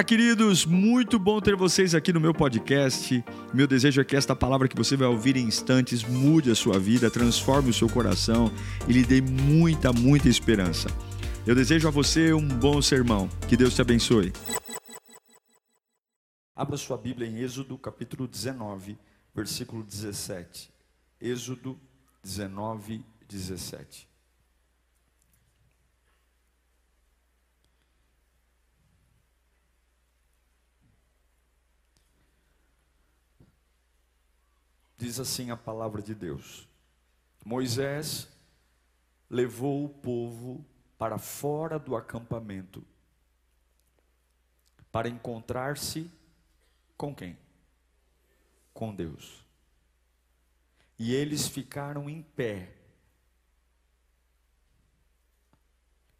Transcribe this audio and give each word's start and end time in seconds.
Fala, 0.00 0.08
queridos! 0.08 0.64
Muito 0.64 1.18
bom 1.18 1.42
ter 1.42 1.54
vocês 1.54 1.94
aqui 1.94 2.10
no 2.10 2.18
meu 2.18 2.32
podcast. 2.32 3.22
Meu 3.52 3.66
desejo 3.66 4.00
é 4.00 4.04
que 4.04 4.16
esta 4.16 4.34
palavra 4.34 4.66
que 4.66 4.74
você 4.74 4.96
vai 4.96 5.06
ouvir 5.06 5.36
em 5.36 5.44
instantes 5.44 6.02
mude 6.02 6.50
a 6.50 6.54
sua 6.54 6.78
vida, 6.78 7.10
transforme 7.10 7.68
o 7.68 7.74
seu 7.74 7.86
coração 7.86 8.50
e 8.88 8.94
lhe 8.94 9.04
dê 9.04 9.20
muita, 9.20 9.92
muita 9.92 10.26
esperança. 10.26 10.88
Eu 11.46 11.54
desejo 11.54 11.86
a 11.86 11.90
você 11.90 12.32
um 12.32 12.48
bom 12.48 12.80
sermão. 12.80 13.28
Que 13.46 13.58
Deus 13.58 13.74
te 13.74 13.82
abençoe. 13.82 14.32
Abra 16.56 16.78
sua 16.78 16.96
Bíblia 16.96 17.28
em 17.28 17.36
Êxodo 17.40 17.76
capítulo 17.76 18.26
19, 18.26 18.96
versículo 19.34 19.82
17. 19.82 20.70
Êxodo 21.20 21.78
19, 22.24 23.04
17. 23.28 24.09
Diz 35.00 35.18
assim 35.18 35.50
a 35.50 35.56
palavra 35.56 36.02
de 36.02 36.14
Deus: 36.14 36.68
Moisés 37.42 38.28
levou 39.30 39.86
o 39.86 39.88
povo 39.88 40.62
para 40.98 41.16
fora 41.16 41.78
do 41.78 41.96
acampamento 41.96 42.84
para 44.92 45.08
encontrar-se 45.08 46.10
com 46.98 47.14
quem? 47.14 47.38
Com 48.74 48.94
Deus. 48.94 49.42
E 50.98 51.14
eles 51.14 51.48
ficaram 51.48 52.10
em 52.10 52.20
pé. 52.20 52.70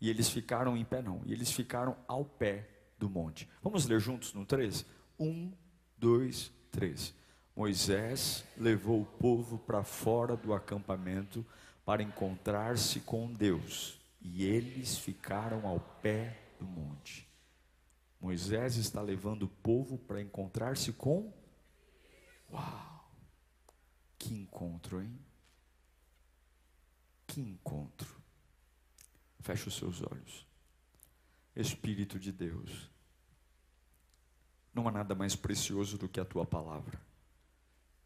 E 0.00 0.08
eles 0.08 0.30
ficaram 0.30 0.74
em 0.74 0.86
pé, 0.86 1.02
não. 1.02 1.20
E 1.26 1.34
eles 1.34 1.52
ficaram 1.52 1.98
ao 2.08 2.24
pé 2.24 2.66
do 2.98 3.10
monte. 3.10 3.46
Vamos 3.62 3.84
ler 3.84 4.00
juntos 4.00 4.32
no 4.32 4.46
13? 4.46 4.86
Um, 5.18 5.52
dois, 5.98 6.50
três. 6.70 7.20
Moisés 7.60 8.42
levou 8.56 9.02
o 9.02 9.04
povo 9.04 9.58
para 9.58 9.84
fora 9.84 10.34
do 10.34 10.54
acampamento 10.54 11.44
para 11.84 12.02
encontrar-se 12.02 13.00
com 13.00 13.30
Deus, 13.30 14.00
e 14.18 14.46
eles 14.46 14.96
ficaram 14.96 15.66
ao 15.66 15.78
pé 15.78 16.40
do 16.58 16.64
monte. 16.64 17.28
Moisés 18.18 18.76
está 18.76 19.02
levando 19.02 19.42
o 19.42 19.48
povo 19.48 19.98
para 19.98 20.22
encontrar-se 20.22 20.90
com. 20.94 21.30
Uau! 22.50 23.10
Que 24.18 24.32
encontro, 24.32 25.02
hein? 25.02 25.20
Que 27.26 27.42
encontro. 27.42 28.08
Feche 29.40 29.68
os 29.68 29.76
seus 29.76 30.00
olhos. 30.00 30.46
Espírito 31.54 32.18
de 32.18 32.32
Deus, 32.32 32.90
não 34.72 34.88
há 34.88 34.90
nada 34.90 35.14
mais 35.14 35.36
precioso 35.36 35.98
do 35.98 36.08
que 36.08 36.20
a 36.20 36.24
tua 36.24 36.46
palavra. 36.46 37.09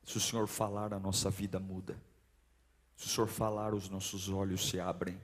Se 0.05 0.16
o 0.16 0.20
Senhor 0.20 0.47
falar, 0.47 0.92
a 0.92 0.98
nossa 0.98 1.30
vida 1.30 1.58
muda. 1.58 1.97
Se 2.97 3.06
o 3.06 3.10
Senhor 3.10 3.27
falar, 3.27 3.74
os 3.74 3.88
nossos 3.88 4.28
olhos 4.28 4.69
se 4.69 4.78
abrem. 4.78 5.19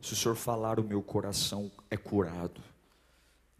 Se 0.00 0.14
o 0.14 0.16
Senhor 0.16 0.34
falar, 0.34 0.80
o 0.80 0.84
meu 0.84 1.02
coração 1.02 1.70
é 1.90 1.96
curado. 1.96 2.60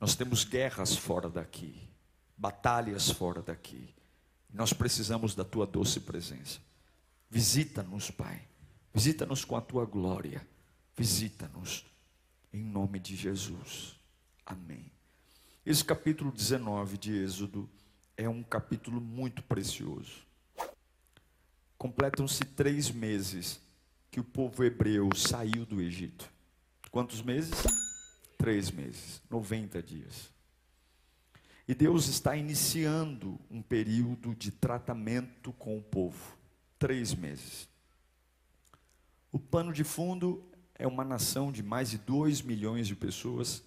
Nós 0.01 0.17
temos 0.17 0.43
guerras 0.43 0.97
fora 0.97 1.29
daqui, 1.29 1.89
batalhas 2.37 3.11
fora 3.11 3.41
daqui. 3.41 3.95
Nós 4.53 4.73
precisamos 4.73 5.35
da 5.35 5.45
tua 5.45 5.67
doce 5.67 6.01
presença. 6.01 6.59
Visita-nos, 7.31 8.11
Pai. 8.11 8.43
Visita-nos 8.93 9.45
com 9.45 9.57
a 9.57 9.61
tua 9.61 9.87
glória. 9.87 10.47
Visita-nos 10.97 11.87
em 12.53 12.63
nome 12.63 12.99
de 12.99 13.17
Jesus. 13.17 13.97
Amém. 14.45 14.91
Esse 15.65 15.85
capítulo 15.85 16.31
19 16.33 16.99
de 16.99 17.17
Êxodo 17.17 17.71
é 18.17 18.29
um 18.29 18.43
capítulo 18.43 19.01
muito 19.01 19.43
precioso. 19.43 20.27
Completam-se 21.79 22.45
três 22.45 22.91
meses 22.91 23.61
que 24.11 24.21
o 24.21 24.25
povo 24.25 24.63
hebreu 24.63 25.09
saiu 25.17 25.65
do 25.65 25.81
Egito. 25.81 26.31
Quantos 26.91 27.23
meses? 27.23 27.55
Três 28.37 28.71
meses, 28.71 29.23
90 29.31 29.83
dias. 29.83 30.31
E 31.67 31.75
Deus 31.75 32.09
está 32.09 32.37
iniciando 32.37 33.41
um 33.51 33.63
período 33.63 34.35
de 34.35 34.51
tratamento 34.51 35.53
com 35.55 35.79
o 35.79 35.83
povo. 35.83 36.37
Três 36.79 37.15
meses. 37.15 37.69
O 39.31 39.39
pano 39.39 39.73
de 39.73 39.85
fundo 39.85 40.45
é 40.75 40.87
uma 40.87 41.05
nação 41.05 41.51
de 41.51 41.63
mais 41.63 41.91
de 41.91 41.99
2 41.99 42.43
milhões 42.43 42.87
de 42.87 42.95
pessoas 42.95 43.63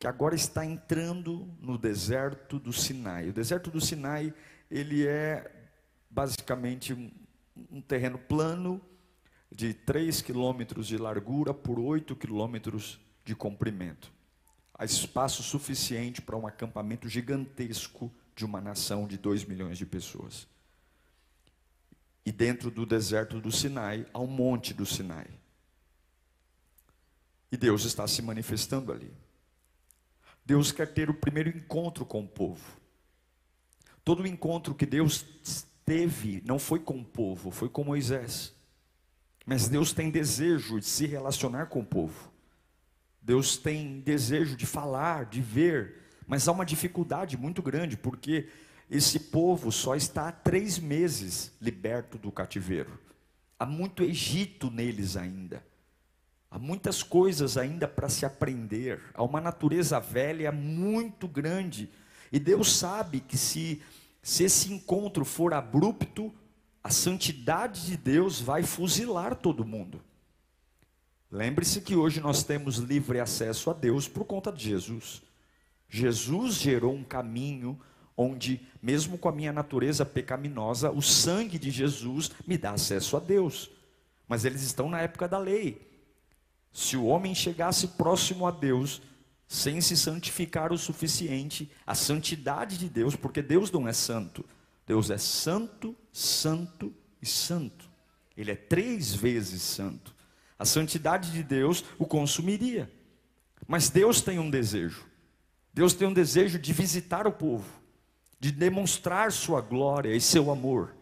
que 0.00 0.06
agora 0.06 0.34
está 0.34 0.64
entrando 0.64 1.46
no 1.60 1.76
deserto 1.76 2.58
do 2.58 2.72
Sinai. 2.72 3.28
O 3.28 3.34
deserto 3.34 3.70
do 3.70 3.82
Sinai, 3.82 4.32
ele 4.70 5.06
é 5.06 5.68
basicamente 6.08 6.94
um, 6.94 7.10
um 7.70 7.82
terreno 7.82 8.18
plano 8.18 8.80
de 9.52 9.74
3 9.74 10.22
quilômetros 10.22 10.86
de 10.86 10.96
largura 10.96 11.52
por 11.52 11.78
8 11.78 12.16
quilômetros 12.16 12.98
de 13.26 13.36
comprimento. 13.36 14.10
Há 14.72 14.86
espaço 14.86 15.42
suficiente 15.42 16.22
para 16.22 16.34
um 16.34 16.46
acampamento 16.46 17.06
gigantesco 17.06 18.10
de 18.34 18.46
uma 18.46 18.58
nação 18.58 19.06
de 19.06 19.18
2 19.18 19.44
milhões 19.44 19.76
de 19.76 19.84
pessoas. 19.84 20.48
E 22.24 22.32
dentro 22.32 22.70
do 22.70 22.86
deserto 22.86 23.38
do 23.38 23.52
Sinai, 23.52 24.06
há 24.14 24.18
um 24.18 24.26
monte 24.26 24.72
do 24.72 24.86
Sinai. 24.86 25.26
E 27.52 27.56
Deus 27.58 27.84
está 27.84 28.08
se 28.08 28.22
manifestando 28.22 28.92
ali. 28.92 29.12
Deus 30.50 30.72
quer 30.72 30.88
ter 30.88 31.08
o 31.08 31.14
primeiro 31.14 31.48
encontro 31.48 32.04
com 32.04 32.22
o 32.22 32.26
povo. 32.26 32.76
Todo 34.04 34.26
encontro 34.26 34.74
que 34.74 34.84
Deus 34.84 35.24
teve 35.86 36.42
não 36.44 36.58
foi 36.58 36.80
com 36.80 36.98
o 36.98 37.04
povo, 37.04 37.52
foi 37.52 37.68
com 37.68 37.84
Moisés. 37.84 38.52
Mas 39.46 39.68
Deus 39.68 39.92
tem 39.92 40.10
desejo 40.10 40.80
de 40.80 40.86
se 40.86 41.06
relacionar 41.06 41.66
com 41.66 41.78
o 41.78 41.84
povo. 41.84 42.32
Deus 43.22 43.56
tem 43.56 44.00
desejo 44.00 44.56
de 44.56 44.66
falar, 44.66 45.26
de 45.26 45.40
ver, 45.40 45.98
mas 46.26 46.48
há 46.48 46.50
uma 46.50 46.66
dificuldade 46.66 47.36
muito 47.36 47.62
grande, 47.62 47.96
porque 47.96 48.48
esse 48.90 49.20
povo 49.20 49.70
só 49.70 49.94
está 49.94 50.26
há 50.26 50.32
três 50.32 50.80
meses 50.80 51.52
liberto 51.60 52.18
do 52.18 52.32
cativeiro. 52.32 52.98
Há 53.56 53.64
muito 53.64 54.02
Egito 54.02 54.68
neles 54.68 55.16
ainda. 55.16 55.64
Há 56.50 56.58
muitas 56.58 57.02
coisas 57.02 57.56
ainda 57.56 57.86
para 57.86 58.08
se 58.08 58.26
aprender, 58.26 59.00
há 59.14 59.22
uma 59.22 59.40
natureza 59.40 60.00
velha 60.00 60.50
muito 60.50 61.28
grande, 61.28 61.88
e 62.32 62.40
Deus 62.40 62.76
sabe 62.76 63.20
que 63.20 63.38
se, 63.38 63.80
se 64.20 64.44
esse 64.44 64.72
encontro 64.72 65.24
for 65.24 65.54
abrupto, 65.54 66.34
a 66.82 66.90
santidade 66.90 67.86
de 67.86 67.96
Deus 67.96 68.40
vai 68.40 68.62
fuzilar 68.64 69.36
todo 69.36 69.64
mundo. 69.64 70.00
Lembre-se 71.30 71.80
que 71.80 71.94
hoje 71.94 72.20
nós 72.20 72.42
temos 72.42 72.76
livre 72.78 73.20
acesso 73.20 73.70
a 73.70 73.72
Deus 73.72 74.08
por 74.08 74.24
conta 74.24 74.50
de 74.50 74.64
Jesus. 74.64 75.22
Jesus 75.88 76.54
gerou 76.54 76.92
um 76.92 77.04
caminho 77.04 77.78
onde, 78.16 78.60
mesmo 78.82 79.16
com 79.16 79.28
a 79.28 79.32
minha 79.32 79.52
natureza 79.52 80.04
pecaminosa, 80.04 80.90
o 80.90 81.00
sangue 81.00 81.58
de 81.58 81.70
Jesus 81.70 82.32
me 82.46 82.58
dá 82.58 82.72
acesso 82.72 83.16
a 83.16 83.20
Deus. 83.20 83.70
Mas 84.26 84.44
eles 84.44 84.62
estão 84.62 84.90
na 84.90 85.00
época 85.00 85.28
da 85.28 85.38
lei. 85.38 85.89
Se 86.72 86.96
o 86.96 87.06
homem 87.06 87.34
chegasse 87.34 87.88
próximo 87.88 88.46
a 88.46 88.50
Deus, 88.50 89.02
sem 89.48 89.80
se 89.80 89.96
santificar 89.96 90.72
o 90.72 90.78
suficiente, 90.78 91.70
a 91.86 91.94
santidade 91.94 92.78
de 92.78 92.88
Deus, 92.88 93.16
porque 93.16 93.42
Deus 93.42 93.70
não 93.70 93.88
é 93.88 93.92
santo, 93.92 94.44
Deus 94.86 95.10
é 95.10 95.18
santo, 95.18 95.96
santo 96.12 96.94
e 97.20 97.26
santo. 97.26 97.90
Ele 98.36 98.52
é 98.52 98.56
três 98.56 99.12
vezes 99.12 99.62
santo. 99.62 100.14
A 100.58 100.64
santidade 100.64 101.32
de 101.32 101.42
Deus 101.42 101.84
o 101.98 102.06
consumiria. 102.06 102.90
Mas 103.66 103.88
Deus 103.88 104.20
tem 104.20 104.38
um 104.38 104.50
desejo. 104.50 105.04
Deus 105.72 105.94
tem 105.94 106.08
um 106.08 106.12
desejo 106.12 106.58
de 106.58 106.72
visitar 106.72 107.26
o 107.26 107.32
povo, 107.32 107.66
de 108.38 108.50
demonstrar 108.50 109.30
sua 109.32 109.60
glória 109.60 110.14
e 110.14 110.20
seu 110.20 110.50
amor. 110.50 110.94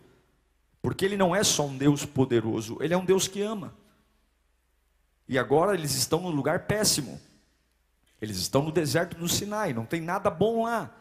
Porque 0.82 1.04
Ele 1.04 1.16
não 1.16 1.34
é 1.34 1.42
só 1.42 1.66
um 1.66 1.76
Deus 1.76 2.04
poderoso, 2.04 2.78
Ele 2.81 2.94
é 2.94 2.96
um 2.96 3.04
Deus 3.04 3.26
que 3.26 3.40
ama. 3.40 3.75
E 5.28 5.38
agora 5.38 5.75
eles 5.75 5.94
estão 5.94 6.20
no 6.20 6.30
lugar 6.30 6.60
péssimo. 6.66 7.20
Eles 8.20 8.38
estão 8.38 8.62
no 8.62 8.72
deserto 8.72 9.16
do 9.16 9.28
Sinai, 9.28 9.72
não 9.72 9.84
tem 9.84 10.00
nada 10.00 10.30
bom 10.30 10.64
lá. 10.64 10.94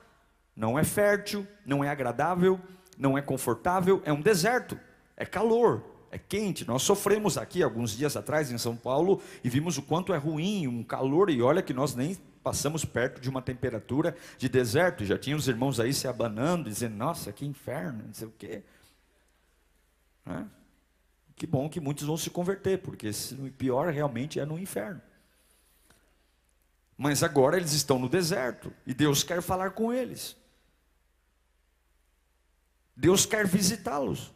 Não 0.55 0.77
é 0.77 0.83
fértil, 0.83 1.47
não 1.65 1.83
é 1.83 1.89
agradável, 1.89 2.59
não 2.97 3.17
é 3.17 3.21
confortável, 3.21 4.01
é 4.03 4.11
um 4.11 4.21
deserto, 4.21 4.77
é 5.15 5.25
calor, 5.25 5.83
é 6.11 6.17
quente. 6.17 6.67
Nós 6.67 6.81
sofremos 6.81 7.37
aqui 7.37 7.61
alguns 7.61 7.91
dias 7.91 8.17
atrás 8.17 8.51
em 8.51 8.57
São 8.57 8.75
Paulo 8.75 9.21
e 9.43 9.49
vimos 9.49 9.77
o 9.77 9.83
quanto 9.83 10.13
é 10.13 10.17
ruim, 10.17 10.67
um 10.67 10.83
calor, 10.83 11.29
e 11.29 11.41
olha 11.41 11.61
que 11.61 11.73
nós 11.73 11.95
nem 11.95 12.17
passamos 12.43 12.85
perto 12.85 13.21
de 13.21 13.29
uma 13.29 13.41
temperatura 13.41 14.15
de 14.37 14.49
deserto. 14.49 15.05
Já 15.05 15.17
tinha 15.17 15.35
os 15.35 15.47
irmãos 15.47 15.79
aí 15.79 15.93
se 15.93 16.07
abanando, 16.07 16.69
dizendo: 16.69 16.95
Nossa, 16.95 17.31
que 17.31 17.45
inferno, 17.45 18.03
não 18.07 18.13
sei 18.13 18.27
o 18.27 18.33
quê. 18.37 18.63
Né? 20.25 20.47
Que 21.37 21.45
bom 21.45 21.69
que 21.69 21.79
muitos 21.79 22.03
vão 22.03 22.17
se 22.17 22.31
converter, 22.31 22.79
porque 22.79 23.11
o 23.39 23.51
pior 23.51 23.93
realmente 23.93 24.39
é 24.39 24.45
no 24.45 24.57
inferno. 24.57 24.99
Mas 26.97 27.21
agora 27.21 27.57
eles 27.57 27.73
estão 27.73 27.99
no 27.99 28.09
deserto 28.09 28.73
e 28.87 28.93
Deus 28.93 29.23
quer 29.23 29.39
falar 29.43 29.71
com 29.71 29.93
eles. 29.93 30.35
Deus 32.95 33.23
quer 33.23 33.45
visitá-los. 33.45 34.33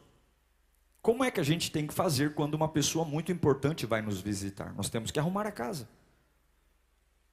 Como 1.02 1.24
é 1.24 1.32
que 1.32 1.40
a 1.40 1.44
gente 1.44 1.72
tem 1.72 1.88
que 1.88 1.94
fazer 1.94 2.36
quando 2.36 2.54
uma 2.54 2.70
pessoa 2.70 3.04
muito 3.04 3.32
importante 3.32 3.88
vai 3.88 4.04
nos 4.04 4.22
visitar? 4.22 4.72
Nós 4.76 4.88
temos 4.88 5.10
que 5.10 5.20
arrumar 5.20 5.48
a 5.48 5.52
casa. 5.52 5.90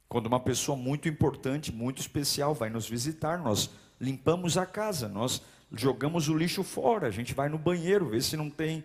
Quando 0.09 0.29
uma 0.29 0.41
pessoa 0.41 0.79
muito 0.79 1.07
importante, 1.07 1.71
muito 1.71 2.01
especial 2.01 2.55
vai 2.55 2.71
nos 2.71 2.89
visitar, 2.89 3.37
nós 3.39 3.69
limpamos 4.01 4.57
a 4.57 4.65
casa, 4.65 5.07
nós 5.07 5.43
jogamos 5.71 6.31
o 6.31 6.35
lixo 6.35 6.65
fora, 6.65 7.07
a 7.07 7.11
gente 7.11 7.35
vai 7.35 7.51
no 7.51 7.59
banheiro, 7.59 8.09
vê 8.09 8.19
se 8.23 8.35
não 8.35 8.49
tem 8.49 8.83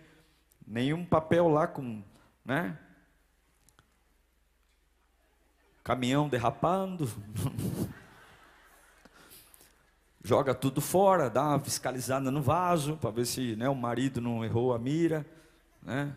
nenhum 0.66 1.04
papel 1.04 1.48
lá 1.48 1.66
com, 1.66 2.02
né? 2.44 2.78
Caminhão 5.82 6.28
derrapando. 6.28 7.08
joga 10.24 10.54
tudo 10.54 10.80
fora, 10.80 11.28
dá 11.28 11.48
uma 11.48 11.60
fiscalizada 11.60 12.30
no 12.30 12.40
vaso 12.40 12.96
para 12.96 13.10
ver 13.10 13.26
se 13.26 13.54
né, 13.56 13.68
o 13.68 13.74
marido 13.74 14.22
não 14.22 14.42
errou 14.42 14.72
a 14.72 14.78
mira, 14.78 15.24
né? 15.82 16.16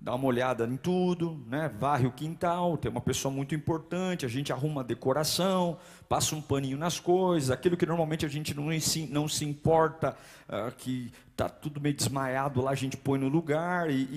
Dá 0.00 0.14
uma 0.14 0.26
olhada 0.26 0.64
em 0.64 0.76
tudo, 0.76 1.44
né? 1.48 1.68
Varre 1.68 2.06
o 2.06 2.12
quintal, 2.12 2.78
tem 2.78 2.88
uma 2.88 3.00
pessoa 3.00 3.34
muito 3.34 3.52
importante, 3.52 4.24
a 4.24 4.28
gente 4.28 4.52
arruma 4.52 4.82
a 4.82 4.84
decoração, 4.84 5.76
passa 6.08 6.36
um 6.36 6.40
paninho 6.40 6.78
nas 6.78 7.00
coisas, 7.00 7.50
aquilo 7.50 7.76
que 7.76 7.84
normalmente 7.84 8.24
a 8.24 8.28
gente 8.28 8.54
não, 8.54 8.66
não 9.10 9.28
se 9.28 9.44
importa, 9.44 10.16
uh, 10.48 10.70
que 10.76 11.12
está 11.38 11.48
tudo 11.48 11.80
meio 11.80 11.94
desmaiado 11.94 12.60
lá, 12.60 12.72
a 12.72 12.74
gente 12.74 12.96
põe 12.96 13.16
no 13.16 13.28
lugar 13.28 13.88
e, 13.88 14.08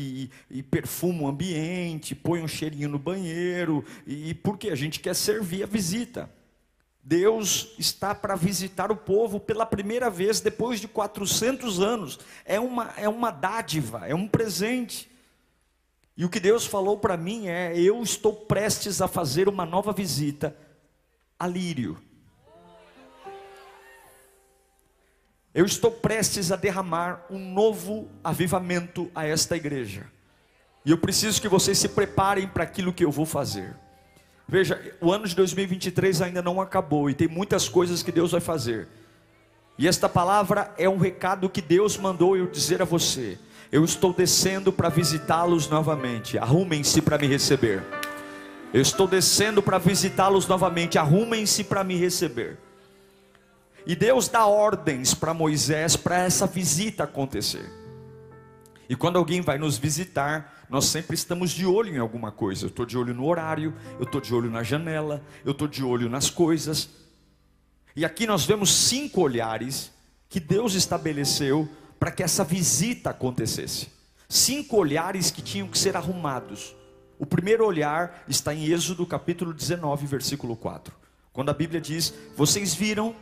e, 0.49 0.57
e 0.57 0.63
perfuma 0.63 1.23
o 1.23 1.27
ambiente, 1.27 2.15
põe 2.15 2.41
um 2.41 2.47
cheirinho 2.47 2.89
no 2.89 2.97
banheiro, 2.97 3.85
e, 4.07 4.29
e 4.29 4.33
porque 4.33 4.71
a 4.71 4.75
gente 4.75 4.99
quer 4.99 5.13
servir 5.13 5.61
a 5.61 5.67
visita. 5.67 6.27
Deus 7.03 7.73
está 7.77 8.15
para 8.15 8.35
visitar 8.35 8.91
o 8.91 8.95
povo 8.95 9.39
pela 9.39 9.67
primeira 9.67 10.09
vez 10.09 10.39
depois 10.39 10.79
de 10.79 10.87
400 10.87 11.79
anos. 11.79 12.19
É 12.43 12.59
uma, 12.59 12.91
é 12.97 13.07
uma 13.07 13.29
dádiva, 13.29 14.07
é 14.07 14.15
um 14.15 14.27
presente. 14.27 15.09
E 16.17 16.25
o 16.25 16.29
que 16.29 16.39
Deus 16.39 16.65
falou 16.65 16.97
para 16.97 17.17
mim 17.17 17.47
é: 17.47 17.75
eu 17.79 18.01
estou 18.01 18.33
prestes 18.33 19.01
a 19.01 19.07
fazer 19.07 19.47
uma 19.47 19.65
nova 19.65 19.93
visita 19.93 20.55
a 21.39 21.47
Lírio. 21.47 21.97
Eu 25.53 25.65
estou 25.65 25.91
prestes 25.91 26.49
a 26.49 26.55
derramar 26.55 27.25
um 27.29 27.37
novo 27.37 28.07
avivamento 28.23 29.11
a 29.13 29.25
esta 29.25 29.57
igreja. 29.57 30.05
E 30.85 30.91
eu 30.91 30.97
preciso 30.97 31.41
que 31.41 31.49
vocês 31.49 31.77
se 31.77 31.89
preparem 31.89 32.47
para 32.47 32.63
aquilo 32.63 32.93
que 32.93 33.03
eu 33.03 33.11
vou 33.11 33.25
fazer. 33.25 33.75
Veja, 34.47 34.95
o 35.01 35.11
ano 35.11 35.27
de 35.27 35.35
2023 35.35 36.21
ainda 36.21 36.41
não 36.41 36.61
acabou 36.61 37.09
e 37.09 37.13
tem 37.13 37.27
muitas 37.27 37.67
coisas 37.67 38.01
que 38.01 38.11
Deus 38.11 38.31
vai 38.31 38.39
fazer. 38.39 38.87
E 39.77 39.87
esta 39.87 40.07
palavra 40.07 40.73
é 40.77 40.87
um 40.87 40.97
recado 40.97 41.49
que 41.49 41.61
Deus 41.61 41.97
mandou 41.97 42.37
eu 42.37 42.47
dizer 42.47 42.81
a 42.81 42.85
você. 42.85 43.37
Eu 43.71 43.83
estou 43.83 44.13
descendo 44.13 44.71
para 44.71 44.89
visitá-los 44.89 45.69
novamente. 45.69 46.37
Arrumem-se 46.37 47.01
para 47.01 47.17
me 47.17 47.27
receber. 47.27 47.83
Eu 48.73 48.81
estou 48.81 49.07
descendo 49.07 49.61
para 49.61 49.77
visitá-los 49.77 50.47
novamente. 50.47 50.97
Arrumem-se 50.97 51.63
para 51.63 51.83
me 51.83 51.95
receber. 51.95 52.57
E 53.85 53.95
Deus 53.95 54.27
dá 54.27 54.45
ordens 54.45 55.13
para 55.13 55.33
Moisés 55.33 55.95
para 55.95 56.19
essa 56.19 56.45
visita 56.45 57.03
acontecer. 57.03 57.69
E 58.87 58.95
quando 58.95 59.17
alguém 59.17 59.41
vai 59.41 59.57
nos 59.57 59.77
visitar, 59.77 60.65
nós 60.69 60.85
sempre 60.85 61.15
estamos 61.15 61.51
de 61.51 61.65
olho 61.65 61.95
em 61.95 61.97
alguma 61.97 62.31
coisa. 62.31 62.65
Eu 62.65 62.69
estou 62.69 62.85
de 62.85 62.97
olho 62.97 63.13
no 63.13 63.25
horário, 63.25 63.73
eu 63.97 64.03
estou 64.03 64.19
de 64.19 64.33
olho 64.33 64.51
na 64.51 64.63
janela, 64.63 65.23
eu 65.45 65.51
estou 65.51 65.67
de 65.67 65.83
olho 65.83 66.09
nas 66.09 66.29
coisas. 66.29 66.89
E 67.95 68.05
aqui 68.05 68.27
nós 68.27 68.45
vemos 68.45 68.73
cinco 68.73 69.21
olhares 69.21 69.91
que 70.29 70.39
Deus 70.39 70.75
estabeleceu 70.75 71.67
para 71.99 72.11
que 72.11 72.23
essa 72.23 72.43
visita 72.43 73.09
acontecesse. 73.09 73.89
Cinco 74.27 74.77
olhares 74.77 75.29
que 75.31 75.41
tinham 75.41 75.67
que 75.67 75.77
ser 75.77 75.95
arrumados. 75.95 76.75
O 77.19 77.25
primeiro 77.25 77.65
olhar 77.65 78.23
está 78.27 78.53
em 78.53 78.65
Êxodo 78.65 79.05
capítulo 79.05 79.53
19, 79.53 80.07
versículo 80.07 80.55
4. 80.55 80.93
Quando 81.31 81.49
a 81.49 81.53
Bíblia 81.53 81.79
diz: 81.79 82.13
Vocês 82.35 82.73
viram 82.73 83.15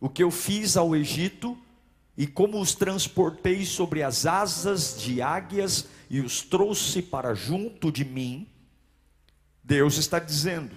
o 0.00 0.08
que 0.08 0.22
eu 0.22 0.30
fiz 0.30 0.76
ao 0.76 0.96
Egito 0.96 1.56
e 2.16 2.26
como 2.26 2.60
os 2.60 2.74
transportei 2.74 3.64
sobre 3.64 4.02
as 4.02 4.26
asas 4.26 5.00
de 5.00 5.20
águias 5.20 5.86
e 6.08 6.20
os 6.20 6.42
trouxe 6.42 7.02
para 7.02 7.34
junto 7.34 7.92
de 7.92 8.04
mim, 8.04 8.48
Deus 9.62 9.98
está 9.98 10.18
dizendo: 10.18 10.74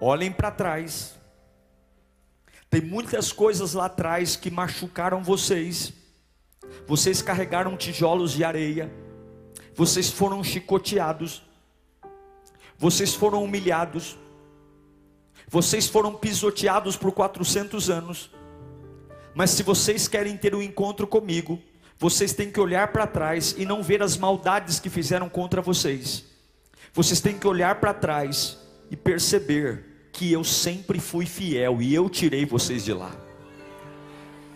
olhem 0.00 0.32
para 0.32 0.50
trás, 0.50 1.14
tem 2.68 2.80
muitas 2.80 3.32
coisas 3.32 3.74
lá 3.74 3.86
atrás 3.86 4.36
que 4.36 4.50
machucaram 4.50 5.22
vocês, 5.22 5.92
vocês 6.86 7.22
carregaram 7.22 7.76
tijolos 7.76 8.32
de 8.32 8.44
areia, 8.44 8.92
vocês 9.74 10.10
foram 10.10 10.42
chicoteados, 10.42 11.42
vocês 12.76 13.14
foram 13.14 13.44
humilhados, 13.44 14.16
vocês 15.52 15.86
foram 15.86 16.14
pisoteados 16.14 16.96
por 16.96 17.12
400 17.12 17.90
anos, 17.90 18.30
mas 19.34 19.50
se 19.50 19.62
vocês 19.62 20.08
querem 20.08 20.34
ter 20.34 20.54
um 20.54 20.62
encontro 20.62 21.06
comigo, 21.06 21.60
vocês 21.98 22.32
têm 22.32 22.50
que 22.50 22.58
olhar 22.58 22.90
para 22.90 23.06
trás 23.06 23.54
e 23.58 23.66
não 23.66 23.82
ver 23.82 24.02
as 24.02 24.16
maldades 24.16 24.80
que 24.80 24.88
fizeram 24.88 25.28
contra 25.28 25.60
vocês. 25.60 26.24
Vocês 26.94 27.20
têm 27.20 27.38
que 27.38 27.46
olhar 27.46 27.80
para 27.80 27.92
trás 27.92 28.56
e 28.90 28.96
perceber 28.96 30.08
que 30.10 30.32
eu 30.32 30.42
sempre 30.42 30.98
fui 30.98 31.26
fiel 31.26 31.82
e 31.82 31.94
eu 31.94 32.08
tirei 32.08 32.46
vocês 32.46 32.82
de 32.82 32.94
lá. 32.94 33.14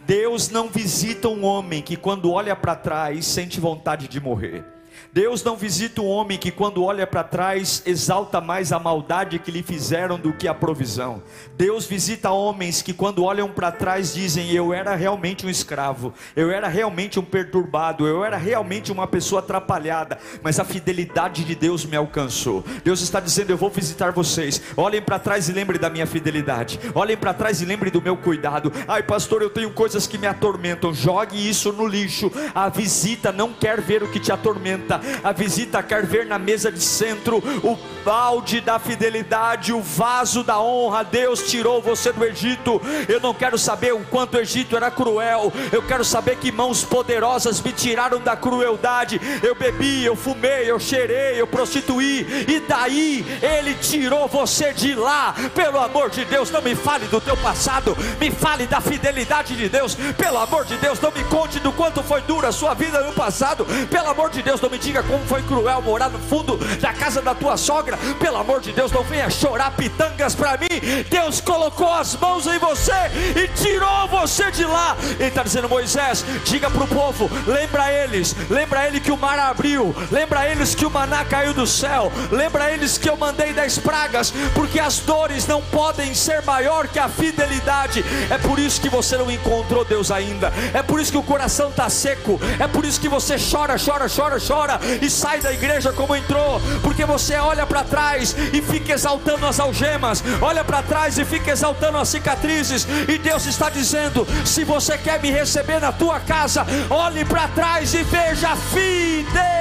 Deus 0.07 0.49
não 0.49 0.71
visita 0.71 1.29
um 1.29 1.45
homem 1.45 1.83
que 1.83 1.97
quando 1.97 2.33
olha 2.33 2.57
para 2.57 2.75
trás 2.75 3.27
sente 3.27 3.61
vontade 3.61 4.09
de 4.09 4.19
morrer. 4.19 4.75
Deus 5.17 5.43
não 5.43 5.57
visita 5.57 6.03
um 6.03 6.09
homem 6.09 6.37
que, 6.37 6.51
quando 6.51 6.85
olha 6.85 7.07
para 7.07 7.25
trás, 7.25 7.83
exalta 7.87 8.39
mais 8.39 8.71
a 8.71 8.79
maldade 8.79 9.39
que 9.39 9.51
lhe 9.51 9.63
fizeram 9.63 10.19
do 10.19 10.31
que 10.31 10.47
a 10.47 10.53
provisão. 10.53 11.23
Deus 11.57 11.87
visita 11.87 12.29
homens 12.29 12.83
que, 12.83 12.93
quando 12.93 13.25
olham 13.25 13.49
para 13.49 13.73
trás, 13.73 14.13
dizem: 14.13 14.53
Eu 14.53 14.75
era 14.75 14.95
realmente 14.95 15.47
um 15.47 15.49
escravo, 15.49 16.13
eu 16.37 16.51
era 16.51 16.69
realmente 16.69 17.19
um 17.19 17.25
perturbado, 17.25 18.07
eu 18.07 18.23
era 18.23 18.37
realmente 18.37 18.93
uma 18.93 19.07
pessoa 19.07 19.39
atrapalhada, 19.39 20.19
mas 20.43 20.61
a 20.61 20.67
fidelidade 20.67 21.45
de 21.45 21.55
Deus 21.55 21.87
me 21.87 21.97
alcançou. 21.97 22.62
Deus 22.85 23.01
está 23.01 23.19
dizendo: 23.19 23.49
Eu 23.49 23.57
vou 23.57 23.71
visitar 23.71 24.12
vocês. 24.12 24.61
Olhem 24.77 25.01
para 25.01 25.19
trás 25.19 25.49
e 25.49 25.53
lembrem 25.53 25.81
da 25.81 25.89
minha 25.89 26.07
fidelidade. 26.07 26.79
Olhem 26.95 27.17
para 27.17 27.33
trás 27.33 27.62
e 27.62 27.65
lembrem 27.65 27.91
do 27.91 28.03
meu 28.03 28.19
cuidado. 28.19 28.71
Ai, 28.87 29.02
pastor, 29.02 29.40
eu 29.40 29.49
tenho 29.49 29.71
coisas 29.71 30.07
que 30.07 30.19
me 30.19 30.26
atormentam. 30.26 30.93
Jogue 30.93 31.49
isso 31.49 31.73
no 31.73 31.87
lixo. 31.87 32.31
A 32.55 32.69
visita 32.69 33.33
não 33.33 33.50
quer 33.50 33.81
ver 33.81 34.02
o 34.02 34.09
que 34.09 34.21
te 34.21 34.31
atormenta 34.31 35.06
a 35.23 35.33
visita 35.33 35.83
quer 35.83 36.05
ver 36.05 36.27
na 36.27 36.39
mesa 36.39 36.71
de 36.71 36.83
centro 36.83 37.39
o 37.63 37.77
balde 38.05 38.61
da 38.61 38.79
fidelidade, 38.79 39.73
o 39.73 39.81
vaso 39.81 40.45
da 40.45 40.61
honra. 40.61 41.03
Deus 41.03 41.43
tirou 41.43 41.83
você 41.83 42.13
do 42.13 42.25
Egito. 42.25 42.81
Eu 43.09 43.21
não 43.21 43.35
quero 43.35 43.59
saber 43.59 43.93
o 43.93 44.01
quanto 44.05 44.37
o 44.37 44.41
Egito 44.41 44.77
era 44.77 44.91
cruel. 44.91 45.53
Eu 45.73 45.83
quero 45.83 46.05
saber 46.05 46.37
que 46.37 46.53
mãos 46.53 46.85
poderosas 46.85 47.61
me 47.61 47.73
tiraram 47.73 48.21
da 48.21 48.37
crueldade. 48.37 49.21
Eu 49.43 49.55
bebi, 49.55 50.05
eu 50.05 50.15
fumei, 50.15 50.71
eu 50.71 50.79
cheirei, 50.79 51.41
eu 51.41 51.47
prostituí. 51.47 52.47
E 52.49 52.61
daí 52.61 53.27
ele 53.43 53.75
tirou 53.75 54.29
você 54.29 54.73
de 54.73 54.95
lá. 54.95 55.35
Pelo 55.55 55.81
amor 55.81 56.11
de 56.11 56.25
Deus, 56.25 56.51
não 56.51 56.63
me 56.63 56.77
fale 56.77 57.07
do 57.07 57.21
teu 57.21 57.37
passado. 57.37 57.97
Me 58.21 58.31
fale 58.31 58.67
da 58.67 58.81
fidelidade 58.81 59.57
de 59.57 59.69
Deus. 59.69 59.97
Pelo 60.17 60.39
amor 60.39 60.65
de 60.65 60.77
Deus, 60.77 61.01
não 61.01 61.11
me 61.11 61.25
conte 61.25 61.59
do 61.59 61.73
quanto 61.73 62.03
foi 62.03 62.21
dura 62.23 62.49
a 62.49 62.53
sua 62.53 62.75
vida 62.75 63.01
no 63.01 63.13
passado. 63.13 63.67
Pelo 63.91 64.09
amor 64.09 64.31
de 64.31 64.43
Deus, 64.43 64.61
não 64.61 64.71
me 64.71 64.79
diga 64.79 64.96
como 65.03 65.25
foi 65.26 65.43
cruel 65.43 65.83
morar 65.83 66.09
no 66.09 66.19
fundo 66.19 66.57
da 66.81 66.93
casa 66.93 67.21
da 67.23 67.35
tua 67.35 67.57
sogra. 67.57 67.99
Pelo 68.19 68.37
amor 68.37 68.61
de 68.61 68.73
Deus, 68.73 68.93
não 68.93 69.03
venha 69.03 69.29
chorar 69.31 69.71
pitangas 69.73 70.35
para 70.35 70.59
mim. 70.59 71.05
Deus 71.09 71.41
colocou 71.41 71.93
as 71.93 72.15
mãos 72.17 72.47
em 72.47 72.59
você 72.59 72.93
e 73.35 73.49
tirou 73.49 74.09
você 74.09 74.50
de 74.50 74.65
lá. 74.65 74.97
Ele 75.19 75.29
está 75.29 75.43
dizendo, 75.43 75.69
Moisés, 75.69 76.25
diga 76.45 76.71
para 76.71 76.85
o 76.85 76.88
povo, 76.88 77.31
lembra 77.47 77.93
eles, 77.93 78.35
lembra 78.50 78.87
ele 78.87 79.00
que 79.00 79.12
o 79.12 79.17
mar 79.17 79.38
abriu, 79.38 79.95
lembra 80.11 80.49
eles 80.50 80.75
que 80.75 80.87
o 80.87 80.91
maná 80.91 81.25
caiu 81.25 81.53
do 81.53 81.67
céu, 81.67 82.12
lembra 82.31 82.73
eles 82.73 82.99
que 82.99 83.09
eu 83.09 83.17
mandei 83.17 83.53
dez 83.53 83.79
pragas, 83.79 84.33
porque 84.55 84.79
as 84.79 84.99
dores 85.00 85.47
não 85.47 85.62
podem 85.62 86.15
ser 86.15 86.43
maior 86.43 86.88
que 86.88 86.99
a 86.99 87.09
fidelidade. 87.09 88.05
É 88.31 88.38
por 88.38 88.59
isso 88.59 88.81
que 88.81 88.88
você 88.88 89.17
não 89.17 89.31
encontrou 89.31 89.85
Deus 89.85 90.11
ainda. 90.11 90.53
É 90.73 90.83
por 90.83 91.00
isso 91.00 91.12
que 91.12 91.19
o 91.19 91.23
coração 91.23 91.71
está 91.71 91.88
seco. 91.88 92.41
É 92.59 92.67
por 92.67 92.85
isso 92.85 93.00
que 93.00 93.09
você 93.09 93.37
chora, 93.38 93.76
chora, 93.79 94.07
chora, 94.09 94.38
chora 94.41 94.75
e 95.00 95.11
sai 95.11 95.40
da 95.40 95.52
igreja 95.52 95.92
como 95.92 96.14
entrou, 96.14 96.61
porque 96.83 97.04
você 97.04 97.37
olha 97.37 97.66
para 97.66 97.85
trás 97.85 98.35
e 98.52 98.62
fica 98.62 98.92
exaltando 98.92 99.47
as 99.47 99.61
algemas, 99.61 100.23
olha 100.40 100.64
para 100.64 100.83
trás 100.83 101.18
e 101.18 101.25
fica 101.25 101.50
exaltando 101.50 101.99
as 101.99 102.09
cicatrizes, 102.09 102.87
e 103.09 103.18
Deus 103.18 103.47
está 103.47 103.71
dizendo: 103.71 104.26
se 104.45 104.64
você 104.64 104.97
quer 104.99 105.21
me 105.21 105.30
receber 105.30 105.80
na 105.80 105.92
tua 105.92 106.21
casa, 106.21 106.66
olhe 106.90 107.25
para 107.25 107.49
trás 107.49 107.95
e 107.95 108.02
veja 108.02 108.50
a 108.50 108.56
fidelidade. 108.56 109.56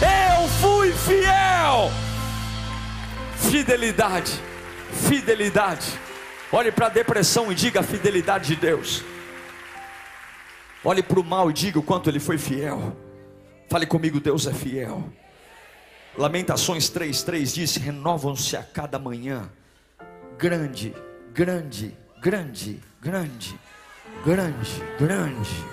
Eu 0.00 0.48
fui 0.60 0.92
fiel. 0.92 1.90
Fidelidade, 3.50 4.32
fidelidade. 5.08 5.86
Olhe 6.50 6.72
para 6.72 6.86
a 6.86 6.90
depressão 6.90 7.52
e 7.52 7.54
diga 7.54 7.82
fidelidade 7.82 8.48
de 8.48 8.56
Deus. 8.56 9.04
Olhe 10.84 11.02
para 11.02 11.18
o 11.18 11.24
mal 11.24 11.50
e 11.50 11.52
diga 11.52 11.78
o 11.78 11.82
quanto 11.82 12.08
ele 12.08 12.20
foi 12.20 12.38
fiel. 12.38 12.96
Fale 13.68 13.86
comigo, 13.86 14.20
Deus 14.20 14.46
é 14.46 14.52
fiel. 14.52 15.04
Lamentações 16.16 16.88
3:3 16.88 17.52
diz: 17.52 17.76
"Renovam-se 17.76 18.56
a 18.56 18.62
cada 18.62 18.98
manhã. 18.98 19.50
Grande, 20.38 20.94
grande, 21.34 21.96
grande, 22.20 22.80
grande, 23.00 23.58
grande, 24.24 24.82
grande, 24.98 25.64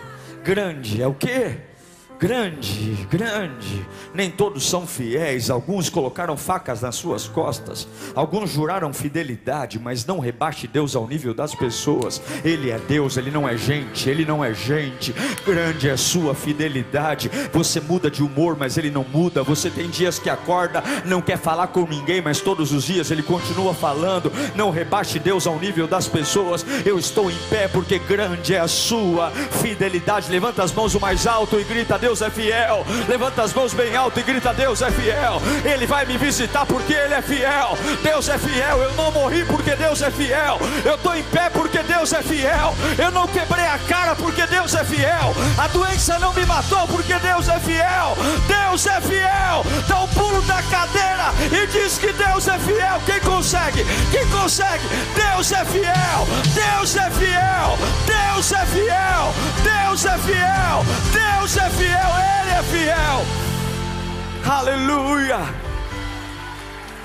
grande 0.43 1.01
é 1.01 1.07
o 1.07 1.13
que? 1.13 1.74
Grande, 2.19 3.07
grande. 3.09 3.85
Nem 4.13 4.29
todos 4.29 4.67
são 4.67 4.87
fiéis, 4.87 5.49
alguns 5.49 5.89
colocaram 5.89 6.37
facas 6.37 6.81
nas 6.81 6.95
suas 6.95 7.27
costas, 7.27 7.87
alguns 8.13 8.51
juraram 8.51 8.93
fidelidade, 8.93 9.79
mas 9.79 10.05
não 10.05 10.19
rebaixe 10.19 10.67
Deus 10.67 10.95
ao 10.95 11.07
nível 11.07 11.33
das 11.33 11.53
pessoas. 11.53 12.21
Ele 12.43 12.71
é 12.71 12.79
Deus, 12.79 13.17
ele 13.17 13.31
não 13.31 13.47
é 13.47 13.57
gente, 13.57 14.09
ele 14.09 14.25
não 14.25 14.43
é 14.43 14.53
gente. 14.53 15.13
Grande 15.45 15.89
é 15.89 15.97
sua 15.97 16.33
fidelidade. 16.33 17.29
Você 17.51 17.79
muda 17.79 18.09
de 18.09 18.23
humor, 18.23 18.55
mas 18.57 18.77
ele 18.77 18.89
não 18.89 19.03
muda. 19.03 19.43
Você 19.43 19.69
tem 19.69 19.89
dias 19.89 20.19
que 20.19 20.29
acorda, 20.29 20.83
não 21.05 21.21
quer 21.21 21.37
falar 21.37 21.67
com 21.67 21.85
ninguém, 21.85 22.21
mas 22.21 22.41
todos 22.41 22.71
os 22.71 22.85
dias 22.85 23.11
ele 23.11 23.23
continua 23.23 23.73
falando. 23.73 24.31
Não 24.55 24.69
rebaixe 24.69 25.19
Deus 25.19 25.45
ao 25.45 25.59
nível 25.59 25.87
das 25.87 26.07
pessoas. 26.07 26.65
Eu 26.85 26.97
estou 26.97 27.29
em 27.29 27.37
pé 27.49 27.67
porque 27.67 27.99
grande 27.99 28.53
é 28.53 28.59
a 28.59 28.67
sua 28.67 29.31
fidelidade. 29.31 30.31
Levanta 30.31 30.63
as 30.63 30.71
mãos 30.71 30.95
o 30.95 30.99
mais 30.99 31.27
alto 31.27 31.59
e 31.59 31.63
grita: 31.63 31.97
Deus 32.05 32.21
é 32.21 32.29
fiel. 32.29 32.85
Levanta 33.07 33.41
as 33.41 33.51
mãos 33.51 33.73
bem 33.73 33.95
alto 33.95 34.19
e 34.19 34.21
grita: 34.21 34.53
Deus 34.53 34.79
é 34.83 34.91
fiel. 34.91 35.41
Ele 35.63 35.87
vai 35.87 36.05
me 36.05 36.19
visitar 36.19 36.63
porque 36.63 36.93
Ele 36.93 37.15
é 37.15 37.21
fiel. 37.23 37.75
Deus 38.03 38.29
é 38.29 38.37
fiel. 38.37 38.83
Eu 38.83 38.93
não 38.93 39.11
morri 39.11 39.43
porque 39.43 39.75
Deus 39.75 40.03
é 40.03 40.11
fiel. 40.11 40.59
Eu 40.85 40.93
estou 40.93 41.15
em 41.15 41.23
pé 41.23 41.49
porque 41.49 41.81
Deus 41.81 42.13
é 42.13 42.21
fiel. 42.21 42.75
Eu 42.95 43.09
não 43.09 43.27
quebrei 43.27 43.65
a 43.65 43.79
cara 43.79 44.15
porque 44.15 44.45
Deus 44.45 44.75
é 44.75 44.83
fiel. 44.83 45.33
A 45.57 45.67
doença 45.69 46.19
não 46.19 46.31
me 46.31 46.45
matou 46.45 46.87
porque 46.89 47.15
Deus 47.15 47.49
é 47.49 47.59
fiel. 47.59 48.15
Deus 48.47 48.85
é 48.85 49.01
fiel. 49.01 49.65
Dá 49.87 50.01
um 50.01 50.07
pulo 50.09 50.43
da 50.43 50.61
cadeira 50.61 51.33
e 51.51 51.65
diz 51.65 51.97
que 51.97 52.13
Deus 52.13 52.47
é 52.47 52.59
fiel. 52.59 53.01
Quem 53.07 53.19
consegue? 53.21 53.83
Quem 54.11 54.29
consegue? 54.29 54.87
Deus 55.15 55.51
é 55.51 55.65
fiel. 55.65 56.27
Deus 56.53 56.95
é 56.97 57.09
fiel. 57.09 57.79
Deus 58.05 58.51
é 58.51 58.65
fiel. 58.67 59.33
Deus 59.63 60.05
é 60.05 60.17
fiel. 60.19 60.64
Deus 61.45 61.57
é 61.57 61.69
fiel 61.69 62.09
Ele 62.41 62.49
é 62.49 62.63
fiel. 62.63 64.51
Aleluia, 64.51 65.37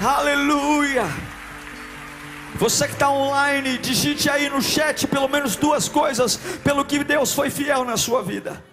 aleluia. 0.00 1.02
Você 2.54 2.87
que 2.87 2.94
está 2.94 3.11
online, 3.11 3.76
digite 3.76 4.30
aí 4.30 4.49
no 4.49 4.62
chat 4.62 5.06
pelo 5.06 5.28
menos 5.28 5.56
duas 5.56 5.90
coisas 5.90 6.38
pelo 6.64 6.87
que 6.87 7.04
Deus 7.04 7.35
foi 7.35 7.50
fiel 7.50 7.85
na 7.85 7.99
sua 7.99 8.23
vida. 8.23 8.64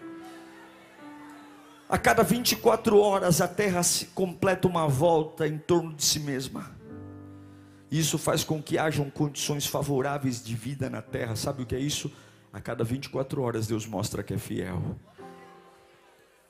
A 1.90 1.98
cada 1.98 2.24
24 2.24 2.98
horas 2.98 3.42
a 3.42 3.48
terra 3.50 3.84
se 3.84 4.06
completa 4.06 4.70
uma 4.70 4.88
volta 4.88 5.46
em 5.46 5.58
torno 5.58 5.94
de 5.94 6.06
si 6.06 6.22
mesma. 6.22 6.72
Isso 7.92 8.18
faz 8.18 8.42
com 8.42 8.64
que 8.64 8.78
hajam 8.78 9.10
condições 9.10 9.66
favoráveis 9.66 10.42
de 10.42 10.56
vida 10.56 10.90
na 10.90 11.02
terra. 11.02 11.36
Sabe 11.36 11.64
o 11.64 11.66
que 11.66 11.76
é 11.76 11.80
isso? 11.80 12.10
A 12.54 12.62
cada 12.62 12.86
24 12.86 13.42
horas 13.42 13.68
Deus 13.68 13.86
mostra 13.86 14.24
que 14.24 14.34
é 14.34 14.38
fiel. 14.38 14.82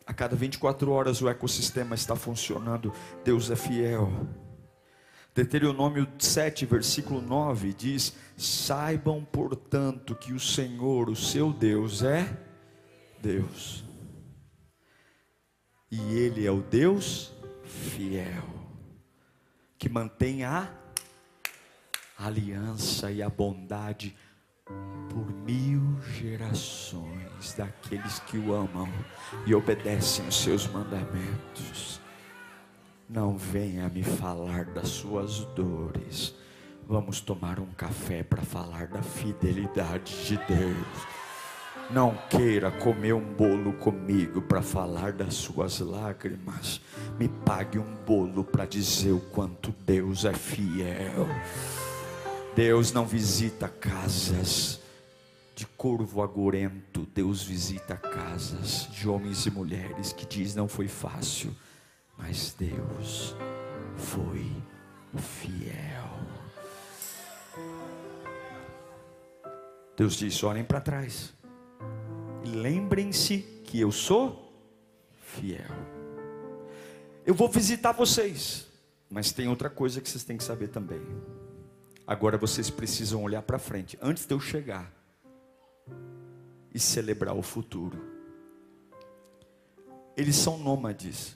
A 0.08 0.14
cada 0.14 0.38
24 0.38 0.90
horas 0.90 1.22
o 1.22 1.28
ecossistema 1.28 1.94
está 1.94 2.16
funcionando. 2.16 2.94
Deus 3.26 3.52
é 3.52 3.58
fiel. 3.58 4.10
Deuteronômio 5.36 6.08
7, 6.18 6.66
versículo 6.66 7.22
9 7.22 7.74
diz: 7.74 8.16
Saibam, 8.38 9.24
portanto, 9.26 10.16
que 10.16 10.32
o 10.32 10.40
Senhor, 10.40 11.10
o 11.10 11.16
seu 11.16 11.52
Deus, 11.52 12.04
é 12.04 12.26
Deus. 13.22 13.84
E 15.92 16.00
Ele 16.16 16.48
é 16.48 16.52
o 16.52 16.62
Deus 16.62 17.34
fiel, 17.66 18.46
que 19.78 19.90
mantém 19.90 20.46
a 20.46 20.72
aliança 22.18 23.12
e 23.12 23.22
a 23.22 23.30
bondade 23.30 24.16
por 25.10 25.32
mil 25.32 26.02
gerações 26.02 27.17
daqueles 27.56 28.20
que 28.20 28.38
o 28.38 28.54
amam 28.54 28.90
e 29.46 29.54
obedecem 29.54 30.28
os 30.28 30.36
seus 30.36 30.68
mandamentos. 30.68 32.02
Não 33.10 33.38
venha 33.38 33.88
me 33.90 34.04
falar 34.04 34.66
das 34.66 34.90
suas 34.90 35.40
dores. 35.56 36.36
Vamos 36.88 37.22
tomar 37.22 37.60
um 37.60 37.68
café 37.68 38.24
para 38.24 38.42
falar 38.42 38.88
da 38.88 39.02
fidelidade 39.02 40.26
de 40.26 40.38
Deus. 40.46 41.08
Não 41.90 42.18
queira 42.30 42.70
comer 42.70 43.14
um 43.14 43.34
bolo 43.34 43.72
comigo 43.74 44.42
para 44.42 44.62
falar 44.62 45.14
das 45.14 45.36
suas 45.36 45.80
lágrimas. 45.80 46.82
Me 47.18 47.30
pague 47.30 47.80
um 47.80 47.96
bolo 48.06 48.44
para 48.44 48.66
dizer 48.66 49.12
o 49.12 49.20
quanto 49.20 49.74
Deus 49.86 50.26
é 50.26 50.34
fiel. 50.34 51.28
Deus 52.56 52.92
não 52.92 53.06
visita 53.06 53.70
casas 53.70 54.82
de 55.58 55.66
corvo 55.66 56.22
agorento, 56.22 57.08
Deus 57.16 57.42
visita 57.42 57.98
casas 57.98 58.88
de 58.92 59.10
homens 59.10 59.48
e 59.48 59.50
mulheres 59.50 60.14
que 60.14 60.24
diz 60.24 60.54
não 60.54 60.68
foi 60.68 60.88
fácil, 60.88 61.52
mas 62.16 62.56
Deus 62.56 63.36
foi 63.96 64.46
fiel. 65.18 66.20
Deus 69.98 70.14
disse: 70.14 70.46
olhem 70.46 70.64
para 70.64 70.80
trás 70.80 71.34
e 72.44 72.50
lembrem-se 72.50 73.40
que 73.64 73.80
eu 73.80 73.92
sou 73.92 74.54
fiel. 75.20 75.76
Eu 77.26 77.34
vou 77.34 77.50
visitar 77.50 77.94
vocês, 77.94 78.68
mas 79.10 79.32
tem 79.32 79.48
outra 79.48 79.72
coisa 79.72 80.00
que 80.02 80.08
vocês 80.08 80.24
têm 80.24 80.38
que 80.38 80.44
saber 80.44 80.68
também. 80.68 81.02
Agora 82.06 82.38
vocês 82.38 82.70
precisam 82.70 83.24
olhar 83.24 83.42
para 83.42 83.58
frente, 83.58 83.98
antes 84.00 84.28
de 84.28 84.36
eu 84.36 84.40
chegar, 84.40 84.97
e 86.78 86.80
celebrar 86.80 87.36
o 87.36 87.42
futuro. 87.42 87.98
Eles 90.16 90.36
são 90.36 90.60
nômades, 90.60 91.36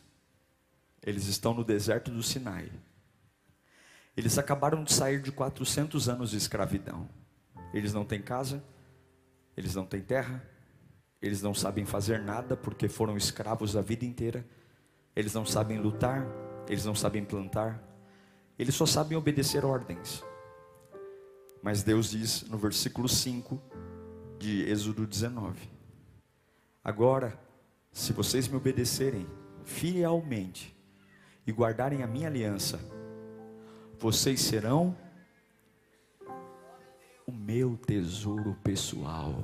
eles 1.02 1.26
estão 1.26 1.52
no 1.52 1.64
deserto 1.64 2.12
do 2.12 2.22
Sinai. 2.22 2.72
Eles 4.16 4.38
acabaram 4.38 4.84
de 4.84 4.94
sair 4.94 5.20
de 5.20 5.32
400 5.32 6.08
anos 6.08 6.30
de 6.30 6.38
escravidão. 6.38 7.10
Eles 7.74 7.92
não 7.92 8.06
têm 8.06 8.22
casa, 8.22 8.64
eles 9.58 9.74
não 9.74 9.84
têm 9.84 10.02
terra, 10.02 10.48
eles 11.20 11.42
não 11.42 11.56
sabem 11.56 11.88
fazer 11.88 12.20
nada 12.20 12.56
porque 12.56 12.88
foram 12.88 13.18
escravos 13.18 13.76
a 13.76 13.82
vida 13.82 14.06
inteira. 14.06 14.46
Eles 15.16 15.34
não 15.34 15.44
sabem 15.44 15.80
lutar, 15.80 16.24
eles 16.68 16.86
não 16.86 16.94
sabem 16.94 17.26
plantar, 17.26 17.82
eles 18.60 18.76
só 18.76 18.86
sabem 18.86 19.18
obedecer 19.18 19.66
ordens. 19.66 20.24
Mas 21.64 21.82
Deus 21.82 22.12
diz 22.12 22.44
no 22.44 22.60
versículo 22.60 23.10
5 23.10 23.60
de 24.42 24.68
Êxodo 24.68 25.06
19: 25.06 25.70
Agora, 26.84 27.40
se 27.92 28.12
vocês 28.12 28.48
me 28.48 28.56
obedecerem 28.56 29.28
fielmente 29.64 30.76
e 31.46 31.52
guardarem 31.52 32.02
a 32.02 32.08
minha 32.08 32.28
aliança, 32.28 32.80
vocês 34.00 34.42
serão 34.42 34.98
o 37.28 37.32
meu 37.32 37.78
tesouro 37.78 38.58
pessoal 38.64 39.36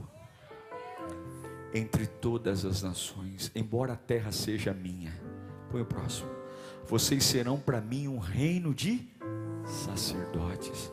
entre 1.72 2.08
todas 2.08 2.66
as 2.66 2.82
nações, 2.82 3.52
embora 3.54 3.94
a 3.94 3.98
terra 3.98 4.32
seja 4.32 4.74
minha. 4.74 5.14
Põe 5.70 5.82
o 5.82 5.86
próximo. 5.86 6.30
Vocês 6.88 7.24
serão 7.24 7.60
para 7.60 7.80
mim 7.80 8.08
um 8.08 8.18
reino 8.18 8.74
de 8.74 9.08
sacerdotes 9.64 10.92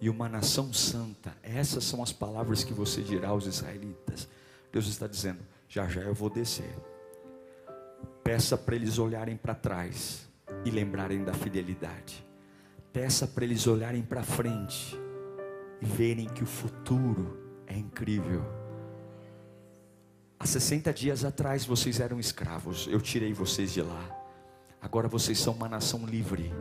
e 0.00 0.10
uma 0.10 0.28
nação 0.28 0.72
santa. 0.72 1.36
Essas 1.42 1.84
são 1.84 2.02
as 2.02 2.12
palavras 2.12 2.64
que 2.64 2.74
você 2.74 3.02
dirá 3.02 3.28
aos 3.28 3.46
israelitas. 3.46 4.28
Deus 4.72 4.86
está 4.86 5.06
dizendo: 5.06 5.40
já 5.68 5.88
já 5.88 6.02
eu 6.02 6.14
vou 6.14 6.30
descer. 6.30 6.76
Peça 8.22 8.56
para 8.56 8.74
eles 8.74 8.98
olharem 8.98 9.36
para 9.36 9.54
trás 9.54 10.28
e 10.64 10.70
lembrarem 10.70 11.24
da 11.24 11.32
fidelidade. 11.32 12.24
Peça 12.92 13.26
para 13.26 13.44
eles 13.44 13.66
olharem 13.66 14.02
para 14.02 14.22
frente 14.22 14.98
e 15.80 15.86
verem 15.86 16.26
que 16.26 16.42
o 16.42 16.46
futuro 16.46 17.38
é 17.66 17.76
incrível. 17.76 18.44
Há 20.38 20.46
60 20.46 20.92
dias 20.92 21.24
atrás 21.24 21.64
vocês 21.64 22.00
eram 22.00 22.20
escravos, 22.20 22.86
eu 22.90 23.00
tirei 23.00 23.32
vocês 23.32 23.72
de 23.72 23.82
lá. 23.82 24.10
Agora 24.80 25.08
vocês 25.08 25.38
são 25.38 25.54
uma 25.54 25.68
nação 25.68 26.04
livre. 26.06 26.52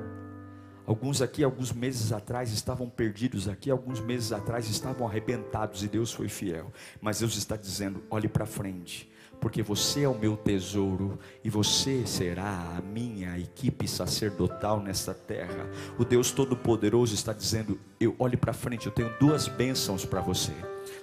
Alguns 0.85 1.21
aqui, 1.21 1.43
alguns 1.43 1.71
meses 1.71 2.11
atrás, 2.11 2.51
estavam 2.51 2.89
perdidos 2.89 3.47
aqui, 3.47 3.71
alguns 3.71 3.99
meses 3.99 4.31
atrás 4.31 4.69
estavam 4.69 5.07
arrebentados 5.07 5.83
e 5.83 5.87
Deus 5.87 6.13
foi 6.13 6.29
fiel. 6.29 6.71
Mas 7.01 7.19
Deus 7.19 7.35
está 7.35 7.55
dizendo: 7.55 8.03
olhe 8.09 8.27
para 8.27 8.45
frente, 8.45 9.09
porque 9.41 9.63
você 9.63 10.03
é 10.03 10.09
o 10.09 10.17
meu 10.17 10.37
tesouro 10.37 11.17
e 11.43 11.49
você 11.49 12.05
será 12.05 12.77
a 12.77 12.81
minha 12.81 13.37
equipe 13.39 13.87
sacerdotal 13.87 14.79
nessa 14.79 15.13
terra. 15.13 15.69
O 15.97 16.05
Deus 16.05 16.31
Todo-Poderoso 16.31 17.15
está 17.15 17.33
dizendo: 17.33 17.79
eu 17.99 18.15
olhe 18.19 18.37
para 18.37 18.53
frente, 18.53 18.85
eu 18.85 18.91
tenho 18.91 19.11
duas 19.19 19.47
bênçãos 19.47 20.05
para 20.05 20.21
você. 20.21 20.53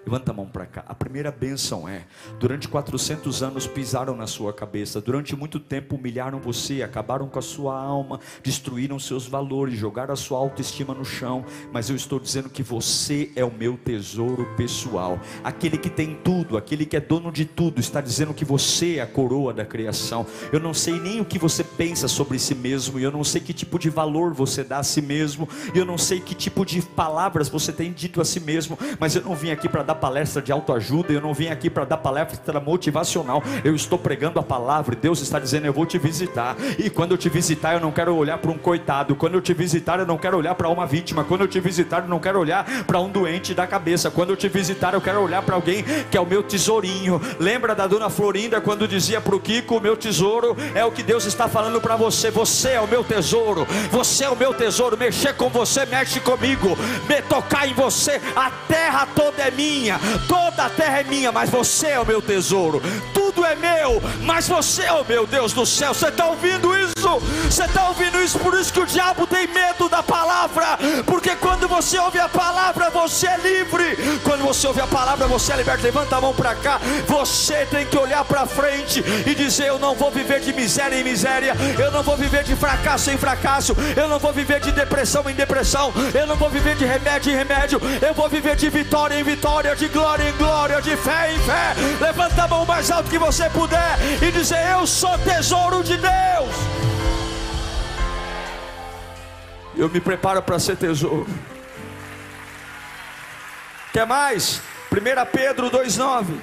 Levanta 0.05 0.31
a 0.31 0.35
mão 0.35 0.47
para 0.47 0.67
cá. 0.67 0.85
A 0.87 0.95
primeira 0.95 1.31
bênção 1.31 1.89
é: 1.89 2.05
durante 2.39 2.69
400 2.69 3.43
anos 3.43 3.67
pisaram 3.67 4.17
na 4.17 4.27
sua 4.27 4.53
cabeça, 4.53 5.01
durante 5.01 5.37
muito 5.37 5.61
tempo 5.61 5.97
humilharam 5.97 6.41
você, 6.41 6.83
acabaram 6.83 7.29
com 7.29 7.39
a 7.39 7.43
sua 7.43 7.81
alma, 7.81 8.21
destruíram 8.43 8.99
seus 8.99 9.27
valores, 9.27 9.79
jogaram 9.79 10.13
a 10.13 10.17
sua 10.17 10.39
autoestima 10.39 10.95
no 10.95 11.05
chão. 11.05 11.45
Mas 11.73 11.89
eu 11.89 11.97
estou 11.97 12.19
dizendo 12.19 12.49
que 12.49 12.63
você 12.63 13.31
é 13.37 13.45
o 13.45 13.53
meu 13.53 13.77
tesouro 13.77 14.47
pessoal. 14.57 15.21
Aquele 15.45 15.79
que 15.79 15.91
tem 15.91 16.15
tudo, 16.23 16.57
aquele 16.57 16.85
que 16.85 16.97
é 16.97 17.01
dono 17.01 17.31
de 17.31 17.45
tudo, 17.45 17.81
está 17.81 18.01
dizendo 18.01 18.35
que 18.35 18.45
você 18.45 18.97
é 18.97 19.03
a 19.03 19.07
coroa 19.07 19.53
da 19.53 19.65
criação. 19.65 20.27
Eu 20.53 20.61
não 20.61 20.75
sei 20.75 20.99
nem 20.99 21.21
o 21.21 21.25
que 21.25 21.39
você 21.39 21.65
pensa 21.65 22.09
sobre 22.09 22.39
si 22.39 22.55
mesmo, 22.55 22.99
e 22.99 23.03
eu 23.03 23.11
não 23.11 23.25
sei 23.25 23.41
que 23.41 23.53
tipo 23.53 23.79
de 23.79 23.91
valor 23.91 24.33
você 24.35 24.65
dá 24.65 24.79
a 24.79 24.83
si 24.83 25.01
mesmo, 25.01 25.49
eu 25.75 25.85
não 25.85 25.99
sei 25.99 26.21
que 26.21 26.35
tipo 26.35 26.65
de 26.65 26.83
palavras 26.83 27.49
você 27.49 27.73
tem 27.73 27.93
dito 27.93 28.21
a 28.21 28.25
si 28.25 28.41
mesmo, 28.41 28.79
mas 28.99 29.15
eu 29.15 29.23
não 29.23 29.35
vim 29.35 29.51
aqui 29.51 29.69
para 29.69 29.82
dar 29.83 29.95
palestra 29.95 30.41
de 30.41 30.53
autoajuda, 30.53 31.13
eu 31.13 31.21
não 31.21 31.35
vim 31.35 31.49
aqui 31.49 31.69
para 31.69 31.85
dar 31.85 31.97
palestra 31.97 32.61
motivacional, 32.61 33.43
eu 33.65 33.75
estou 33.75 33.99
pregando 33.99 34.39
a 34.39 34.43
palavra, 34.43 34.95
e 34.95 34.97
Deus 34.97 35.21
está 35.21 35.39
dizendo: 35.39 35.67
Eu 35.67 35.73
vou 35.73 35.87
te 35.87 35.99
visitar, 35.99 36.57
e 36.79 36.91
quando 36.91 37.13
eu 37.13 37.19
te 37.19 37.29
visitar, 37.29 37.75
eu 37.75 37.81
não 37.81 37.91
quero 37.91 38.15
olhar 38.15 38.39
para 38.39 38.51
um 38.51 38.59
coitado, 38.59 39.15
quando 39.17 39.35
eu 39.35 39.41
te 39.41 39.55
visitar, 39.55 39.99
eu 39.99 40.07
não 40.07 40.19
quero 40.19 40.37
olhar 40.37 40.55
para 40.55 40.69
uma 40.69 40.87
vítima, 40.87 41.25
quando 41.25 41.43
eu 41.43 41.49
te 41.49 41.61
visitar, 41.61 42.03
eu 42.03 42.09
não 42.09 42.19
quero 42.19 42.39
olhar 42.39 42.65
para 42.85 43.01
um 43.01 43.09
doente 43.09 43.55
da 43.55 43.67
cabeça, 43.67 44.11
quando 44.11 44.31
eu 44.31 44.37
te 44.37 44.49
visitar, 44.49 44.95
eu 44.95 45.01
quero 45.01 45.21
olhar 45.21 45.43
para 45.43 45.55
alguém 45.55 45.85
que 46.11 46.17
é 46.17 46.21
o 46.21 46.27
meu 46.27 46.43
tesourinho. 46.43 47.21
Lembra 47.39 47.75
da 47.75 47.87
dona 47.87 48.11
Florinda 48.11 48.61
quando 48.61 48.87
dizia 48.87 49.21
para 49.21 49.35
o 49.35 49.41
Kiko: 49.41 49.81
meu 49.81 49.97
tesouro 49.97 50.57
é 50.75 50.85
o 50.85 50.93
que 50.93 51.03
Deus 51.03 51.25
está 51.25 51.49
falando 51.49 51.81
para 51.81 51.97
você, 51.97 52.31
você 52.31 52.71
é 52.71 52.81
o 52.81 52.89
meu 52.89 53.03
tesouro, 53.03 53.67
você 53.91 54.25
é 54.25 54.31
o 54.31 54.37
meu 54.37 54.55
tesouro, 54.55 54.97
mexer 54.97 55.35
com 55.35 55.49
você, 55.49 55.87
mexe 55.87 56.21
comigo, 56.21 56.77
me 57.09 57.23
tocar 57.23 57.67
em 57.67 57.75
você, 57.75 58.21
a 58.37 58.51
terra 58.69 59.07
toda 59.15 59.43
é 59.43 59.51
minha 59.51 59.62
minha, 59.63 60.01
toda 60.27 60.65
a 60.65 60.71
terra 60.71 61.01
é 61.01 61.05
minha, 61.05 61.31
mas 61.31 61.49
você 61.49 61.89
é 61.89 62.01
o 62.01 62.07
meu 62.07 62.21
tesouro, 62.21 62.83
tudo 63.15 63.45
é 63.45 63.55
meu, 63.55 64.03
mas 64.23 64.49
você 64.49 64.83
é 64.83 64.93
o 64.93 65.05
meu 65.05 65.25
Deus 65.25 65.53
do 65.53 65.65
céu. 65.65 65.95
Você 65.95 66.09
está 66.09 66.27
ouvindo 66.27 66.77
isso? 66.77 67.21
Você 67.45 67.65
está 67.65 67.89
ouvindo 67.89 68.21
isso? 68.21 68.39
Por 68.39 68.55
isso 68.55 68.73
que 68.73 68.81
o 68.81 68.87
diabo 68.87 69.27
tem 69.27 69.47
medo 69.47 69.89
da 69.89 70.03
palavra, 70.03 70.79
porque 71.07 71.37
quando 71.37 71.69
você 71.69 71.99
ouve 71.99 72.19
a 72.19 72.29
palavra, 72.29 72.91
você 72.91 73.29
é 73.29 73.37
livre. 73.37 73.97
Quando 74.25 74.43
você 74.43 74.67
ouve 74.67 74.81
a 74.81 74.87
palavra, 74.87 75.27
você 75.27 75.53
é 75.53 75.57
liberto. 75.57 75.85
Levanta 75.85 76.17
a 76.17 76.21
mão 76.21 76.35
para 76.35 76.55
cá. 76.55 76.81
Você 77.07 77.67
tem 77.67 77.87
que 77.87 77.97
olhar 77.97 78.25
para 78.25 78.47
frente 78.47 79.03
e 79.27 79.35
dizer: 79.35 79.69
Eu 79.69 79.79
não 79.79 79.95
vou 79.95 80.11
viver 80.11 80.41
de 80.41 80.53
miséria 80.53 80.99
em 80.99 81.05
miséria, 81.05 81.55
eu 81.79 81.91
não 81.91 82.03
vou 82.03 82.17
viver 82.17 82.43
de 82.45 82.57
fracasso 82.57 83.11
em 83.11 83.19
fracasso, 83.19 83.77
eu 83.97 84.09
não 84.09 84.19
vou 84.19 84.33
viver 84.33 84.61
de 84.61 84.73
depressão 84.73 85.29
em 85.29 85.35
depressão, 85.35 85.93
eu 86.15 86.27
não 86.27 86.37
vou 86.37 86.51
viver 86.51 86.75
de 86.77 86.85
remédio 86.85 87.33
em 87.33 87.37
remédio, 87.37 87.81
eu 88.01 88.15
vou 88.15 88.29
viver 88.29 88.57
de 88.57 88.69
vitória 88.69 89.19
em 89.19 89.23
vitória 89.23 89.52
glória, 89.53 89.77
de 89.77 89.89
glória 89.89 90.29
em 90.31 90.37
glória, 90.39 90.81
de 90.81 90.97
fé 90.97 91.35
em 91.35 91.39
fé. 91.41 91.75
Levanta 92.01 92.45
a 92.45 92.49
mão 92.49 92.65
mais 92.65 92.91
alto 92.91 93.11
que 93.11 93.19
você 93.19 93.51
puder 93.51 93.99
e 94.23 94.33
dizer: 94.33 94.73
Eu 94.73 94.87
sou 94.87 95.19
tesouro 95.19 95.85
de 95.85 95.97
Deus. 95.99 96.55
Eu 99.77 99.91
me 99.91 100.01
preparo 100.01 100.43
para 100.43 100.59
ser 100.59 100.77
tesouro. 100.77 101.27
Quer 103.93 104.07
mais? 104.07 104.63
1 104.91 105.31
Pedro 105.31 105.71
2,9. 105.71 106.41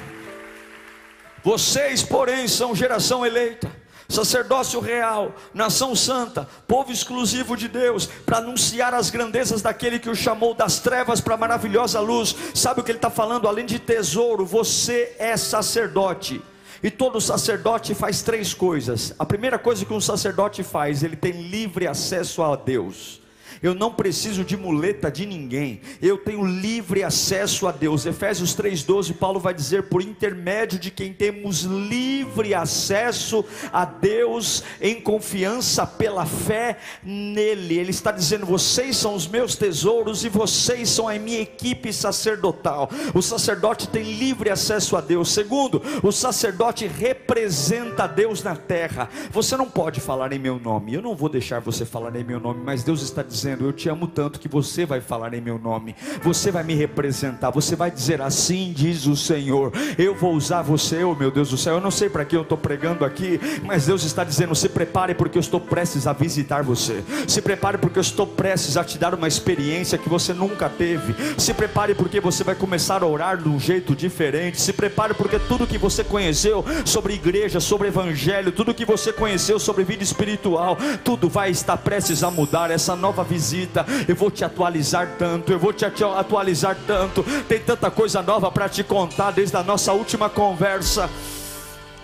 Vocês, 1.44 2.04
porém, 2.04 2.48
são 2.48 2.75
geração 2.75 3.25
eleita 3.25 3.78
sacerdócio 4.10 4.80
real, 4.80 5.36
nação 5.54 5.96
santa, 5.96 6.50
povo 6.68 6.92
exclusivo 6.92 7.56
de 7.56 7.68
Deus, 7.68 8.08
para 8.25 8.39
anunciar 8.39 8.94
as 8.94 9.12
grandezas 9.12 9.62
daquele 9.62 10.00
que 10.00 10.10
o 10.10 10.16
chamou 10.16 10.56
das 10.56 10.80
trevas 10.80 11.22
para 11.22 11.36
a 11.36 11.38
maravilhosa 11.38 12.00
luz. 12.00 12.36
Sabe 12.56 12.82
o 12.82 12.84
que 12.84 12.92
ele 12.92 12.98
está 12.98 13.12
falando? 13.12 13.48
Além 13.48 13.66
de 13.66 13.78
tesouro, 13.78 14.46
você 14.46 15.16
é 15.20 15.38
sacerdote. 15.38 16.42
E 16.81 16.90
todo 16.90 17.22
sacerdote 17.22 17.94
faz 17.94 18.22
três 18.24 18.53
coisas. 18.53 19.14
A 19.20 19.25
primeira 19.25 19.60
coisa 19.60 19.86
que 19.86 19.94
um 19.94 20.01
sacerdote 20.01 20.64
faz, 20.64 21.03
ele 21.03 21.16
tem 21.16 21.31
livre 21.50 21.88
acesso 21.88 22.42
a 22.42 22.55
Deus 22.55 23.19
eu 23.61 23.74
não 23.74 23.93
preciso 23.93 24.43
de 24.43 24.55
muleta 24.55 25.11
de 25.11 25.25
ninguém, 25.25 25.81
eu 26.01 26.17
tenho 26.17 26.45
livre 26.45 27.03
acesso 27.03 27.67
a 27.67 27.72
Deus. 27.72 28.05
Efésios 28.05 28.55
3,12, 28.55 29.13
Paulo 29.13 29.39
vai 29.39 29.53
dizer: 29.53 29.83
por 29.83 30.01
intermédio 30.01 30.79
de 30.79 30.89
quem 30.89 31.13
temos 31.13 31.63
livre 31.63 32.53
acesso 32.53 33.43
a 33.72 33.85
Deus 33.85 34.63
em 34.81 35.01
confiança 35.01 35.85
pela 35.85 36.25
fé 36.25 36.77
nele. 37.03 37.77
Ele 37.77 37.91
está 37.91 38.11
dizendo: 38.11 38.45
vocês 38.45 38.95
são 38.95 39.13
os 39.15 39.27
meus 39.27 39.55
tesouros 39.55 40.24
e 40.24 40.29
vocês 40.29 40.89
são 40.89 41.07
a 41.07 41.17
minha 41.19 41.41
equipe 41.41 41.91
sacerdotal. 41.91 42.89
O 43.13 43.22
sacerdote 43.22 43.87
tem 43.87 44.03
livre 44.03 44.50
acesso 44.50 44.95
a 44.95 45.01
Deus. 45.01 45.31
Segundo, 45.31 45.81
o 46.01 46.11
sacerdote 46.11 46.87
representa 46.87 48.07
Deus 48.07 48.41
na 48.43 48.55
terra. 48.55 49.09
Você 49.31 49.57
não 49.57 49.69
pode 49.69 50.00
falar 50.00 50.31
em 50.31 50.39
meu 50.39 50.59
nome, 50.59 50.93
eu 50.93 51.01
não 51.01 51.15
vou 51.15 51.29
deixar 51.29 51.59
você 51.59 51.85
falar 51.85 52.15
em 52.15 52.24
meu 52.24 52.39
nome, 52.39 52.61
mas 52.63 52.83
Deus 52.83 53.01
está 53.01 53.22
dizendo 53.22 53.49
dizendo: 53.50 53.66
Eu 53.66 53.74
te 53.74 53.90
amo 53.90 54.07
tanto 54.07 54.40
que 54.40 54.48
você 54.48 54.85
vai 54.85 55.01
falar 55.01 55.33
em 55.33 55.42
meu 55.42 55.57
nome, 55.57 55.96
você 56.22 56.51
vai 56.51 56.64
me 56.64 56.75
representar, 56.75 57.50
você 57.50 57.75
vai 57.75 57.90
dizer 57.90 58.22
assim, 58.22 58.72
diz 58.75 59.05
o 59.07 59.16
Senhor. 59.16 59.72
Eu 59.98 60.16
vou 60.16 60.33
usar 60.33 60.62
você, 60.62 61.03
oh 61.03 61.16
meu 61.16 61.31
Deus 61.31 61.50
do 61.50 61.57
céu. 61.57 61.75
Eu 61.75 61.81
não 61.81 61.92
sei 61.92 62.09
para 62.09 62.25
que 62.25 62.35
eu 62.35 62.42
estou 62.42 62.57
pregando 62.57 63.05
aqui, 63.05 63.40
mas 63.64 63.85
Deus 63.85 64.03
está 64.03 64.24
dizendo: 64.24 64.53
Se 64.55 64.70
prepare, 64.70 65.16
porque 65.16 65.38
eu 65.38 65.42
estou 65.42 65.59
prestes 65.59 66.05
a 66.05 66.14
visitar 66.14 66.64
você. 66.64 67.03
Se 67.27 67.42
prepare, 67.42 67.77
porque 67.77 67.98
eu 67.98 68.01
estou 68.01 68.27
prestes 68.27 68.77
a 68.77 68.83
te 68.83 68.98
dar 68.98 69.14
uma 69.14 69.27
experiência 69.27 69.98
que 69.98 70.09
você 70.09 70.33
nunca 70.33 70.70
teve. 70.70 71.16
Se 71.38 71.53
prepare, 71.53 71.96
porque 71.96 72.20
você 72.20 72.44
vai 72.44 72.55
começar 72.55 73.03
a 73.03 73.07
orar 73.07 73.38
de 73.38 73.50
um 73.50 73.59
jeito 73.59 73.96
diferente. 73.96 74.62
Se 74.62 74.74
prepare, 74.74 75.14
porque 75.14 75.40
tudo 75.40 75.68
que 75.68 75.77
você 75.77 76.03
conheceu 76.03 76.64
sobre 76.85 77.14
igreja, 77.14 77.59
sobre 77.59 77.88
evangelho, 77.88 78.51
tudo 78.51 78.74
que 78.74 78.85
você 78.85 79.12
conheceu 79.12 79.59
sobre 79.59 79.83
vida 79.83 80.03
espiritual, 80.03 80.77
tudo 81.03 81.29
vai 81.29 81.50
estar 81.50 81.77
prestes 81.77 82.24
a 82.24 82.31
mudar. 82.31 82.72
Essa 82.72 82.96
nova 82.96 83.24
visão 83.24 83.39
visita, 83.40 83.86
eu 84.06 84.16
vou 84.16 84.30
te 84.30 84.44
atualizar 84.44 85.16
tanto, 85.18 85.52
eu 85.52 85.58
vou 85.58 85.72
te 85.72 85.86
atualizar 85.86 86.78
tanto. 86.86 87.24
Tem 87.48 87.60
tanta 87.60 87.90
coisa 87.90 88.22
nova 88.22 88.52
para 88.52 88.68
te 88.68 88.84
contar 88.84 89.32
desde 89.32 89.56
a 89.56 89.64
nossa 89.64 89.94
última 89.94 90.30
conversa. 90.30 91.10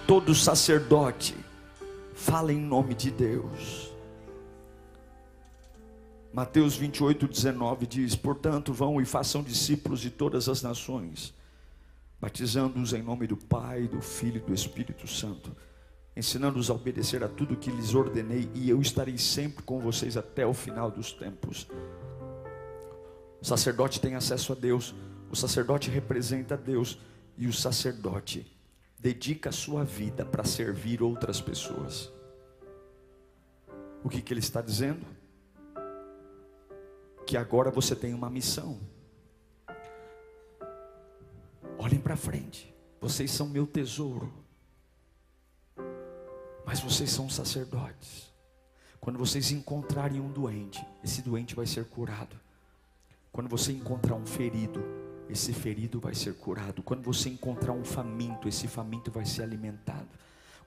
Todo 0.07 0.33
sacerdote 0.33 1.35
fala 2.13 2.53
em 2.53 2.59
nome 2.59 2.95
de 2.95 3.11
Deus. 3.11 3.91
Mateus 6.31 6.77
28, 6.77 7.27
19 7.27 7.85
diz: 7.85 8.15
Portanto, 8.15 8.71
vão 8.71 9.01
e 9.01 9.05
façam 9.05 9.43
discípulos 9.43 9.99
de 9.99 10.09
todas 10.09 10.47
as 10.47 10.61
nações, 10.61 11.33
batizando-os 12.19 12.93
em 12.93 13.01
nome 13.01 13.27
do 13.27 13.35
Pai, 13.35 13.87
do 13.87 14.01
Filho 14.01 14.37
e 14.37 14.47
do 14.47 14.53
Espírito 14.53 15.05
Santo 15.05 15.51
ensinando-os 16.15 16.69
a 16.69 16.73
obedecer 16.73 17.23
a 17.23 17.27
tudo 17.27 17.57
que 17.57 17.69
lhes 17.69 17.93
ordenei, 17.93 18.49
e 18.53 18.69
eu 18.69 18.81
estarei 18.81 19.17
sempre 19.17 19.63
com 19.63 19.79
vocês 19.79 20.15
até 20.15 20.45
o 20.45 20.53
final 20.53 20.89
dos 20.89 21.11
tempos. 21.11 21.67
O 23.41 23.45
sacerdote 23.45 23.99
tem 23.99 24.15
acesso 24.15 24.53
a 24.53 24.55
Deus, 24.55 24.95
o 25.29 25.35
sacerdote 25.35 25.89
representa 25.89 26.55
Deus, 26.55 26.97
e 27.37 27.47
o 27.47 27.53
sacerdote 27.53 28.55
dedica 28.97 29.49
a 29.49 29.53
sua 29.53 29.83
vida 29.83 30.25
para 30.25 30.45
servir 30.45 31.03
outras 31.03 31.41
pessoas. 31.41 32.11
O 34.03 34.09
que, 34.09 34.21
que 34.21 34.31
ele 34.31 34.39
está 34.39 34.61
dizendo? 34.61 35.05
Que 37.25 37.35
agora 37.35 37.69
você 37.69 37.95
tem 37.95 38.13
uma 38.13 38.29
missão. 38.29 38.79
Olhem 41.77 41.99
para 41.99 42.15
frente, 42.15 42.73
vocês 43.01 43.31
são 43.31 43.49
meu 43.49 43.67
tesouro. 43.67 44.44
Mas 46.65 46.79
vocês 46.79 47.09
são 47.09 47.29
sacerdotes. 47.29 48.33
Quando 48.99 49.19
vocês 49.19 49.51
encontrarem 49.51 50.19
um 50.19 50.31
doente, 50.31 50.85
esse 51.03 51.21
doente 51.21 51.55
vai 51.55 51.67
ser 51.67 51.85
curado. 51.85 52.35
Quando 53.31 53.49
você 53.49 53.71
encontrar 53.71 54.15
um 54.15 54.25
ferido, 54.25 54.83
esse 55.29 55.53
ferido 55.53 55.99
vai 55.99 56.15
ser 56.15 56.33
curado. 56.35 56.81
Quando 56.81 57.03
você 57.03 57.29
encontrar 57.29 57.73
um 57.73 57.83
faminto, 57.83 58.47
esse 58.47 58.67
faminto 58.67 59.11
vai 59.11 59.25
ser 59.25 59.43
alimentado. 59.43 60.07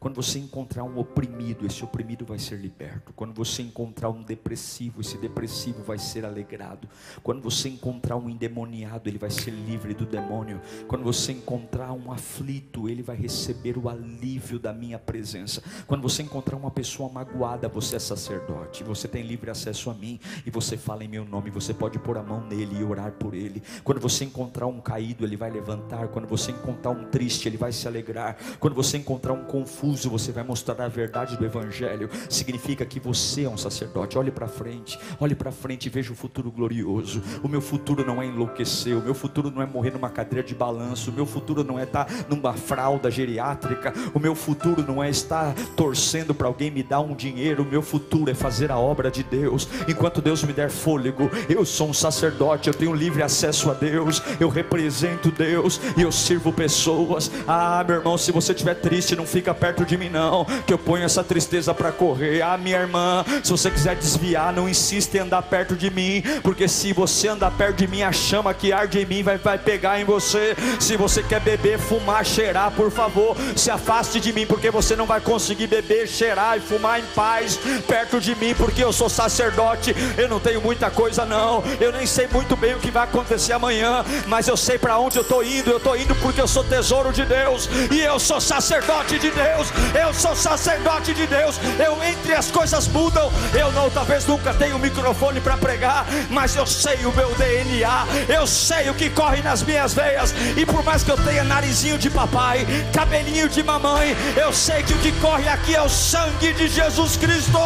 Quando 0.00 0.14
você 0.14 0.38
encontrar 0.38 0.84
um 0.84 0.96
oprimido, 0.96 1.66
esse 1.66 1.82
oprimido 1.82 2.24
vai 2.24 2.38
ser 2.38 2.56
liberto. 2.56 3.12
Quando 3.14 3.34
você 3.34 3.62
encontrar 3.62 4.10
um 4.10 4.22
depressivo, 4.22 5.00
esse 5.00 5.18
depressivo 5.18 5.82
vai 5.82 5.98
ser 5.98 6.24
alegrado. 6.24 6.88
Quando 7.20 7.42
você 7.42 7.68
encontrar 7.68 8.16
um 8.16 8.30
endemoniado, 8.30 9.08
ele 9.08 9.18
vai 9.18 9.30
ser 9.30 9.50
livre 9.50 9.94
do 9.94 10.06
demônio. 10.06 10.60
Quando 10.86 11.02
você 11.02 11.32
encontrar 11.32 11.92
um 11.92 12.12
aflito, 12.12 12.88
ele 12.88 13.02
vai 13.02 13.16
receber 13.16 13.76
o 13.76 13.88
alívio 13.88 14.60
da 14.60 14.72
minha 14.72 15.00
presença. 15.00 15.64
Quando 15.84 16.02
você 16.02 16.22
encontrar 16.22 16.56
uma 16.56 16.70
pessoa 16.70 17.10
magoada, 17.10 17.68
você 17.68 17.96
é 17.96 17.98
sacerdote, 17.98 18.84
você 18.84 19.08
tem 19.08 19.24
livre 19.24 19.50
acesso 19.50 19.90
a 19.90 19.94
mim 19.94 20.20
e 20.46 20.50
você 20.50 20.76
fala 20.76 21.02
em 21.02 21.08
meu 21.08 21.24
nome, 21.24 21.50
você 21.50 21.74
pode 21.74 21.98
pôr 21.98 22.18
a 22.18 22.22
mão 22.22 22.46
nele 22.46 22.78
e 22.78 22.84
orar 22.84 23.12
por 23.12 23.34
ele. 23.34 23.60
Quando 23.82 24.00
você 24.00 24.24
encontrar 24.24 24.68
um 24.68 24.80
caído, 24.80 25.24
ele 25.24 25.36
vai 25.36 25.50
levantar. 25.50 26.06
Quando 26.08 26.28
você 26.28 26.52
encontrar 26.52 26.90
um 26.90 27.04
triste, 27.06 27.48
ele 27.48 27.56
vai 27.56 27.72
se 27.72 27.88
alegrar. 27.88 28.36
Quando 28.60 28.74
você 28.74 28.96
encontrar 28.96 29.32
um 29.32 29.44
confuso, 29.44 29.87
você 29.96 30.32
vai 30.32 30.44
mostrar 30.44 30.82
a 30.84 30.88
verdade 30.88 31.36
do 31.36 31.44
Evangelho. 31.44 32.10
Significa 32.28 32.84
que 32.84 33.00
você 33.00 33.44
é 33.44 33.48
um 33.48 33.56
sacerdote. 33.56 34.18
Olhe 34.18 34.30
para 34.30 34.46
frente, 34.48 34.98
olhe 35.20 35.34
para 35.34 35.50
frente 35.50 35.86
e 35.86 35.88
veja 35.88 36.12
o 36.12 36.16
futuro 36.16 36.50
glorioso. 36.50 37.22
O 37.42 37.48
meu 37.48 37.60
futuro 37.60 38.04
não 38.04 38.20
é 38.20 38.26
enlouquecer, 38.26 38.96
o 38.96 39.02
meu 39.02 39.14
futuro 39.14 39.50
não 39.50 39.62
é 39.62 39.66
morrer 39.66 39.90
numa 39.90 40.10
cadeira 40.10 40.46
de 40.46 40.54
balanço, 40.54 41.10
o 41.10 41.14
meu 41.14 41.26
futuro 41.26 41.62
não 41.64 41.78
é 41.78 41.84
estar 41.84 42.06
numa 42.28 42.52
fralda 42.52 43.10
geriátrica, 43.10 43.92
o 44.14 44.18
meu 44.18 44.34
futuro 44.34 44.84
não 44.86 45.02
é 45.02 45.08
estar 45.08 45.54
torcendo 45.76 46.34
para 46.34 46.46
alguém 46.46 46.70
me 46.70 46.82
dar 46.82 47.00
um 47.00 47.14
dinheiro, 47.14 47.62
o 47.62 47.66
meu 47.66 47.82
futuro 47.82 48.30
é 48.30 48.34
fazer 48.34 48.70
a 48.70 48.78
obra 48.78 49.10
de 49.10 49.22
Deus. 49.22 49.68
Enquanto 49.88 50.20
Deus 50.20 50.42
me 50.42 50.52
der 50.52 50.70
fôlego, 50.70 51.30
eu 51.48 51.64
sou 51.64 51.90
um 51.90 51.94
sacerdote, 51.94 52.68
eu 52.68 52.74
tenho 52.74 52.94
livre 52.94 53.22
acesso 53.22 53.70
a 53.70 53.74
Deus, 53.74 54.22
eu 54.40 54.48
represento 54.48 55.30
Deus 55.30 55.80
e 55.96 56.02
eu 56.02 56.12
sirvo 56.12 56.52
pessoas. 56.52 57.30
Ah, 57.46 57.84
meu 57.86 57.96
irmão, 57.96 58.18
se 58.18 58.32
você 58.32 58.52
estiver 58.52 58.74
triste, 58.74 59.16
não 59.16 59.26
fica 59.26 59.54
perto 59.54 59.77
perto 59.78 59.84
de 59.86 59.96
mim, 59.96 60.08
não, 60.08 60.44
que 60.66 60.72
eu 60.72 60.78
ponho 60.78 61.04
essa 61.04 61.22
tristeza 61.22 61.72
para 61.72 61.92
correr. 61.92 62.42
Ah, 62.42 62.58
minha 62.58 62.78
irmã, 62.78 63.24
se 63.44 63.50
você 63.50 63.70
quiser 63.70 63.94
desviar, 63.94 64.52
não 64.52 64.68
insista 64.68 65.16
em 65.16 65.20
andar 65.20 65.42
perto 65.42 65.76
de 65.76 65.88
mim, 65.88 66.22
porque 66.42 66.66
se 66.66 66.92
você 66.92 67.28
andar 67.28 67.52
perto 67.52 67.76
de 67.76 67.86
mim, 67.86 68.02
a 68.02 68.10
chama 68.10 68.52
que 68.52 68.72
arde 68.72 68.98
em 69.00 69.06
mim 69.06 69.22
vai, 69.22 69.38
vai 69.38 69.56
pegar 69.56 70.00
em 70.00 70.04
você. 70.04 70.56
Se 70.80 70.96
você 70.96 71.22
quer 71.22 71.40
beber, 71.40 71.78
fumar, 71.78 72.24
cheirar, 72.24 72.72
por 72.72 72.90
favor, 72.90 73.36
se 73.54 73.70
afaste 73.70 74.18
de 74.18 74.32
mim, 74.32 74.46
porque 74.46 74.68
você 74.70 74.96
não 74.96 75.06
vai 75.06 75.20
conseguir 75.20 75.68
beber, 75.68 76.08
cheirar 76.08 76.56
e 76.56 76.60
fumar 76.60 76.98
em 76.98 77.04
paz 77.14 77.58
perto 77.86 78.20
de 78.20 78.34
mim, 78.34 78.54
porque 78.54 78.82
eu 78.82 78.92
sou 78.92 79.08
sacerdote, 79.08 79.94
eu 80.16 80.28
não 80.28 80.40
tenho 80.40 80.60
muita 80.60 80.90
coisa, 80.90 81.24
não, 81.24 81.62
eu 81.80 81.92
nem 81.92 82.06
sei 82.06 82.26
muito 82.32 82.56
bem 82.56 82.74
o 82.74 82.80
que 82.80 82.90
vai 82.90 83.04
acontecer 83.04 83.52
amanhã, 83.52 84.04
mas 84.26 84.48
eu 84.48 84.56
sei 84.56 84.76
para 84.76 84.98
onde 84.98 85.18
eu 85.18 85.22
estou 85.22 85.44
indo, 85.44 85.70
eu 85.70 85.76
estou 85.76 85.96
indo 85.96 86.14
porque 86.16 86.40
eu 86.40 86.48
sou 86.48 86.64
tesouro 86.64 87.12
de 87.12 87.24
Deus 87.24 87.68
e 87.92 88.00
eu 88.00 88.18
sou 88.18 88.40
sacerdote 88.40 89.18
de 89.18 89.30
Deus. 89.30 89.67
Deus, 89.92 90.08
eu 90.08 90.14
sou 90.14 90.36
sacerdote 90.36 91.12
de 91.14 91.26
Deus. 91.26 91.58
Eu 91.78 92.02
entre 92.02 92.34
as 92.34 92.50
coisas 92.50 92.88
mudam. 92.88 93.30
Eu 93.52 93.70
não 93.72 93.90
talvez 93.90 94.26
nunca 94.26 94.54
tenha 94.54 94.74
um 94.74 94.78
microfone 94.78 95.40
para 95.40 95.56
pregar, 95.56 96.06
mas 96.30 96.56
eu 96.56 96.66
sei 96.66 97.04
o 97.04 97.12
meu 97.12 97.34
DNA. 97.34 98.06
Eu 98.28 98.46
sei 98.46 98.88
o 98.90 98.94
que 98.94 99.10
corre 99.10 99.42
nas 99.42 99.62
minhas 99.62 99.92
veias. 99.92 100.34
E 100.56 100.64
por 100.64 100.82
mais 100.84 101.02
que 101.02 101.10
eu 101.10 101.16
tenha 101.16 101.44
narizinho 101.44 101.98
de 101.98 102.10
papai, 102.10 102.66
cabelinho 102.92 103.48
de 103.48 103.62
mamãe, 103.62 104.16
eu 104.36 104.52
sei 104.52 104.82
que 104.82 104.94
o 104.94 104.98
que 104.98 105.12
corre 105.20 105.48
aqui 105.48 105.74
é 105.74 105.82
o 105.82 105.88
sangue 105.88 106.52
de 106.52 106.68
Jesus 106.68 107.16
Cristo. 107.16 107.58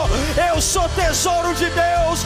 Eu 0.52 0.60
sou 0.60 0.88
tesouro 0.90 1.54
de 1.54 1.66
Deus. 1.70 2.24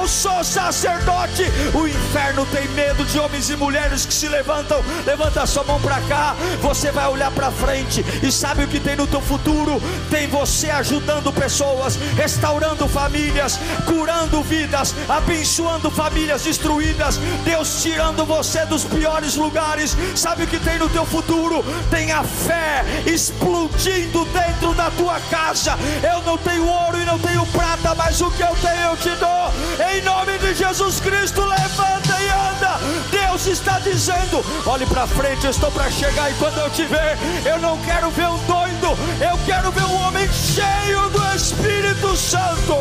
Eu 0.00 0.08
sou 0.08 0.42
sacerdote. 0.44 1.44
O 1.74 1.86
inferno 1.86 2.46
tem 2.46 2.68
medo 2.68 3.04
de 3.04 3.18
homens 3.18 3.50
e 3.50 3.56
mulheres 3.56 4.04
que 4.04 4.12
se 4.12 4.28
levantam. 4.28 4.82
Levanta 5.06 5.46
sua 5.46 5.64
mão 5.64 5.80
para 5.80 6.00
cá. 6.02 6.34
Você 6.60 6.90
vai 6.90 7.06
olhar 7.08 7.30
para 7.30 7.50
frente 7.50 8.04
e 8.22 8.30
sabe 8.30 8.64
o 8.64 8.68
que 8.68 8.80
tem 8.80 8.96
teu 9.06 9.20
futuro, 9.20 9.80
tem 10.10 10.26
você 10.28 10.70
ajudando 10.70 11.32
pessoas, 11.32 11.96
restaurando 12.16 12.88
famílias, 12.88 13.58
curando 13.86 14.42
vidas, 14.42 14.94
abençoando 15.08 15.90
famílias 15.90 16.42
destruídas, 16.42 17.18
Deus 17.44 17.82
tirando 17.82 18.24
você 18.24 18.64
dos 18.66 18.84
piores 18.84 19.36
lugares. 19.36 19.96
Sabe 20.14 20.44
o 20.44 20.46
que 20.46 20.58
tem 20.58 20.78
no 20.78 20.88
teu 20.88 21.04
futuro? 21.04 21.64
Tem 21.90 22.12
a 22.12 22.22
fé 22.22 22.84
explodindo 23.06 24.24
dentro 24.26 24.74
da 24.74 24.90
tua 24.90 25.20
casa. 25.30 25.76
Eu 26.02 26.22
não 26.22 26.38
tenho 26.38 26.66
ouro 26.66 27.00
e 27.00 27.04
não 27.04 27.18
tenho 27.18 27.44
prata, 27.46 27.94
mas 27.94 28.20
o 28.20 28.30
que 28.30 28.42
eu 28.42 28.54
tenho 28.60 28.84
eu 28.90 28.96
te 28.96 29.10
dou. 29.16 29.52
Em 29.92 30.02
nome 30.02 30.38
de 30.38 30.54
Jesus 30.54 31.00
Cristo, 31.00 31.44
levanta 31.44 32.20
e 32.20 32.28
anda. 32.28 32.78
Deus 33.10 33.46
está 33.46 33.78
dizendo: 33.78 34.44
olhe 34.66 34.86
para 34.86 35.06
frente, 35.06 35.44
eu 35.44 35.50
estou 35.50 35.70
para 35.70 35.90
chegar 35.90 36.30
e 36.30 36.34
quando 36.34 36.58
eu 36.58 36.70
te 36.70 36.84
ver, 36.84 37.18
eu 37.44 37.58
não 37.58 37.78
quero 37.78 38.10
ver 38.10 38.28
um 38.28 38.38
doido 38.46 38.93
eu 39.20 39.46
quero 39.46 39.70
ver 39.72 39.84
um 39.84 39.94
homem 39.94 40.26
cheio 40.28 41.10
do 41.10 41.36
Espírito 41.36 42.16
Santo. 42.16 42.74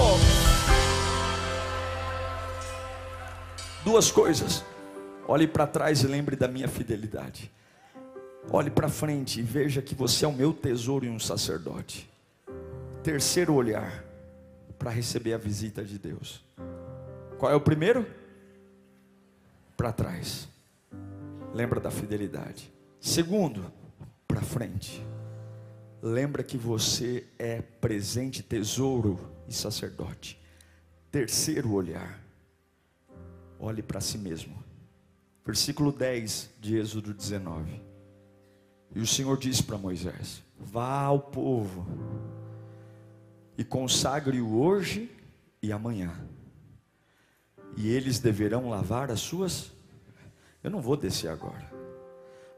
Duas 3.84 4.12
coisas. 4.12 4.64
Olhe 5.28 5.48
para 5.48 5.66
trás 5.66 6.02
e 6.02 6.08
lembre 6.08 6.36
da 6.36 6.48
minha 6.48 6.68
fidelidade. 6.68 7.52
Olhe 8.52 8.70
para 8.70 8.90
frente 8.90 9.40
e 9.40 9.44
veja 9.44 9.82
que 9.82 9.96
você 9.96 10.26
é 10.26 10.28
o 10.28 10.34
meu 10.34 10.54
tesouro 10.54 11.06
e 11.06 11.10
um 11.10 11.20
sacerdote. 11.20 12.10
Terceiro 13.02 13.54
olhar 13.54 14.04
para 14.78 14.92
receber 14.92 15.34
a 15.34 15.38
visita 15.38 15.84
de 15.84 15.98
Deus. 15.98 16.44
Qual 17.38 17.52
é 17.52 17.56
o 17.56 17.62
primeiro? 17.62 18.06
Para 19.76 19.92
trás. 19.92 20.48
Lembra 21.54 21.80
da 21.80 21.90
fidelidade. 21.90 22.72
Segundo, 23.00 23.72
para 24.28 24.42
frente 24.42 25.04
lembra 26.04 26.44
que 26.44 26.58
você 26.58 27.26
é 27.40 27.62
presente, 27.62 28.44
tesouro 28.44 29.18
e 29.48 29.54
sacerdote. 29.54 30.38
Terceiro 31.10 31.72
olhar, 31.72 32.22
olhe 33.58 33.82
para 33.82 34.02
si 34.02 34.18
mesmo. 34.18 34.62
Versículo 35.46 35.94
10 35.94 36.50
de 36.60 36.76
Êxodo 36.76 37.14
19. 37.14 37.82
E 38.94 39.00
o 39.00 39.08
Senhor 39.08 39.38
disse 39.38 39.64
para 39.64 39.78
Moisés: 39.78 40.44
Vá 40.60 41.04
ao 41.04 41.20
povo 41.20 41.88
e 43.58 43.64
consagre-o 43.64 44.60
hoje 44.60 45.10
e 45.62 45.72
amanhã, 45.72 46.14
e 47.78 47.88
eles 47.88 48.20
deverão 48.20 48.70
lavar 48.70 49.10
as 49.10 49.22
suas. 49.22 49.72
Eu 50.62 50.70
não 50.70 50.82
vou 50.82 50.98
descer 50.98 51.30
agora 51.30 51.83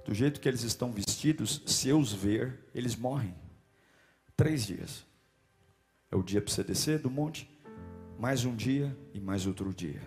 do 0.05 0.13
jeito 0.13 0.39
que 0.39 0.47
eles 0.47 0.61
estão 0.61 0.91
vestidos, 0.91 1.63
se 1.65 1.89
eu 1.89 1.99
os 1.99 2.13
ver, 2.13 2.59
eles 2.75 2.95
morrem. 2.95 3.33
Três 4.37 4.65
dias. 4.65 5.03
É 6.11 6.15
o 6.15 6.21
dia 6.21 6.39
para 6.39 6.53
você 6.53 6.63
descer 6.63 6.99
do 6.99 7.09
monte, 7.09 7.49
mais 8.19 8.45
um 8.45 8.55
dia 8.55 8.95
e 9.13 9.19
mais 9.19 9.47
outro 9.47 9.73
dia. 9.73 10.01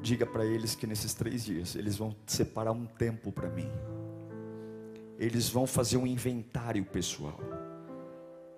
Diga 0.00 0.24
para 0.24 0.46
eles 0.46 0.76
que 0.76 0.86
nesses 0.86 1.12
três 1.14 1.44
dias 1.44 1.74
eles 1.74 1.96
vão 1.96 2.14
separar 2.26 2.70
um 2.70 2.86
tempo 2.86 3.32
para 3.32 3.50
mim. 3.50 3.68
Eles 5.18 5.48
vão 5.48 5.66
fazer 5.66 5.96
um 5.96 6.06
inventário 6.06 6.84
pessoal. 6.84 7.40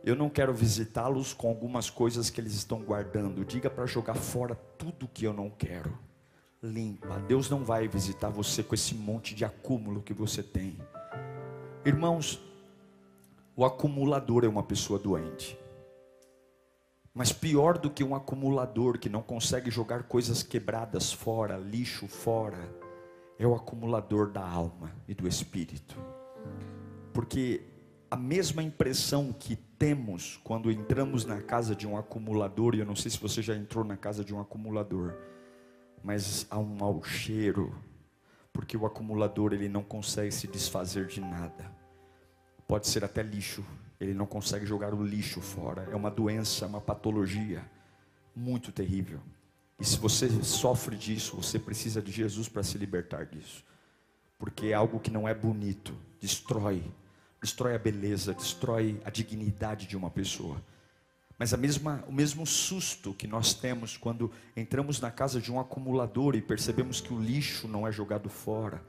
Eu 0.05 0.15
não 0.15 0.29
quero 0.29 0.53
visitá-los 0.53 1.33
com 1.33 1.49
algumas 1.49 1.89
coisas 1.89 2.29
que 2.29 2.39
eles 2.39 2.53
estão 2.53 2.83
guardando. 2.83 3.45
Diga 3.47 3.71
para 3.71 3.87
jogar 3.87 4.15
fora 4.15 4.55
tudo 4.77 5.09
que 5.09 5.25
eu 5.25 5.33
não 5.33 5.49
quero 5.49 6.08
limpa. 6.63 7.19
Deus 7.21 7.49
não 7.49 7.65
vai 7.65 7.87
visitar 7.89 8.31
você 8.31 8.63
com 8.63 8.75
esse 8.75 8.95
monte 8.95 9.35
de 9.35 9.45
acúmulo 9.45 10.03
que 10.03 10.13
você 10.13 10.43
tem. 10.43 10.77
Irmãos, 11.85 12.41
o 13.57 13.65
acumulador 13.65 14.45
é 14.45 14.49
uma 14.49 14.63
pessoa 14.63 14.99
doente. 14.99 15.59
Mas 17.15 17.33
pior 17.33 17.79
do 17.79 17.91
que 17.91 18.05
um 18.05 18.15
acumulador 18.15 18.99
que 18.99 19.09
não 19.09 19.23
consegue 19.23 19.71
jogar 19.71 20.05
coisas 20.05 20.43
quebradas 20.43 21.13
fora, 21.13 21.57
lixo 21.57 22.07
fora, 22.07 22.73
é 23.39 23.47
o 23.47 23.55
acumulador 23.55 24.31
da 24.31 24.47
alma 24.47 24.93
e 25.09 25.15
do 25.15 25.27
espírito. 25.27 25.97
Porque 27.13 27.63
a 28.11 28.17
mesma 28.17 28.63
impressão 28.63 29.33
que 29.33 29.57
temos 29.57 30.41
quando 30.45 30.71
entramos 30.71 31.25
na 31.25 31.41
casa 31.41 31.75
de 31.75 31.87
um 31.87 31.97
acumulador, 31.97 32.75
e 32.75 32.81
eu 32.81 32.87
não 32.87 32.97
sei 32.97 33.11
se 33.11 33.19
você 33.19 33.43
já 33.43 33.55
entrou 33.55 33.85
na 33.85 33.97
casa 33.97 34.25
de 34.25 34.35
um 34.35 34.41
acumulador, 34.41 35.15
mas 36.03 36.47
há 36.51 36.59
um 36.59 36.77
mau 36.77 37.03
cheiro, 37.03 37.75
porque 38.53 38.77
o 38.77 38.87
acumulador 38.87 39.53
ele 39.53 39.69
não 39.69 39.83
consegue 39.83 40.33
se 40.33 40.47
desfazer 40.47 41.07
de 41.07 41.21
nada. 41.21 41.71
Pode 42.67 42.87
ser 42.87 43.05
até 43.05 43.23
lixo, 43.23 43.65
ele 44.01 44.15
não 44.15 44.27
consegue 44.27 44.67
jogar 44.67 44.95
o 44.95 45.03
lixo 45.03 45.41
fora. 45.41 45.89
É 45.91 45.97
uma 45.97 46.11
doença, 46.11 46.67
uma 46.67 46.81
patologia 46.81 47.65
muito 48.35 48.71
terrível. 48.71 49.21
E 49.81 49.85
se 49.85 49.97
você 49.97 50.29
sofre 50.43 50.97
disso, 50.97 51.37
você 51.37 51.59
precisa 51.59 52.03
de 52.03 52.11
Jesus 52.11 52.49
para 52.49 52.63
se 52.63 52.77
libertar 52.79 53.27
disso. 53.27 53.65
Porque 54.39 54.67
é 54.67 54.75
algo 54.75 55.01
que 55.01 55.11
não 55.11 55.29
é 55.29 55.35
bonito, 55.35 55.95
destrói, 56.21 56.83
destrói 57.41 57.75
a 57.75 57.79
beleza, 57.79 58.35
destrói 58.35 59.01
a 59.05 59.11
dignidade 59.11 59.87
de 59.87 59.97
uma 59.97 60.11
pessoa. 60.11 60.63
Mas 61.39 61.55
a 61.55 61.57
mesma, 61.57 62.05
o 62.09 62.13
mesmo 62.13 62.45
susto 62.45 63.15
que 63.15 63.29
nós 63.29 63.55
temos 63.55 63.97
quando 63.97 64.33
entramos 64.57 65.01
na 65.01 65.11
casa 65.11 65.41
de 65.41 65.53
um 65.53 65.61
acumulador 65.61 66.35
e 66.35 66.43
percebemos 66.43 67.01
que 67.01 67.15
o 67.15 67.21
lixo 67.21 67.69
não 67.69 67.87
é 67.87 67.93
jogado 67.93 68.29
fora. 68.29 68.83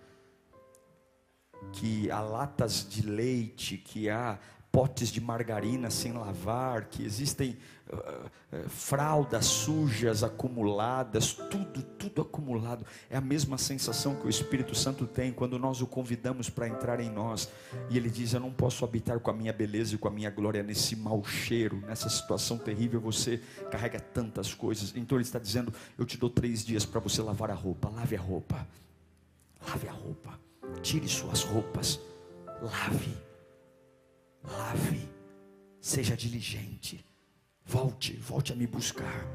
que 1.73 2.09
há 2.09 2.21
latas 2.21 2.87
de 2.89 3.03
leite, 3.03 3.77
que 3.77 4.09
há 4.09 4.39
potes 4.71 5.09
de 5.09 5.19
margarina 5.19 5.89
sem 5.89 6.13
lavar, 6.13 6.85
que 6.85 7.03
existem 7.03 7.57
uh, 7.91 7.95
uh, 7.95 8.69
fraldas 8.69 9.45
sujas 9.45 10.23
acumuladas, 10.23 11.33
tudo, 11.33 11.81
tudo 11.81 12.21
acumulado. 12.21 12.85
É 13.09 13.17
a 13.17 13.21
mesma 13.21 13.57
sensação 13.57 14.15
que 14.15 14.27
o 14.27 14.29
Espírito 14.29 14.75
Santo 14.75 15.07
tem 15.07 15.31
quando 15.31 15.57
nós 15.57 15.81
o 15.81 15.87
convidamos 15.87 16.49
para 16.49 16.67
entrar 16.67 16.99
em 16.99 17.09
nós. 17.09 17.49
E 17.89 17.97
ele 17.97 18.09
diz: 18.09 18.33
Eu 18.33 18.39
não 18.39 18.51
posso 18.51 18.85
habitar 18.85 19.19
com 19.19 19.31
a 19.31 19.33
minha 19.33 19.51
beleza 19.51 19.95
e 19.95 19.97
com 19.97 20.07
a 20.07 20.11
minha 20.11 20.29
glória 20.29 20.61
nesse 20.61 20.95
mau 20.95 21.23
cheiro, 21.23 21.77
nessa 21.87 22.09
situação 22.09 22.57
terrível. 22.57 23.01
Você 23.01 23.41
carrega 23.71 23.99
tantas 23.99 24.53
coisas. 24.53 24.93
Então 24.95 25.17
ele 25.17 25.25
está 25.25 25.39
dizendo: 25.39 25.73
Eu 25.97 26.05
te 26.05 26.17
dou 26.17 26.29
três 26.29 26.63
dias 26.63 26.85
para 26.85 26.99
você 26.99 27.21
lavar 27.21 27.49
a 27.49 27.55
roupa. 27.55 27.89
Lave 27.89 28.15
a 28.15 28.21
roupa. 28.21 28.67
Lave 29.67 29.87
a 29.87 29.93
roupa. 29.93 30.39
Tire 30.83 31.07
suas 31.07 31.41
roupas. 31.41 31.99
Lave 32.61 33.28
lave, 34.43 35.09
seja 35.79 36.15
diligente, 36.15 37.03
volte, 37.65 38.13
volte 38.13 38.53
a 38.53 38.55
me 38.55 38.67
buscar. 38.67 39.25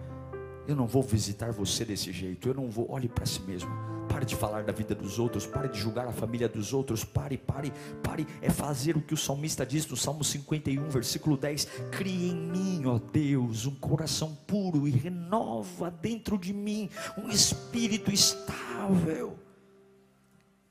Eu 0.67 0.75
não 0.75 0.87
vou 0.87 1.03
visitar 1.03 1.53
você 1.53 1.85
desse 1.85 2.11
jeito, 2.11 2.49
eu 2.49 2.55
não 2.55 2.71
vou, 2.71 2.91
olhe 2.91 3.09
para 3.09 3.27
si 3.27 3.43
mesmo. 3.43 3.71
Pare 4.09 4.25
de 4.25 4.37
falar 4.37 4.63
da 4.63 4.73
vida 4.73 4.95
dos 4.95 5.19
outros, 5.19 5.47
pare 5.47 5.69
de 5.69 5.79
julgar 5.79 6.07
a 6.07 6.13
família 6.13 6.49
dos 6.49 6.73
outros, 6.73 7.05
pare, 7.05 7.37
pare, 7.37 7.73
pare. 8.03 8.27
É 8.41 8.49
fazer 8.49 8.97
o 8.97 9.01
que 9.01 9.13
o 9.13 9.17
salmista 9.17 9.67
diz 9.67 9.87
no 9.87 9.97
Salmo 9.97 10.23
51, 10.23 10.89
versículo 10.89 11.37
10: 11.37 11.65
Crie 11.91 12.31
em 12.31 12.37
mim, 12.37 12.83
ó 12.87 12.99
Deus, 12.99 13.67
um 13.67 13.75
coração 13.75 14.35
puro 14.47 14.87
e 14.87 14.91
renova 14.91 15.91
dentro 15.91 16.39
de 16.39 16.53
mim 16.53 16.89
um 17.19 17.29
espírito 17.29 18.13
estável. 18.13 19.39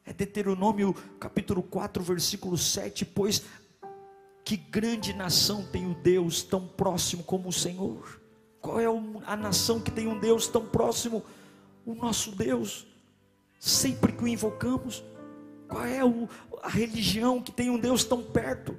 É 0.06 0.12
Deuteronômio 0.12 0.94
capítulo 1.20 1.64
4, 1.64 2.04
versículo 2.04 2.58
7, 2.58 3.06
pois 3.06 3.44
que 4.44 4.58
grande 4.58 5.14
nação 5.14 5.66
tem 5.72 5.90
o 5.90 5.94
Deus 5.96 6.44
tão 6.44 6.68
próximo 6.68 7.24
como 7.24 7.50
o 7.50 7.54
Senhor? 7.54 8.22
Qual 8.60 8.80
é 8.80 8.86
a 9.26 9.36
nação 9.36 9.80
que 9.80 9.92
tem 9.92 10.08
um 10.08 10.20
Deus 10.20 10.48
tão 10.48 10.66
próximo? 10.66 11.24
O 11.86 11.94
nosso 11.94 12.32
Deus, 12.32 12.88
sempre 13.60 14.12
que 14.12 14.24
o 14.24 14.28
invocamos. 14.28 15.04
Qual 15.68 15.84
é 15.86 16.00
a 16.62 16.70
religião 16.70 17.42
que 17.42 17.52
tem 17.52 17.70
um 17.70 17.80
Deus 17.80 18.04
tão 18.04 18.24
perto? 18.24 18.78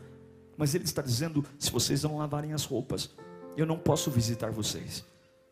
Mas 0.56 0.74
Ele 0.74 0.84
está 0.84 1.02
dizendo: 1.02 1.44
se 1.58 1.70
vocês 1.70 2.02
não 2.02 2.16
lavarem 2.16 2.52
as 2.52 2.64
roupas, 2.64 3.10
eu 3.56 3.66
não 3.66 3.78
posso 3.78 4.10
visitar 4.10 4.50
vocês. 4.50 5.04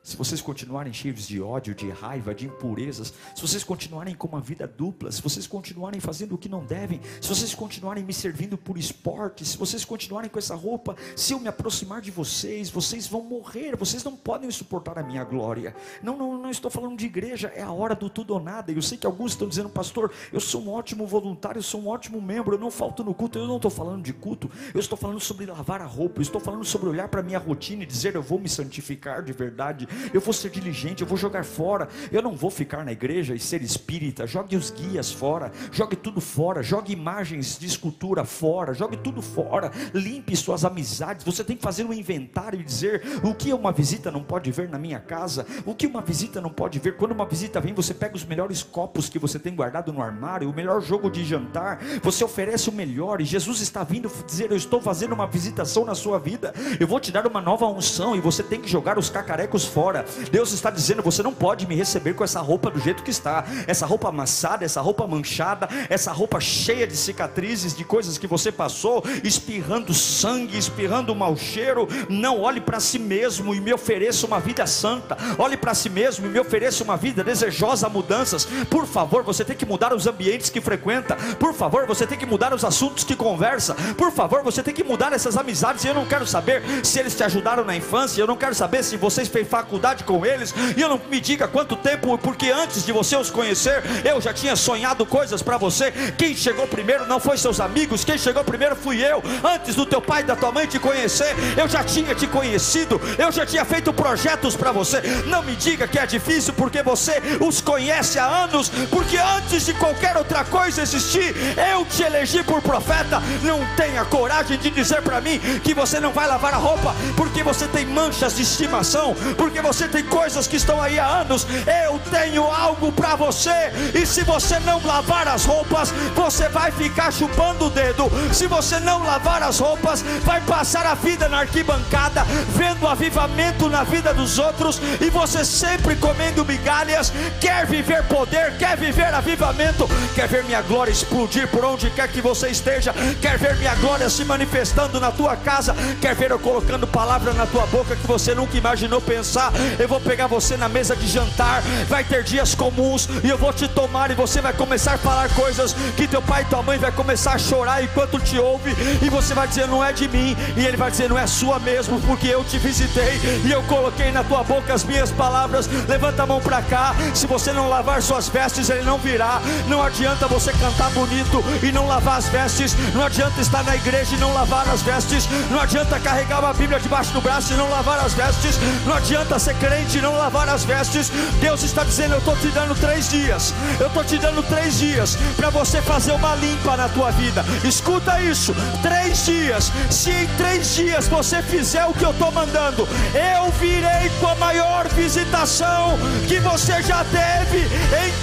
Se 0.03 0.17
vocês 0.17 0.41
continuarem 0.41 0.93
cheios 0.93 1.29
de 1.29 1.41
ódio, 1.41 1.77
de 1.77 1.89
raiva, 1.89 2.35
de 2.35 2.47
impurezas, 2.47 3.15
se 3.37 3.41
vocês 3.41 3.63
continuarem 3.63 4.17
com 4.17 4.27
uma 4.27 4.41
vida 4.41 4.67
dupla, 4.67 5.13
se 5.13 5.23
vocês 5.23 5.47
continuarem 5.47 6.01
fazendo 6.01 6.35
o 6.35 6.39
que 6.39 6.49
não 6.49 6.65
devem, 6.65 7.01
se 7.21 7.29
vocês 7.29 7.55
continuarem 7.55 8.03
me 8.03 8.13
servindo 8.13 8.59
por 8.59 8.77
esporte, 8.77 9.45
se 9.45 9.57
vocês 9.57 9.85
continuarem 9.85 10.29
com 10.29 10.41
essa 10.41 10.57
roupa, 10.57 10.97
se 11.15 11.33
eu 11.33 11.39
me 11.39 11.47
aproximar 11.47 12.01
de 12.01 12.11
vocês, 12.11 12.69
vocês 12.69 13.07
vão 13.07 13.23
morrer, 13.23 13.77
vocês 13.77 14.03
não 14.03 14.17
podem 14.17 14.51
suportar 14.51 14.99
a 14.99 15.05
minha 15.05 15.23
glória. 15.23 15.73
Não, 16.03 16.17
não, 16.17 16.37
não 16.37 16.51
estou 16.51 16.69
falando 16.69 16.97
de 16.97 17.07
igreja, 17.07 17.53
é 17.55 17.63
a 17.63 17.71
hora 17.71 17.95
do 17.95 18.11
tudo 18.11 18.35
ou 18.35 18.41
nada. 18.41 18.73
Eu 18.73 18.83
sei 18.83 18.99
que 18.99 19.07
alguns 19.07 19.33
estão 19.33 19.49
dizendo, 19.49 19.69
pastor, 19.69 20.11
eu 20.33 20.41
sou 20.41 20.63
um 20.63 20.71
ótimo 20.71 21.07
voluntário, 21.07 21.61
eu 21.61 21.63
sou 21.63 21.81
um 21.81 21.87
ótimo 21.87 22.21
membro, 22.21 22.57
eu 22.57 22.61
não 22.61 22.73
falto 22.73 23.05
no 23.05 23.15
culto, 23.15 23.39
eu 23.39 23.47
não 23.47 23.57
estou 23.57 23.71
falando 23.71 24.03
de 24.03 24.13
culto, 24.13 24.51
eu 24.75 24.81
estou 24.81 24.99
falando 24.99 25.21
sobre 25.21 25.47
lavar 25.47 25.81
a 25.81 25.87
roupa, 25.87 26.19
eu 26.19 26.23
estou 26.23 26.41
falando 26.41 26.65
sobre 26.65 26.89
olhar 26.89 27.07
para 27.07 27.21
a 27.21 27.23
minha 27.23 27.39
rotina 27.39 27.85
e 27.85 27.87
dizer, 27.87 28.17
eu 28.17 28.23
vou 28.23 28.41
me 28.41 28.49
santificar 28.49 29.23
de 29.23 29.33
verdade 29.33 29.87
eu 30.13 30.21
vou 30.21 30.33
ser 30.33 30.51
diligente, 30.51 31.03
eu 31.03 31.09
vou 31.09 31.17
jogar 31.17 31.45
fora, 31.45 31.89
eu 32.11 32.23
não 32.23 32.37
vou 32.37 32.51
ficar 32.51 32.85
na 32.85 32.93
igreja 32.93 33.35
e 33.35 33.39
ser 33.39 33.63
espírita. 33.63 34.27
Jogue 34.27 34.57
os 34.57 34.71
guias 34.71 35.11
fora, 35.13 35.53
jogue 35.71 35.97
tudo 35.97 36.21
fora, 36.21 36.63
jogue 36.63 36.93
imagens 36.93 37.59
de 37.59 37.67
escultura 37.67 38.25
fora, 38.25 38.75
jogue 38.75 38.97
tudo 38.97 39.23
fora, 39.23 39.71
limpe 39.95 40.35
suas 40.37 40.65
amizades. 40.65 41.25
Você 41.25 41.45
tem 41.45 41.57
que 41.57 41.63
fazer 41.63 41.85
um 41.85 41.93
inventário 41.93 42.61
e 42.61 42.65
dizer 42.65 43.03
o 43.23 43.35
que 43.35 43.53
uma 43.53 43.73
visita 43.73 44.11
não 44.11 44.23
pode 44.23 44.51
ver 44.51 44.69
na 44.69 44.79
minha 44.79 45.01
casa, 45.01 45.47
o 45.65 45.75
que 45.75 45.87
uma 45.87 46.03
visita 46.03 46.41
não 46.41 46.51
pode 46.51 46.79
ver. 46.79 46.97
Quando 46.97 47.13
uma 47.13 47.27
visita 47.27 47.61
vem, 47.61 47.75
você 47.75 47.95
pega 47.95 48.17
os 48.17 48.25
melhores 48.25 48.63
copos 48.63 49.09
que 49.09 49.19
você 49.19 49.39
tem 49.39 49.55
guardado 49.55 49.93
no 49.93 50.03
armário, 50.03 50.51
o 50.51 50.55
melhor 50.55 50.81
jogo 50.81 51.11
de 51.11 51.25
jantar, 51.25 51.83
você 52.03 52.25
oferece 52.25 52.69
o 52.69 52.73
melhor, 52.73 53.21
e 53.21 53.25
Jesus 53.25 53.61
está 53.61 53.85
vindo 53.85 54.11
dizer: 54.27 54.51
Eu 54.51 54.57
estou 54.57 54.81
fazendo 54.81 55.13
uma 55.13 55.27
visitação 55.27 55.85
na 55.85 55.95
sua 55.95 56.19
vida, 56.19 56.53
eu 56.79 56.87
vou 56.87 57.01
te 57.01 57.13
dar 57.13 57.27
uma 57.27 57.41
nova 57.41 57.67
unção, 57.67 58.17
e 58.17 58.21
você 58.21 58.43
tem 58.43 58.61
que 58.61 58.69
jogar 58.69 58.99
os 58.99 59.11
cacarecos 59.11 59.65
fora. 59.65 59.82
Deus 60.31 60.53
está 60.53 60.71
dizendo: 60.71 61.03
você 61.03 61.23
não 61.23 61.35
pode 61.35 61.67
me 61.67 61.75
receber 61.75 62.15
com 62.15 62.23
essa 62.23 62.41
roupa 62.41 62.71
do 62.71 62.79
jeito 62.79 63.03
que 63.03 63.11
está, 63.11 63.45
essa 63.67 63.85
roupa 63.85 64.09
amassada, 64.09 64.65
essa 64.65 64.81
roupa 64.81 65.07
manchada, 65.07 65.69
essa 65.89 66.13
roupa 66.13 66.41
cheia 66.41 66.87
de 66.87 66.97
cicatrizes, 66.97 67.75
de 67.75 67.85
coisas 67.85 68.17
que 68.17 68.27
você 68.27 68.53
passou, 68.53 69.03
espirrando 69.25 69.93
sangue, 69.93 70.57
espirrando 70.57 71.15
mau 71.15 71.37
cheiro. 71.37 71.89
Não 72.09 72.41
olhe 72.41 72.61
para 72.61 72.79
si 72.79 72.99
mesmo 72.99 73.55
e 73.55 73.61
me 73.61 73.73
ofereça 73.73 74.27
uma 74.27 74.39
vida 74.39 74.67
santa. 74.67 75.17
Olhe 75.39 75.57
para 75.57 75.75
si 75.75 75.91
mesmo 75.91 76.27
e 76.27 76.29
me 76.29 76.39
ofereça 76.39 76.85
uma 76.85 76.97
vida 76.97 77.25
desejosa 77.25 77.87
a 77.87 77.91
mudanças. 77.91 78.47
Por 78.71 78.87
favor, 78.87 79.25
você 79.25 79.45
tem 79.45 79.57
que 79.57 79.67
mudar 79.67 79.93
os 79.93 80.07
ambientes 80.07 80.51
que 80.51 80.61
frequenta. 80.61 81.17
Por 81.39 81.53
favor, 81.55 81.87
você 81.87 82.07
tem 82.07 82.19
que 82.19 82.27
mudar 82.27 82.55
os 82.55 82.65
assuntos 82.65 83.05
que 83.05 83.17
conversa. 83.17 83.75
Por 83.97 84.13
favor, 84.13 84.43
você 84.43 84.63
tem 84.63 84.75
que 84.75 84.85
mudar 84.85 85.13
essas 85.13 85.37
amizades. 85.37 85.85
Eu 85.85 85.95
não 85.95 86.07
quero 86.07 86.27
saber 86.27 86.63
se 86.85 87.01
eles 87.01 87.17
te 87.17 87.25
ajudaram 87.25 87.65
na 87.65 87.75
infância. 87.75 88.21
Eu 88.21 88.27
não 88.27 88.37
quero 88.37 88.55
saber 88.55 88.85
se 88.85 88.97
vocês 88.97 89.29
fez 89.29 89.49
faculdade 89.49 89.72
intimidade 89.73 90.05
com 90.05 90.25
eles, 90.25 90.55
e 90.77 90.81
eu 90.81 90.89
não 90.89 91.01
me 91.11 91.21
diga 91.21 91.49
quanto 91.49 91.77
tempo, 91.77 92.17
porque 92.19 92.51
antes 92.51 92.85
de 92.85 92.93
você 92.93 93.17
os 93.17 93.31
conhecer, 93.31 93.83
eu 94.05 94.21
já 94.21 94.33
tinha 94.33 94.57
sonhado 94.57 95.05
coisas 95.07 95.43
para 95.43 95.57
você. 95.57 95.91
Quem 96.17 96.35
chegou 96.35 96.67
primeiro 96.67 97.07
não 97.07 97.21
foi 97.21 97.37
seus 97.37 97.61
amigos, 97.61 98.05
quem 98.05 98.19
chegou 98.19 98.45
primeiro 98.45 98.77
fui 98.77 99.03
eu. 99.03 99.23
Antes 99.43 99.75
do 99.75 99.87
teu 99.87 100.01
pai 100.01 100.23
e 100.23 100.25
da 100.25 100.37
tua 100.37 100.53
mãe 100.53 100.67
te 100.67 100.79
conhecer, 100.79 101.35
eu 101.57 101.69
já 101.69 101.83
tinha 101.83 102.15
te 102.15 102.27
conhecido, 102.27 103.01
eu 103.19 103.33
já 103.33 103.47
tinha 103.47 103.65
feito 103.65 103.93
projetos 103.93 104.57
para 104.57 104.73
você. 104.73 105.01
Não 105.27 105.43
me 105.43 105.57
diga 105.57 105.87
que 105.89 105.99
é 105.99 106.07
difícil, 106.07 106.53
porque 106.55 106.83
você 106.83 107.21
os 107.41 107.61
conhece 107.61 108.19
há 108.19 108.27
anos, 108.27 108.69
porque 108.91 109.17
antes 109.17 109.67
de 109.67 109.75
qualquer 109.75 110.17
outra 110.17 110.45
coisa 110.45 110.83
existir, 110.83 111.35
eu 111.73 111.85
te 111.85 112.03
elegi 112.03 112.43
por 112.43 112.61
profeta. 112.63 113.23
Não 113.43 113.61
tenha 113.77 114.05
coragem 114.05 114.59
de 114.59 114.71
dizer 114.71 115.03
para 115.03 115.21
mim 115.21 115.39
que 115.63 115.75
você 115.75 116.01
não 116.01 116.13
vai 116.13 116.27
lavar 116.27 116.55
a 116.55 116.59
roupa, 116.59 116.95
porque 117.17 117.43
você 117.43 117.67
tem 117.69 117.87
manchas 117.87 118.37
de 118.37 118.43
estimação, 118.43 119.15
porque 119.37 119.62
você 119.63 119.89
tem 119.89 120.03
coisas 120.03 120.47
que 120.47 120.57
estão 120.57 120.83
aí 120.83 120.99
há 120.99 121.07
anos. 121.07 121.47
Eu 121.87 121.99
tenho 122.11 122.45
algo 122.45 122.93
para 122.93 123.15
você. 123.17 123.73
E 123.95 124.05
se 124.05 124.23
você 124.25 124.59
não 124.61 124.85
lavar 124.85 125.29
as 125.29 125.45
roupas, 125.45 125.91
você 126.15 126.49
vai 126.49 126.71
ficar 126.73 127.13
chupando 127.13 127.67
o 127.67 127.71
dedo. 127.71 128.11
Se 128.33 128.47
você 128.47 128.81
não 128.81 129.03
lavar 129.03 129.43
as 129.43 129.59
roupas, 129.59 130.03
vai 130.25 130.41
passar 130.43 130.85
a 130.85 130.95
vida 130.95 131.29
na 131.29 131.41
arquibancada, 131.41 132.25
vendo 132.55 132.87
avivamento 132.87 133.69
na 133.69 133.85
vida 133.85 134.13
dos 134.13 134.39
outros. 134.39 134.81
E 135.01 135.09
você 135.09 135.45
sempre 135.45 135.95
comendo 135.97 136.45
migalhas. 136.45 137.13
Quer 137.41 137.67
viver 137.67 138.03
poder, 138.05 138.57
quer 138.59 138.77
viver 138.77 139.15
avivamento, 139.15 139.89
quer 140.15 140.27
ver 140.29 140.45
minha 140.45 140.63
glória 140.63 140.91
explodir 140.91 141.49
por 141.49 141.65
onde 141.65 141.89
quer 141.91 142.09
que 142.09 142.21
você 142.21 142.49
esteja. 142.49 142.93
Quer 143.21 143.39
ver 143.39 143.57
minha 143.57 143.75
glória 143.77 144.11
se 144.11 144.25
manifestando 144.25 144.99
na 144.99 145.13
tua 145.13 145.37
casa. 145.37 145.75
Quer 146.01 146.15
ver 146.17 146.33
eu 146.33 146.39
colocando 146.39 146.87
palavra 146.87 147.33
na 147.33 147.47
tua 147.47 147.67
boca 147.67 147.95
que 147.95 148.07
você 148.07 148.35
nunca 148.35 148.57
imaginou 148.57 149.01
pensar 149.01 149.52
eu 149.79 149.89
vou 149.89 150.01
pegar 150.01 150.27
você 150.27 150.57
na 150.57 150.69
mesa 150.69 150.95
de 150.97 151.07
jantar, 151.07 151.63
vai 151.89 152.05
ter 152.05 152.23
dias 152.23 152.55
comuns, 152.55 153.09
e 153.23 153.29
eu 153.29 153.39
vou 153.39 153.53
te 153.53 153.69
tomar, 153.69 154.11
e 154.11 154.15
você 154.15 154.41
vai 154.41 154.53
começar 154.53 154.95
a 154.95 154.99
falar 154.99 155.29
coisas 155.31 155.75
que 155.97 156.07
teu 156.07 156.23
pai 156.23 156.43
e 156.43 156.45
tua 156.47 156.63
mãe 156.63 156.79
vai 156.79 156.93
começar 156.93 157.35
a 157.35 157.39
chorar 157.39 157.83
enquanto 157.83 158.19
te 158.19 158.39
ouve, 158.39 158.75
e 159.03 159.09
você 159.09 159.35
vai 159.35 159.47
dizer, 159.47 159.67
não 159.69 159.85
é 159.85 159.93
de 159.93 160.09
mim, 160.09 160.37
e 160.57 160.65
ele 160.65 160.77
vai 160.77 160.91
dizer, 160.91 161.09
não 161.09 161.19
é 161.19 161.27
sua 161.27 161.59
mesmo, 161.59 162.01
porque 162.03 162.29
eu 162.29 162.45
te 162.45 162.59
visitei, 162.59 163.21
e 163.45 163.51
eu 163.51 163.63
coloquei 163.65 164.11
na 164.13 164.25
tua 164.25 164.43
boca 164.43 164.73
as 164.73 164.85
minhas 164.85 165.11
palavras, 165.11 165.69
levanta 165.89 166.23
a 166.23 166.27
mão 166.27 166.41
para 166.41 166.63
cá, 166.63 166.95
se 167.15 167.27
você 167.27 167.53
não 167.53 167.69
lavar 167.69 168.03
suas 168.03 168.29
vestes, 168.29 168.71
ele 168.71 168.83
não 168.83 168.99
virá, 168.99 169.41
não 169.69 169.83
adianta 169.83 170.27
você 170.27 170.53
cantar 170.53 170.91
bonito 170.91 171.43
e 171.63 171.73
não 171.73 171.87
lavar 171.87 172.19
as 172.19 172.29
vestes, 172.29 172.75
não 172.95 173.05
adianta 173.05 173.41
estar 173.41 173.63
na 173.65 173.77
igreja 173.77 174.15
e 174.15 174.19
não 174.19 174.33
lavar 174.33 174.69
as 174.69 174.83
vestes, 174.83 175.29
não 175.51 175.61
adianta 175.61 175.99
carregar 176.01 176.41
uma 176.41 176.53
Bíblia 176.53 176.79
debaixo 176.79 177.13
do 177.13 177.21
braço 177.21 177.53
e 177.53 177.57
não 177.57 177.69
lavar 177.71 177.99
as 178.05 178.15
vestes, 178.15 178.59
não 178.87 178.95
adianta 178.95 179.39
ser 179.43 179.55
crente 179.55 179.73
crente 179.83 180.01
não 180.01 180.17
lavar 180.17 180.49
as 180.49 180.65
vestes, 180.65 181.11
Deus 181.41 181.63
está 181.63 181.83
dizendo: 181.85 182.15
Eu 182.15 182.19
estou 182.19 182.37
te 182.37 182.49
dando 182.49 182.75
três 182.75 183.09
dias, 183.09 183.53
eu 183.81 183.89
estou 183.89 184.05
te 184.05 184.19
dando 184.19 184.43
três 184.43 184.79
dias 184.79 185.17
para 185.37 185.51
você 185.51 185.83
fazer 185.83 186.13
uma 186.13 186.35
limpa 186.37 186.77
na 186.77 186.89
tua 186.89 187.11
vida. 187.11 187.45
Escuta 187.65 188.21
isso: 188.21 188.55
três 188.83 189.25
dias. 189.25 189.73
Se 189.91 190.11
em 190.11 190.27
três 190.37 190.75
dias 190.75 191.09
você 191.09 191.43
fizer 191.43 191.85
o 191.87 191.93
que 191.93 192.05
eu 192.05 192.11
estou 192.11 192.31
mandando, 192.31 192.89
eu 193.15 193.51
virei 193.53 194.11
com 194.21 194.29
a 194.29 194.35
maior 194.37 194.89
visitação 194.89 195.99
que 196.29 196.39
você 196.41 196.83
já 196.83 197.05
teve 197.05 197.59
em 197.61 198.22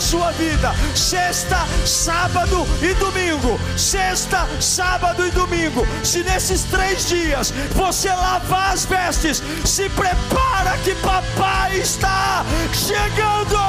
sua 0.00 0.32
vida. 0.32 0.72
Sexta, 0.94 1.66
sábado 1.86 2.66
e 2.82 2.94
domingo. 2.94 3.58
Sexta, 3.76 4.46
sábado 4.60 5.26
e 5.26 5.30
domingo. 5.30 5.86
Se 6.04 6.22
nesses 6.22 6.64
três 6.64 7.08
dias 7.08 7.52
você 7.74 8.08
lavar 8.08 8.72
as 8.72 8.84
vestes, 8.84 9.42
se 9.64 9.88
prepara 9.90 10.76
que 10.84 10.94
papai 10.96 11.78
está 11.78 12.44
chegando. 12.72 13.60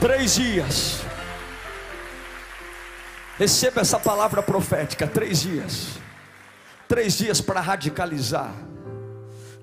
Três 0.00 0.34
dias, 0.34 1.02
Receba 3.38 3.80
essa 3.80 3.98
palavra 3.98 4.42
profética. 4.42 5.06
Três 5.06 5.40
dias. 5.40 5.98
Três 6.86 7.16
dias 7.16 7.40
para 7.40 7.60
radicalizar. 7.60 8.54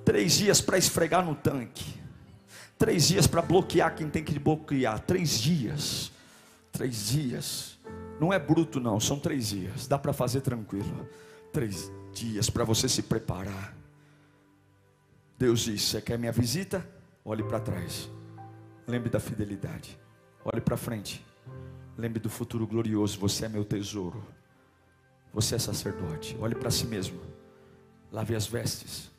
Três 0.04 0.34
dias 0.34 0.60
para 0.60 0.78
esfregar 0.78 1.24
no 1.24 1.36
tanque. 1.36 1.99
Três 2.80 3.10
dias 3.10 3.28
para 3.28 3.42
bloquear 3.42 3.94
quem 3.94 4.10
tem 4.10 4.24
que 4.24 4.40
bloquear. 4.40 5.02
Três 5.02 5.38
dias. 5.38 6.14
Três 6.72 7.10
dias. 7.10 7.78
Não 8.22 8.32
é 8.32 8.40
bruto, 8.40 8.80
não. 8.80 9.02
São 9.02 9.20
três 9.20 9.50
dias. 9.50 9.86
Dá 9.86 10.00
para 10.00 10.14
fazer 10.14 10.40
tranquilo. 10.40 11.06
Três 11.52 11.92
dias 12.14 12.50
para 12.50 12.64
você 12.64 12.88
se 12.88 13.04
preparar. 13.04 13.76
Deus 15.38 15.60
diz: 15.60 15.82
Você 15.82 16.02
quer 16.02 16.18
minha 16.18 16.32
visita? 16.32 16.88
Olhe 17.26 17.44
para 17.44 17.60
trás. 17.60 18.10
Lembre 18.88 19.10
da 19.10 19.20
fidelidade. 19.20 20.00
Olhe 20.46 20.62
para 20.62 20.78
frente. 20.78 21.24
Lembre 21.98 22.22
do 22.22 22.30
futuro 22.30 22.66
glorioso. 22.66 23.20
Você 23.20 23.44
é 23.46 23.50
meu 23.50 23.66
tesouro. 23.66 24.24
Você 25.34 25.56
é 25.56 25.60
sacerdote. 25.60 26.38
Olhe 26.40 26.56
para 26.56 26.72
si 26.72 26.88
mesmo. 26.88 27.20
Lave 28.10 28.36
as 28.36 28.48
vestes. 28.48 29.12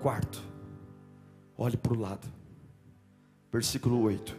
Quarto. 0.00 0.42
Olhe 1.58 1.76
para 1.76 1.92
o 1.92 1.98
lado. 1.98 2.39
Versículo 3.52 4.00
8. 4.02 4.36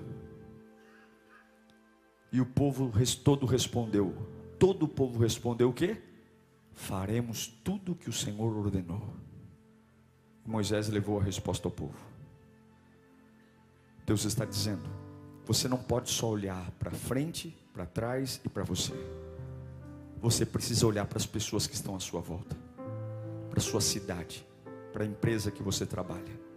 E 2.32 2.40
o 2.40 2.46
povo 2.46 2.92
todo 3.24 3.46
respondeu. 3.46 4.16
Todo 4.58 4.84
o 4.84 4.88
povo 4.88 5.20
respondeu 5.20 5.70
o 5.70 5.74
quê? 5.74 6.02
Faremos 6.74 7.48
tudo 7.64 7.92
o 7.92 7.96
que 7.96 8.10
o 8.10 8.14
Senhor 8.14 8.56
ordenou. 8.56 9.14
Moisés 10.46 10.88
levou 10.88 11.20
a 11.20 11.24
resposta 11.24 11.68
ao 11.68 11.72
povo. 11.72 11.98
Deus 14.06 14.24
está 14.24 14.46
dizendo: 14.46 14.90
você 15.46 15.68
não 15.68 15.78
pode 15.78 16.10
só 16.10 16.30
olhar 16.30 16.72
para 16.80 16.92
frente, 16.92 17.56
para 17.74 17.86
trás 17.86 18.40
e 18.46 18.50
para 18.50 18.64
você. 18.64 18.94
Você 20.22 20.46
precisa 20.46 20.86
olhar 20.88 21.06
para 21.06 21.18
as 21.18 21.26
pessoas 21.26 21.68
que 21.68 21.74
estão 21.74 21.96
à 21.96 22.00
sua 22.00 22.22
volta, 22.22 22.56
para 23.50 23.60
a 23.60 23.64
sua 23.64 23.82
cidade, 23.82 24.48
para 24.94 25.04
a 25.04 25.08
empresa 25.08 25.52
que 25.52 25.64
você 25.64 25.86
trabalha. 25.86 26.51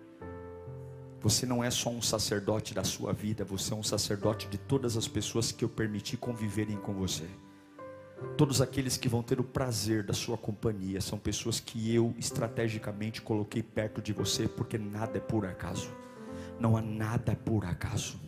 Você 1.25 1.47
não 1.47 1.65
é 1.65 1.71
só 1.71 1.89
um 1.89 2.03
sacerdote 2.03 2.75
da 2.75 2.85
sua 2.85 3.11
vida, 3.11 3.47
você 3.47 3.73
é 3.73 3.77
um 3.77 3.83
sacerdote 3.83 4.47
de 4.47 4.59
todas 4.59 4.95
as 4.95 5.09
pessoas 5.09 5.51
que 5.51 5.65
eu 5.65 5.71
permiti 5.71 6.19
conviverem 6.19 6.77
com 6.77 6.93
você. 6.93 7.25
Todos 8.37 8.61
aqueles 8.61 8.99
que 8.99 9.09
vão 9.09 9.23
ter 9.23 9.41
o 9.41 9.43
prazer 9.43 10.05
da 10.05 10.13
sua 10.13 10.37
companhia 10.37 11.01
são 11.01 11.19
pessoas 11.19 11.59
que 11.59 11.95
eu 11.95 12.15
estrategicamente 12.19 13.23
coloquei 13.23 13.63
perto 13.63 14.03
de 14.03 14.13
você, 14.13 14.47
porque 14.47 14.77
nada 14.77 15.17
é 15.17 15.21
por 15.21 15.47
acaso. 15.47 15.89
Não 16.61 16.77
há 16.77 16.83
nada 16.83 17.35
por 17.35 17.65
acaso. 17.65 18.21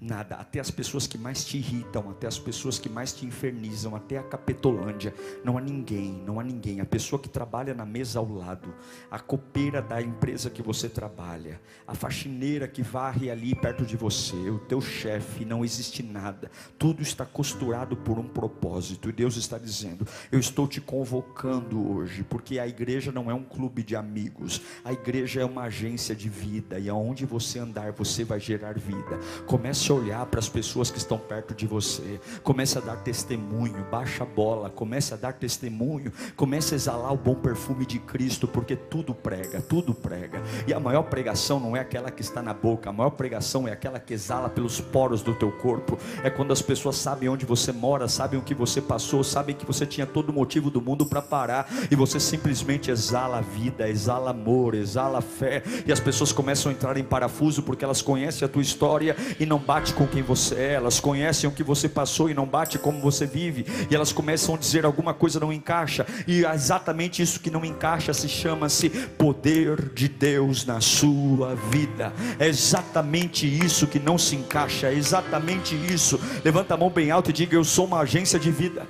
Nada, 0.00 0.36
até 0.36 0.60
as 0.60 0.70
pessoas 0.70 1.08
que 1.08 1.18
mais 1.18 1.44
te 1.44 1.56
irritam, 1.56 2.08
até 2.08 2.28
as 2.28 2.38
pessoas 2.38 2.78
que 2.78 2.88
mais 2.88 3.12
te 3.12 3.26
infernizam, 3.26 3.96
até 3.96 4.16
a 4.16 4.22
capetolândia, 4.22 5.12
não 5.44 5.58
há 5.58 5.60
ninguém, 5.60 6.22
não 6.24 6.38
há 6.38 6.44
ninguém. 6.44 6.80
A 6.80 6.84
pessoa 6.84 7.20
que 7.20 7.28
trabalha 7.28 7.74
na 7.74 7.84
mesa 7.84 8.20
ao 8.20 8.32
lado, 8.32 8.72
a 9.10 9.18
copeira 9.18 9.82
da 9.82 10.00
empresa 10.00 10.50
que 10.50 10.62
você 10.62 10.88
trabalha, 10.88 11.60
a 11.84 11.96
faxineira 11.96 12.68
que 12.68 12.80
varre 12.80 13.28
ali 13.28 13.56
perto 13.56 13.84
de 13.84 13.96
você, 13.96 14.36
o 14.36 14.60
teu 14.60 14.80
chefe, 14.80 15.44
não 15.44 15.64
existe 15.64 16.00
nada. 16.00 16.48
Tudo 16.78 17.02
está 17.02 17.26
costurado 17.26 17.96
por 17.96 18.20
um 18.20 18.28
propósito. 18.28 19.08
E 19.08 19.12
Deus 19.12 19.36
está 19.36 19.58
dizendo: 19.58 20.06
Eu 20.30 20.38
estou 20.38 20.68
te 20.68 20.80
convocando 20.80 21.90
hoje, 21.90 22.22
porque 22.22 22.60
a 22.60 22.68
igreja 22.68 23.10
não 23.10 23.28
é 23.28 23.34
um 23.34 23.42
clube 23.42 23.82
de 23.82 23.96
amigos, 23.96 24.62
a 24.84 24.92
igreja 24.92 25.40
é 25.40 25.44
uma 25.44 25.62
agência 25.62 26.14
de 26.14 26.28
vida, 26.28 26.78
e 26.78 26.88
aonde 26.88 27.26
você 27.26 27.58
andar, 27.58 27.90
você 27.90 28.22
vai 28.22 28.38
gerar 28.38 28.78
vida. 28.78 29.18
Comece 29.44 29.87
Comece 29.88 29.92
a 29.92 29.94
olhar 29.94 30.26
para 30.26 30.40
as 30.40 30.48
pessoas 30.48 30.90
que 30.90 30.98
estão 30.98 31.16
perto 31.16 31.54
de 31.54 31.66
você. 31.66 32.20
Comece 32.42 32.76
a 32.76 32.80
dar 32.80 32.96
testemunho. 32.96 33.86
Baixa 33.90 34.22
a 34.22 34.26
bola. 34.26 34.68
Comece 34.68 35.14
a 35.14 35.16
dar 35.16 35.32
testemunho. 35.32 36.12
Comece 36.36 36.74
a 36.74 36.76
exalar 36.76 37.12
o 37.12 37.16
bom 37.16 37.34
perfume 37.34 37.86
de 37.86 37.98
Cristo, 37.98 38.46
porque 38.46 38.76
tudo 38.76 39.14
prega, 39.14 39.62
tudo 39.62 39.94
prega. 39.94 40.42
E 40.66 40.74
a 40.74 40.80
maior 40.80 41.04
pregação 41.04 41.58
não 41.58 41.74
é 41.74 41.80
aquela 41.80 42.10
que 42.10 42.20
está 42.20 42.42
na 42.42 42.52
boca. 42.52 42.90
A 42.90 42.92
maior 42.92 43.10
pregação 43.10 43.66
é 43.66 43.72
aquela 43.72 43.98
que 43.98 44.12
exala 44.12 44.50
pelos 44.50 44.78
poros 44.80 45.22
do 45.22 45.34
teu 45.34 45.50
corpo. 45.52 45.98
É 46.22 46.28
quando 46.28 46.52
as 46.52 46.60
pessoas 46.60 46.96
sabem 46.96 47.28
onde 47.28 47.46
você 47.46 47.72
mora, 47.72 48.08
sabem 48.08 48.38
o 48.38 48.42
que 48.42 48.54
você 48.54 48.82
passou, 48.82 49.24
sabem 49.24 49.54
que 49.54 49.64
você 49.64 49.86
tinha 49.86 50.06
todo 50.06 50.28
o 50.28 50.32
motivo 50.32 50.70
do 50.70 50.82
mundo 50.82 51.06
para 51.06 51.22
parar 51.22 51.66
e 51.90 51.96
você 51.96 52.20
simplesmente 52.20 52.90
exala 52.90 53.38
a 53.38 53.42
vida, 53.42 53.88
exala 53.88 54.30
amor, 54.30 54.74
exala 54.74 55.22
fé 55.22 55.62
e 55.86 55.92
as 55.92 56.00
pessoas 56.00 56.32
começam 56.32 56.70
a 56.70 56.74
entrar 56.74 56.96
em 56.98 57.04
parafuso 57.04 57.62
porque 57.62 57.84
elas 57.84 58.02
conhecem 58.02 58.44
a 58.44 58.48
tua 58.48 58.62
história 58.62 59.16
e 59.38 59.46
não 59.46 59.58
bate 59.58 59.77
bate 59.78 59.94
com 59.94 60.08
quem 60.08 60.24
você 60.24 60.56
é, 60.56 60.72
elas 60.72 60.98
conhecem 60.98 61.48
o 61.48 61.52
que 61.52 61.62
você 61.62 61.88
passou 61.88 62.28
e 62.28 62.34
não 62.34 62.44
bate 62.44 62.80
como 62.80 63.00
você 63.00 63.24
vive, 63.26 63.64
e 63.88 63.94
elas 63.94 64.12
começam 64.12 64.56
a 64.56 64.58
dizer 64.58 64.84
alguma 64.84 65.14
coisa 65.14 65.38
não 65.38 65.52
encaixa, 65.52 66.04
e 66.26 66.44
é 66.44 66.52
exatamente 66.52 67.22
isso 67.22 67.38
que 67.38 67.48
não 67.48 67.64
encaixa 67.64 68.12
se 68.12 68.28
chama-se 68.28 68.90
poder 68.90 69.90
de 69.90 70.08
Deus 70.08 70.66
na 70.66 70.80
sua 70.80 71.54
vida. 71.54 72.12
É 72.40 72.48
exatamente 72.48 73.46
isso 73.46 73.86
que 73.86 74.00
não 74.00 74.18
se 74.18 74.34
encaixa, 74.34 74.88
é 74.88 74.94
exatamente 74.94 75.76
isso. 75.76 76.18
Levanta 76.44 76.74
a 76.74 76.76
mão 76.76 76.90
bem 76.90 77.12
alto 77.12 77.30
e 77.30 77.32
diga: 77.32 77.54
Eu 77.54 77.62
sou 77.62 77.84
uma 77.84 78.00
agência 78.00 78.36
de 78.36 78.50
vida. 78.50 78.84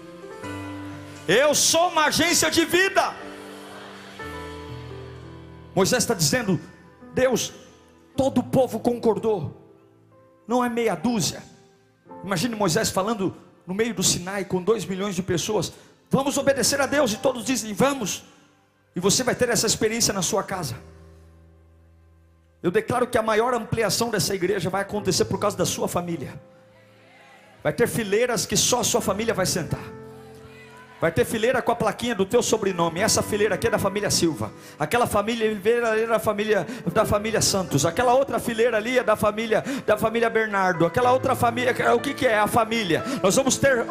Eu 1.29 1.55
sou 1.55 1.89
uma 1.89 2.07
agência 2.07 2.51
de 2.51 2.65
vida. 2.65 3.15
Moisés 5.75 6.03
está 6.03 6.15
dizendo: 6.15 6.59
Deus, 7.13 7.53
todo 8.17 8.39
o 8.39 8.45
povo 8.45 8.81
concordou 8.81 9.58
não 10.49 10.65
é 10.65 10.69
meia 10.71 10.95
dúzia. 10.95 11.43
Imagine 12.25 12.57
Moisés 12.57 12.89
falando 12.89 13.37
no 13.67 13.75
meio 13.75 13.95
do 13.95 14.03
Sinai 14.03 14.47
com 14.47 14.63
dois 14.63 14.87
milhões 14.87 15.15
de 15.15 15.23
pessoas: 15.23 15.75
vamos 16.11 16.39
obedecer 16.39 16.81
a 16.81 16.87
Deus, 16.87 17.13
e 17.13 17.19
todos 17.19 17.45
dizem 17.45 17.75
vamos, 17.75 18.25
e 18.97 19.01
você 19.01 19.23
vai 19.23 19.35
ter 19.35 19.51
essa 19.51 19.67
experiência 19.67 20.15
na 20.15 20.23
sua 20.23 20.43
casa. 20.43 20.77
Eu 22.63 22.71
declaro 22.71 23.07
que 23.07 23.19
a 23.19 23.23
maior 23.23 23.55
ampliação 23.55 24.11
dessa 24.11 24.35
igreja 24.35 24.69
vai 24.69 24.83
acontecer 24.83 25.27
por 25.27 25.39
causa 25.39 25.57
da 25.57 25.67
sua 25.67 25.87
família. 25.87 26.41
Vai 27.63 27.73
ter 27.73 27.87
fileiras 27.87 28.47
que 28.47 28.57
só 28.57 28.81
a 28.81 28.85
sua 28.85 29.01
família 29.01 29.35
vai 29.35 29.47
sentar. 29.47 29.85
Vai 31.01 31.13
ter 31.13 31.25
fileira 31.25 31.63
com 31.63 31.71
a 31.71 31.77
plaquinha 31.77 32.15
do 32.15 32.27
teu 32.27 32.43
sobrenome. 32.43 33.01
Essa 33.01 33.23
fileira 33.23 33.55
aqui 33.55 33.69
é 33.69 33.71
da 33.71 33.79
família 33.79 34.11
Silva. 34.11 34.53
Aquela 34.79 35.07
família 35.07 35.47
é 35.47 36.07
da 36.07 36.19
família 36.19 36.67
da 36.93 37.05
família 37.05 37.41
Santos. 37.41 37.87
Aquela 37.87 38.15
outra 38.15 38.41
fileira 38.41 38.77
ali 38.77 38.99
é 38.99 39.05
da 39.05 39.15
família 39.15 39.65
da 39.87 39.97
família 39.97 40.29
Bernardo. 40.29 40.87
Aquela 40.87 41.13
outra 41.13 41.37
família, 41.37 41.73
o 41.95 42.01
que, 42.01 42.15
que 42.15 42.27
é 42.27 42.39
a 42.39 42.49
família? 42.49 43.05
Nós 43.23 43.37
vamos 43.37 43.57
ter 43.57 43.85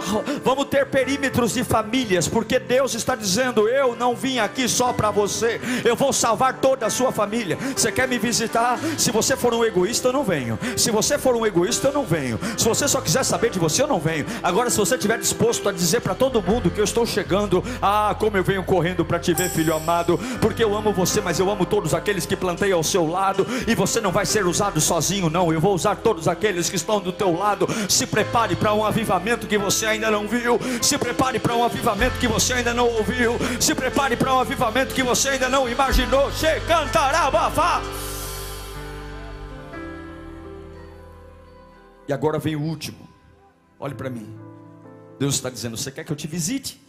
vamos 0.43 0.65
ter 0.65 0.85
perímetros 0.87 1.53
de 1.53 1.63
famílias, 1.63 2.27
porque 2.27 2.59
Deus 2.59 2.93
está 2.93 3.15
dizendo: 3.15 3.69
eu 3.69 3.95
não 3.95 4.13
vim 4.13 4.39
aqui 4.39 4.67
só 4.67 4.91
para 4.91 5.09
você. 5.09 5.61
Eu 5.85 5.95
vou 5.95 6.11
salvar 6.11 6.59
toda 6.59 6.85
a 6.85 6.89
sua 6.89 7.13
família. 7.13 7.57
Você 7.73 7.89
quer 7.89 8.07
me 8.07 8.19
visitar? 8.19 8.77
Se 8.97 9.11
você 9.11 9.37
for 9.37 9.53
um 9.53 9.63
egoísta, 9.63 10.09
eu 10.09 10.13
não 10.13 10.25
venho. 10.25 10.59
Se 10.75 10.91
você 10.91 11.17
for 11.17 11.35
um 11.37 11.45
egoísta, 11.45 11.87
eu 11.87 11.93
não 11.93 12.03
venho. 12.03 12.37
Se 12.57 12.65
você 12.65 12.85
só 12.85 12.99
quiser 12.99 13.23
saber 13.23 13.49
de 13.49 13.59
você, 13.59 13.81
eu 13.83 13.87
não 13.87 13.99
venho. 13.99 14.25
Agora, 14.43 14.69
se 14.69 14.77
você 14.77 14.95
estiver 14.95 15.17
disposto 15.17 15.69
a 15.69 15.71
dizer 15.71 16.01
para 16.01 16.13
todo 16.13 16.41
mundo 16.41 16.69
que 16.69 16.79
eu 16.79 16.83
estou 16.83 16.96
estou 16.97 17.05
chegando. 17.05 17.63
Ah, 17.81 18.15
como 18.17 18.37
eu 18.37 18.43
venho 18.43 18.63
correndo 18.63 19.05
para 19.05 19.19
te 19.19 19.33
ver, 19.33 19.49
filho 19.49 19.75
amado, 19.75 20.17
porque 20.41 20.63
eu 20.63 20.75
amo 20.75 20.91
você, 20.91 21.21
mas 21.21 21.39
eu 21.39 21.49
amo 21.49 21.65
todos 21.65 21.93
aqueles 21.93 22.25
que 22.25 22.35
plantei 22.35 22.71
ao 22.71 22.83
seu 22.83 23.05
lado, 23.05 23.45
e 23.67 23.75
você 23.75 24.01
não 24.01 24.11
vai 24.11 24.25
ser 24.25 24.45
usado 24.45 24.81
sozinho, 24.81 25.29
não. 25.29 25.53
Eu 25.53 25.61
vou 25.61 25.75
usar 25.75 25.97
todos 25.97 26.27
aqueles 26.27 26.69
que 26.69 26.75
estão 26.75 26.99
do 26.99 27.11
teu 27.11 27.37
lado. 27.37 27.67
Se 27.87 28.07
prepare 28.07 28.55
para 28.55 28.73
um 28.73 28.83
avivamento 28.83 29.45
que 29.45 29.57
você 29.57 29.85
ainda 29.85 30.09
não 30.09 30.27
viu. 30.27 30.59
Se 30.81 30.97
prepare 30.97 31.39
para 31.39 31.55
um 31.55 31.63
avivamento 31.63 32.17
que 32.19 32.27
você 32.27 32.53
ainda 32.53 32.73
não 32.73 32.87
ouviu. 32.87 33.37
Se 33.59 33.75
prepare 33.75 34.15
para 34.15 34.33
um 34.33 34.39
avivamento 34.39 34.93
que 34.93 35.03
você 35.03 35.29
ainda 35.29 35.49
não 35.49 35.69
imaginou. 35.69 36.31
Che 36.31 36.59
cantará, 36.61 37.29
bafá. 37.29 37.81
E 42.07 42.13
agora 42.13 42.39
vem 42.39 42.55
o 42.55 42.61
último. 42.61 43.07
Olhe 43.79 43.93
para 43.93 44.09
mim. 44.09 44.27
Deus 45.19 45.35
está 45.35 45.49
dizendo: 45.49 45.77
Você 45.77 45.91
quer 45.91 46.03
que 46.03 46.11
eu 46.11 46.15
te 46.15 46.27
visite? 46.27 46.86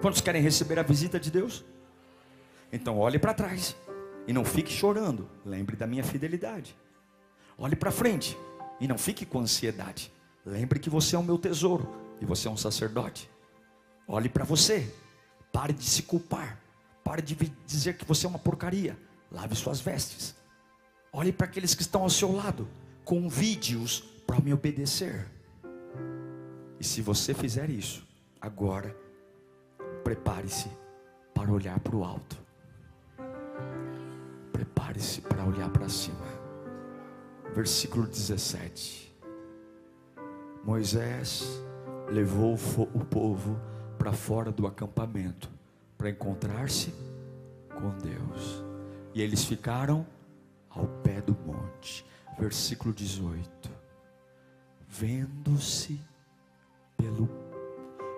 Quantos 0.00 0.20
querem 0.20 0.42
receber 0.42 0.78
a 0.78 0.82
visita 0.82 1.18
de 1.18 1.30
Deus? 1.30 1.64
Então 2.72 2.98
olhe 2.98 3.18
para 3.18 3.32
trás 3.32 3.74
e 4.26 4.32
não 4.32 4.44
fique 4.44 4.72
chorando. 4.72 5.28
Lembre 5.44 5.76
da 5.76 5.86
minha 5.86 6.04
fidelidade. 6.04 6.76
Olhe 7.58 7.74
para 7.74 7.90
frente 7.90 8.36
e 8.80 8.86
não 8.86 8.98
fique 8.98 9.24
com 9.24 9.40
ansiedade. 9.40 10.12
Lembre 10.44 10.78
que 10.78 10.90
você 10.90 11.16
é 11.16 11.18
o 11.18 11.22
meu 11.22 11.38
tesouro 11.38 11.88
e 12.20 12.24
você 12.24 12.46
é 12.48 12.50
um 12.50 12.56
sacerdote. 12.56 13.30
Olhe 14.06 14.28
para 14.28 14.44
você. 14.44 14.92
Pare 15.52 15.72
de 15.72 15.84
se 15.84 16.02
culpar. 16.02 16.60
Pare 17.02 17.22
de 17.22 17.34
dizer 17.66 17.96
que 17.96 18.04
você 18.04 18.26
é 18.26 18.28
uma 18.28 18.38
porcaria. 18.38 18.96
Lave 19.30 19.54
suas 19.54 19.80
vestes. 19.80 20.36
Olhe 21.12 21.32
para 21.32 21.46
aqueles 21.46 21.74
que 21.74 21.82
estão 21.82 22.02
ao 22.02 22.10
seu 22.10 22.30
lado. 22.30 22.68
Convide-os 23.04 24.00
para 24.26 24.40
me 24.40 24.52
obedecer. 24.52 25.26
E 26.78 26.84
se 26.84 27.00
você 27.00 27.32
fizer 27.32 27.70
isso, 27.70 28.06
agora 28.40 28.94
prepare-se 30.06 30.70
para 31.34 31.50
olhar 31.50 31.80
para 31.80 31.96
o 31.96 32.04
alto. 32.04 32.40
Prepare-se 34.52 35.20
para 35.20 35.44
olhar 35.44 35.68
para 35.68 35.88
cima. 35.88 36.24
Versículo 37.52 38.06
17. 38.06 39.12
Moisés 40.62 41.60
levou 42.08 42.54
o 42.94 43.04
povo 43.04 43.60
para 43.98 44.12
fora 44.12 44.52
do 44.52 44.64
acampamento 44.64 45.50
para 45.98 46.10
encontrar-se 46.10 46.94
com 47.74 47.90
Deus. 47.98 48.64
E 49.12 49.20
eles 49.20 49.44
ficaram 49.44 50.06
ao 50.70 50.86
pé 51.02 51.20
do 51.20 51.36
monte. 51.44 52.06
Versículo 52.38 52.94
18. 52.94 53.68
Vendo-se 54.88 56.00
pelo 56.96 57.26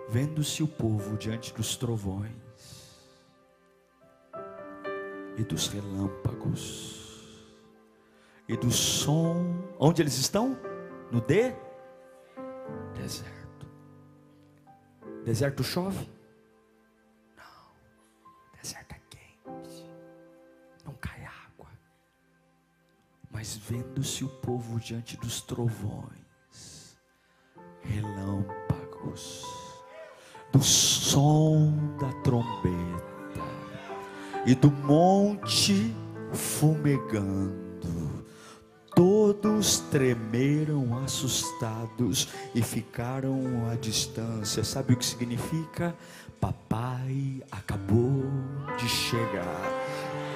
vendo-se 0.08 0.62
o 0.62 0.68
povo 0.68 1.16
diante 1.16 1.52
dos 1.52 1.76
trovões 1.76 2.32
e 5.36 5.44
dos 5.44 5.68
relâmpagos 5.68 6.98
e 8.48 8.56
do 8.56 8.70
som, 8.70 9.62
onde 9.78 10.00
eles 10.00 10.16
estão? 10.16 10.58
No 11.12 11.20
de 11.20 11.54
deserto. 12.94 13.66
Deserto 15.24 15.62
chove? 15.62 16.10
Não. 17.36 18.56
Deserto 18.60 18.92
é 18.92 19.00
quente. 19.10 19.90
Não 20.84 20.94
cai 20.94 21.24
água. 21.24 21.68
Mas 23.30 23.56
vendo-se 23.56 24.24
o 24.24 24.28
povo 24.28 24.80
diante 24.80 25.16
dos 25.18 25.42
trovões, 25.42 26.96
relâmpagos, 27.82 29.67
do 30.52 30.62
som 30.62 31.72
da 32.00 32.12
trombeta 32.22 33.08
e 34.46 34.54
do 34.54 34.70
monte 34.70 35.94
fumegando. 36.32 37.68
Todos 38.94 39.78
tremeram 39.90 40.98
assustados 41.04 42.28
e 42.54 42.62
ficaram 42.62 43.68
à 43.70 43.76
distância. 43.76 44.64
Sabe 44.64 44.94
o 44.94 44.96
que 44.96 45.04
significa? 45.04 45.94
Papai 46.40 47.42
acabou 47.50 48.24
de 48.76 48.88
chegar. 48.88 49.87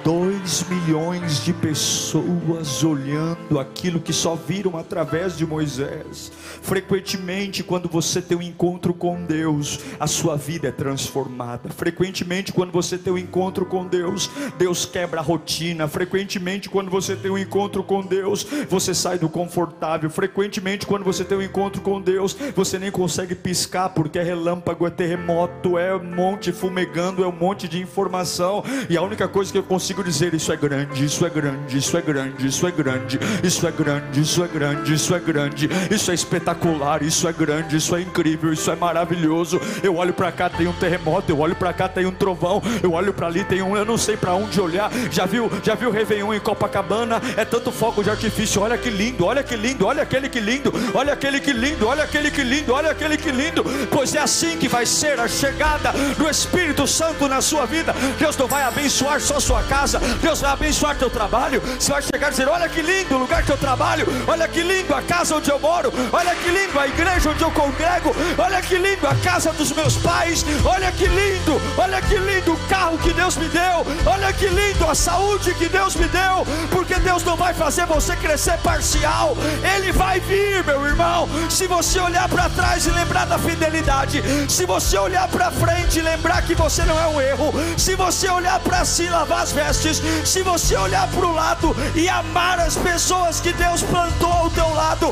Dois 0.03 0.65
milhões 0.67 1.45
de 1.45 1.53
pessoas 1.53 2.83
olhando 2.83 3.57
aquilo 3.57 4.01
que 4.01 4.11
só 4.11 4.35
viram 4.35 4.77
através 4.77 5.37
de 5.37 5.45
Moisés. 5.45 6.29
Frequentemente, 6.61 7.63
quando 7.63 7.87
você 7.87 8.21
tem 8.21 8.37
um 8.37 8.41
encontro 8.41 8.93
com 8.93 9.23
Deus, 9.23 9.79
a 9.97 10.05
sua 10.05 10.35
vida 10.35 10.67
é 10.67 10.71
transformada. 10.71 11.69
Frequentemente, 11.69 12.51
quando 12.51 12.73
você 12.73 12.97
tem 12.97 13.13
um 13.13 13.17
encontro 13.17 13.65
com 13.65 13.87
Deus, 13.87 14.29
Deus 14.57 14.85
quebra 14.85 15.21
a 15.21 15.23
rotina. 15.23 15.87
Frequentemente, 15.87 16.69
quando 16.69 16.91
você 16.91 17.15
tem 17.15 17.31
um 17.31 17.37
encontro 17.37 17.81
com 17.81 18.01
Deus, 18.01 18.45
você 18.69 18.93
sai 18.93 19.17
do 19.17 19.29
confortável. 19.29 20.09
Frequentemente, 20.09 20.85
quando 20.85 21.05
você 21.05 21.23
tem 21.23 21.37
um 21.37 21.41
encontro 21.41 21.81
com 21.81 22.01
Deus, 22.01 22.35
você 22.53 22.77
nem 22.77 22.91
consegue 22.91 23.35
piscar 23.35 23.87
porque 23.89 24.19
é 24.19 24.23
relâmpago, 24.23 24.85
é 24.85 24.89
terremoto, 24.89 25.77
é 25.77 25.97
monte 25.97 26.51
fumegando, 26.51 27.23
é 27.23 27.27
um 27.27 27.31
monte 27.31 27.69
de 27.69 27.79
informação. 27.79 28.63
E 28.89 28.97
a 28.97 29.01
única 29.01 29.29
coisa 29.29 29.49
que 29.49 29.57
eu 29.57 29.63
consigo 29.63 29.92
consigo 29.93 30.03
dizer: 30.03 30.33
Isso 30.33 30.51
é 30.51 30.55
grande, 30.55 31.05
isso 31.05 31.25
é 31.25 31.29
grande, 31.29 31.77
isso 31.77 31.97
é 31.97 32.01
grande, 32.01 32.47
isso 32.47 32.67
é 32.67 32.71
grande, 32.71 33.19
isso 33.43 33.67
é 33.67 33.71
grande, 33.71 34.21
isso 34.21 34.43
é 34.43 34.47
grande, 34.47 34.93
isso 34.93 35.15
é 35.15 35.19
grande, 35.19 35.69
isso 35.91 36.11
é 36.11 36.13
espetacular, 36.13 37.03
isso 37.03 37.27
é 37.27 37.33
grande, 37.33 37.77
isso 37.77 37.95
é 37.95 38.01
incrível, 38.01 38.51
isso 38.51 38.69
é 38.71 38.75
maravilhoso. 38.75 39.61
Eu 39.83 39.97
olho 39.97 40.13
para 40.13 40.31
cá, 40.31 40.49
tem 40.49 40.67
um 40.67 40.73
terremoto, 40.73 41.31
eu 41.31 41.39
olho 41.39 41.55
para 41.55 41.71
cá, 41.73 41.87
tem 41.87 42.05
um 42.05 42.11
trovão, 42.11 42.61
eu 42.81 42.93
olho 42.93 43.13
para 43.13 43.27
ali, 43.27 43.43
tem 43.43 43.61
um, 43.61 43.77
eu 43.77 43.85
não 43.85 43.97
sei 43.97 44.17
para 44.17 44.33
onde 44.33 44.59
olhar. 44.59 44.91
Já 45.11 45.25
viu, 45.25 45.51
já 45.63 45.75
viu 45.75 45.91
Réveillon 45.91 46.33
em 46.33 46.39
Copacabana? 46.39 47.21
É 47.37 47.45
tanto 47.45 47.71
fogo 47.71 48.03
de 48.03 48.09
artifício, 48.09 48.61
olha 48.61 48.77
que 48.77 48.89
lindo, 48.89 49.25
olha 49.25 49.43
que 49.43 49.55
lindo, 49.55 49.85
olha 49.85 50.03
aquele 50.03 50.29
que 50.29 50.39
lindo, 50.39 50.73
olha 50.93 51.13
aquele 51.13 51.39
que 51.39 51.53
lindo, 51.53 51.87
olha 51.87 52.03
aquele 52.03 52.31
que 52.31 52.43
lindo, 52.43 52.73
olha 52.73 52.91
aquele 52.91 53.17
que 53.17 53.31
lindo, 53.31 53.63
pois 53.91 54.15
é 54.15 54.19
assim 54.19 54.57
que 54.57 54.67
vai 54.67 54.85
ser 54.85 55.19
a 55.19 55.27
chegada 55.27 55.91
do 56.17 56.29
Espírito 56.29 56.87
Santo 56.87 57.27
na 57.27 57.41
sua 57.41 57.65
vida. 57.65 57.93
Deus 58.17 58.35
não 58.37 58.47
vai 58.47 58.63
abençoar 58.63 59.19
só 59.21 59.39
sua 59.39 59.61
casa 59.63 59.82
casa, 59.83 59.99
Deus 60.21 60.39
vai 60.39 60.51
abençoar 60.51 60.95
teu 60.95 61.09
trabalho. 61.09 61.61
Você 61.77 61.91
vai 61.91 62.01
chegar 62.01 62.27
e 62.27 62.31
dizer: 62.31 62.47
Olha 62.47 62.69
que 62.69 62.81
lindo 62.81 63.15
o 63.15 63.19
lugar 63.19 63.43
que 63.43 63.51
eu 63.51 63.57
trabalho, 63.57 64.07
olha 64.27 64.47
que 64.47 64.61
lindo 64.61 64.95
a 64.95 65.01
casa 65.01 65.35
onde 65.35 65.49
eu 65.49 65.59
moro, 65.59 65.91
olha 66.11 66.33
que 66.35 66.49
lindo 66.49 66.79
a 66.79 66.87
igreja 66.87 67.29
onde 67.29 67.43
eu 67.43 67.51
congrego, 67.51 68.15
olha 68.37 68.61
que 68.61 68.77
lindo 68.77 69.05
a 69.07 69.15
casa 69.15 69.51
dos 69.51 69.71
meus 69.71 69.97
pais, 69.97 70.45
olha 70.63 70.91
que 70.91 71.05
lindo, 71.05 71.61
olha 71.77 72.01
que 72.01 72.15
lindo 72.15 72.53
o 72.53 72.57
carro 72.67 72.97
que 72.97 73.13
Deus 73.13 73.35
me 73.35 73.47
deu, 73.49 73.85
olha 74.05 74.31
que 74.31 74.47
lindo 74.47 74.89
a 74.89 74.95
saúde 74.95 75.53
que 75.55 75.67
Deus 75.67 75.95
me 75.95 76.07
deu, 76.07 76.45
porque 76.71 76.95
Deus 76.95 77.23
não 77.23 77.35
vai 77.35 77.53
fazer 77.53 77.85
você 77.85 78.15
crescer 78.15 78.57
parcial, 78.59 79.35
Ele 79.75 79.91
vai 79.91 80.19
vir, 80.21 80.63
meu 80.63 80.85
irmão. 80.85 81.27
Se 81.49 81.67
você 81.67 81.99
olhar 81.99 82.29
para 82.29 82.49
trás 82.49 82.85
e 82.85 82.91
lembrar 82.91 83.25
da 83.25 83.37
fidelidade, 83.37 84.23
se 84.47 84.65
você 84.65 84.97
olhar 84.97 85.27
para 85.27 85.51
frente 85.51 85.99
e 85.99 86.01
lembrar 86.01 86.41
que 86.43 86.55
você 86.55 86.83
não 86.85 86.99
é 86.99 87.07
um 87.07 87.19
erro, 87.19 87.53
se 87.77 87.95
você 87.95 88.29
olhar 88.29 88.59
para 88.59 88.85
si 88.85 89.09
lavar 89.09 89.43
as 89.43 89.51
vestes 89.51 89.72
vestes, 89.73 90.01
se 90.27 90.43
você 90.43 90.75
olhar 90.75 91.09
para 91.09 91.25
o 91.25 91.33
lado 91.33 91.75
e 91.95 92.07
amar 92.07 92.59
as 92.59 92.77
pessoas 92.77 93.41
que 93.41 93.51
Deus 93.53 93.81
plantou 93.81 94.31
ao 94.31 94.49
teu 94.51 94.69
lado, 94.73 95.07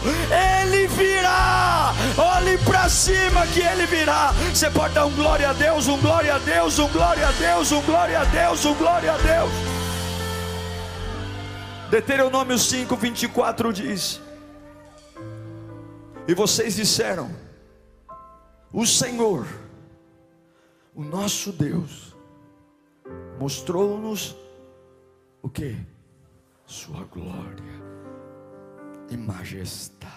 Ele 0.62 0.88
virá. 0.88 1.94
Olhe 2.18 2.58
para 2.60 2.88
cima 2.90 3.46
que 3.48 3.60
Ele 3.60 3.86
virá. 3.86 4.32
Você 4.54 4.70
pode 4.70 4.94
dar 4.94 5.06
um 5.06 5.16
glória 5.16 5.50
a 5.50 5.54
Deus, 5.54 5.88
um 5.88 6.00
glória 6.00 6.36
a 6.36 6.40
Deus, 6.40 6.78
um 6.80 6.88
glória 6.90 7.28
a 7.28 7.32
Deus, 7.32 7.72
um 7.72 7.82
glória 7.82 8.20
a 8.20 8.26
Deus, 8.26 8.66
um 8.66 8.76
glória 8.76 9.14
a 9.14 9.18
Deus. 9.18 9.52
Deuteronômio 11.90 12.58
5, 12.58 12.96
24 12.96 13.74
diz: 13.74 14.22
E 16.28 16.34
vocês 16.34 16.76
disseram: 16.76 17.32
O 18.72 18.86
Senhor, 18.86 19.48
o 20.96 21.04
nosso 21.04 21.52
Deus, 21.52 22.16
mostrou-nos 23.40 24.41
o 25.42 25.50
que? 25.50 25.76
Sua 26.66 27.04
glória 27.06 27.82
e 29.10 29.18
majestade. 29.18 30.12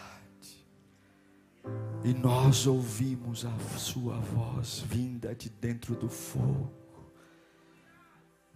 E 2.04 2.12
nós 2.12 2.66
ouvimos 2.66 3.44
a 3.44 3.58
sua 3.78 4.18
voz 4.18 4.80
vinda 4.80 5.34
de 5.34 5.48
dentro 5.48 5.94
do 5.94 6.08
fogo. 6.08 6.70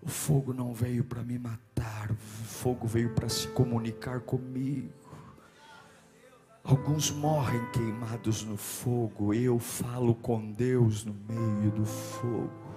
O 0.00 0.08
fogo 0.08 0.52
não 0.52 0.72
veio 0.72 1.02
para 1.02 1.24
me 1.24 1.38
matar, 1.38 2.10
o 2.10 2.14
fogo 2.14 2.86
veio 2.86 3.14
para 3.14 3.28
se 3.28 3.48
comunicar 3.48 4.20
comigo. 4.20 4.92
Alguns 6.62 7.10
morrem 7.10 7.64
queimados 7.72 8.44
no 8.44 8.56
fogo, 8.56 9.32
eu 9.32 9.58
falo 9.58 10.14
com 10.14 10.52
Deus 10.52 11.04
no 11.04 11.14
meio 11.14 11.70
do 11.70 11.84
fogo. 11.84 12.67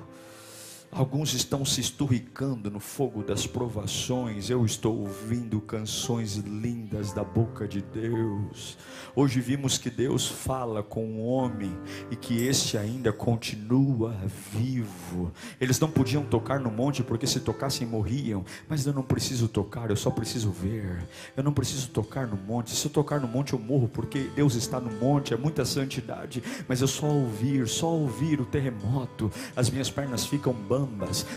Alguns 0.93 1.33
estão 1.33 1.63
se 1.63 1.79
esturricando 1.79 2.69
no 2.69 2.81
fogo 2.81 3.23
das 3.23 3.47
provações. 3.47 4.49
Eu 4.49 4.65
estou 4.65 4.99
ouvindo 4.99 5.61
canções 5.61 6.35
lindas 6.35 7.13
da 7.13 7.23
boca 7.23 7.65
de 7.65 7.81
Deus. 7.81 8.77
Hoje 9.15 9.39
vimos 9.39 9.77
que 9.77 9.89
Deus 9.89 10.27
fala 10.27 10.83
com 10.83 11.05
o 11.05 11.25
homem 11.25 11.71
e 12.11 12.17
que 12.17 12.45
este 12.45 12.77
ainda 12.77 13.13
continua 13.13 14.13
vivo. 14.51 15.31
Eles 15.61 15.79
não 15.79 15.89
podiam 15.89 16.25
tocar 16.25 16.59
no 16.59 16.69
monte 16.69 17.01
porque 17.03 17.25
se 17.25 17.39
tocassem 17.39 17.87
morriam. 17.87 18.43
Mas 18.67 18.85
eu 18.85 18.91
não 18.91 19.03
preciso 19.03 19.47
tocar, 19.47 19.89
eu 19.89 19.95
só 19.95 20.11
preciso 20.11 20.51
ver. 20.51 21.07
Eu 21.37 21.43
não 21.43 21.53
preciso 21.53 21.87
tocar 21.91 22.27
no 22.27 22.35
monte. 22.35 22.75
Se 22.75 22.85
eu 22.85 22.91
tocar 22.91 23.21
no 23.21 23.29
monte 23.29 23.53
eu 23.53 23.59
morro 23.59 23.87
porque 23.87 24.29
Deus 24.35 24.55
está 24.55 24.77
no 24.77 24.91
monte. 24.99 25.33
É 25.33 25.37
muita 25.37 25.63
santidade. 25.63 26.43
Mas 26.67 26.81
eu 26.81 26.87
só 26.87 27.05
ouvir, 27.07 27.65
só 27.69 27.87
ouvir 27.87 28.41
o 28.41 28.45
terremoto. 28.45 29.31
As 29.55 29.69
minhas 29.69 29.89
pernas 29.89 30.25
ficam 30.25 30.51
bambas 30.51 30.80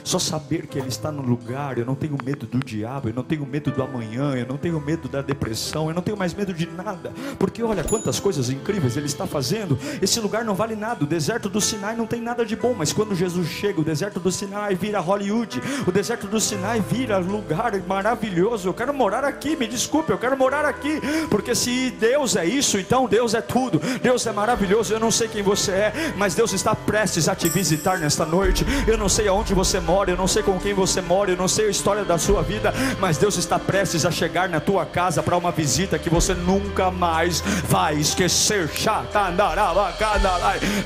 só 0.03 0.18
saber 0.18 0.66
que 0.66 0.78
Ele 0.78 0.88
está 0.88 1.11
no 1.11 1.22
lugar, 1.22 1.78
eu 1.78 1.84
não 1.84 1.95
tenho 1.95 2.16
medo 2.24 2.47
do 2.47 2.59
diabo, 2.59 3.09
eu 3.09 3.14
não 3.14 3.22
tenho 3.22 3.47
medo 3.47 3.70
do 3.70 3.82
amanhã, 3.82 4.34
eu 4.34 4.47
não 4.47 4.57
tenho 4.57 4.80
medo 4.80 5.09
da 5.09 5.22
depressão, 5.22 5.88
eu 5.88 5.95
não 5.95 6.03
tenho 6.03 6.16
mais 6.16 6.34
medo 6.34 6.53
de 6.53 6.66
nada, 6.66 7.12
porque 7.38 7.62
olha 7.62 7.84
quantas 7.84 8.20
coisas 8.20 8.51
incríveis 8.51 8.97
Ele 8.97 9.07
está 9.07 9.26
fazendo. 9.26 9.78
Esse 10.01 10.20
lugar 10.20 10.45
não 10.45 10.55
vale 10.55 10.76
nada, 10.76 11.05
o 11.05 11.07
deserto 11.07 11.49
do 11.49 11.61
Sinai 11.61 11.97
não 11.97 12.07
tem 12.07 12.20
nada 12.20 12.45
de 12.45 12.57
bom, 12.57 12.74
mas 12.76 12.92
quando 12.92 13.14
Jesus 13.14 13.49
chega, 13.49 13.80
o 13.80 13.84
deserto 13.84 14.20
do 14.20 14.30
Sinai 14.30 14.74
vira 14.74 15.01
Hollywood, 15.01 15.61
o 15.86 15.92
deserto 15.92 16.26
do 16.26 16.40
Sinai 16.40 16.80
vira 16.80 17.18
lugar 17.18 17.72
maravilhoso. 17.86 18.68
Eu 18.68 18.74
quero 18.74 18.92
morar 18.92 19.24
aqui, 19.24 19.57
me 19.57 19.66
desculpe, 19.66 20.11
eu 20.11 20.18
quero 20.18 20.36
morar 20.36 20.64
aqui, 20.64 21.01
porque 21.30 21.55
se 21.55 21.90
Deus 21.92 22.36
é 22.36 22.45
isso, 22.45 22.78
então 22.78 23.07
Deus 23.07 23.34
é 23.34 23.40
tudo, 23.40 23.80
Deus 24.03 24.26
é 24.26 24.32
maravilhoso. 24.32 24.92
Eu 24.92 25.01
não 25.01 25.11
sei 25.11 25.28
quem 25.28 25.42
você 25.42 25.72
é, 25.72 26.14
mas 26.16 26.34
Deus 26.34 26.53
está 26.53 26.74
prestes 26.74 27.28
a 27.28 27.34
te 27.34 27.49
visitar 27.49 27.99
nesta 27.99 28.24
noite. 28.24 28.64
Eu 28.86 28.97
não 28.99 29.09
sei 29.09 29.28
aonde 29.35 29.53
você 29.53 29.80
mora, 29.80 30.11
eu 30.11 30.16
não 30.16 30.28
sei 30.28 30.43
com 30.43 30.59
quem 30.59 30.72
você 30.72 31.01
mora, 31.01 31.30
eu 31.30 31.37
não 31.37 31.49
sei 31.49 31.66
a 31.66 31.70
história 31.70 32.05
da 32.05 32.16
sua 32.16 32.43
vida, 32.43 32.72
mas 33.01 33.18
Deus 33.18 33.37
está 33.37 33.59
prestes 33.59 34.07
a 34.07 34.11
chegar 34.11 34.49
na 34.49 34.61
tua 34.61 34.87
casa 34.87 35.22
para 35.22 35.37
uma 35.37 35.51
visita 35.51 35.99
que 35.99 36.09
você 36.09 36.35
nunca 36.35 36.91
mais 36.91 37.41
vai 37.68 37.97
esquecer. 37.97 38.70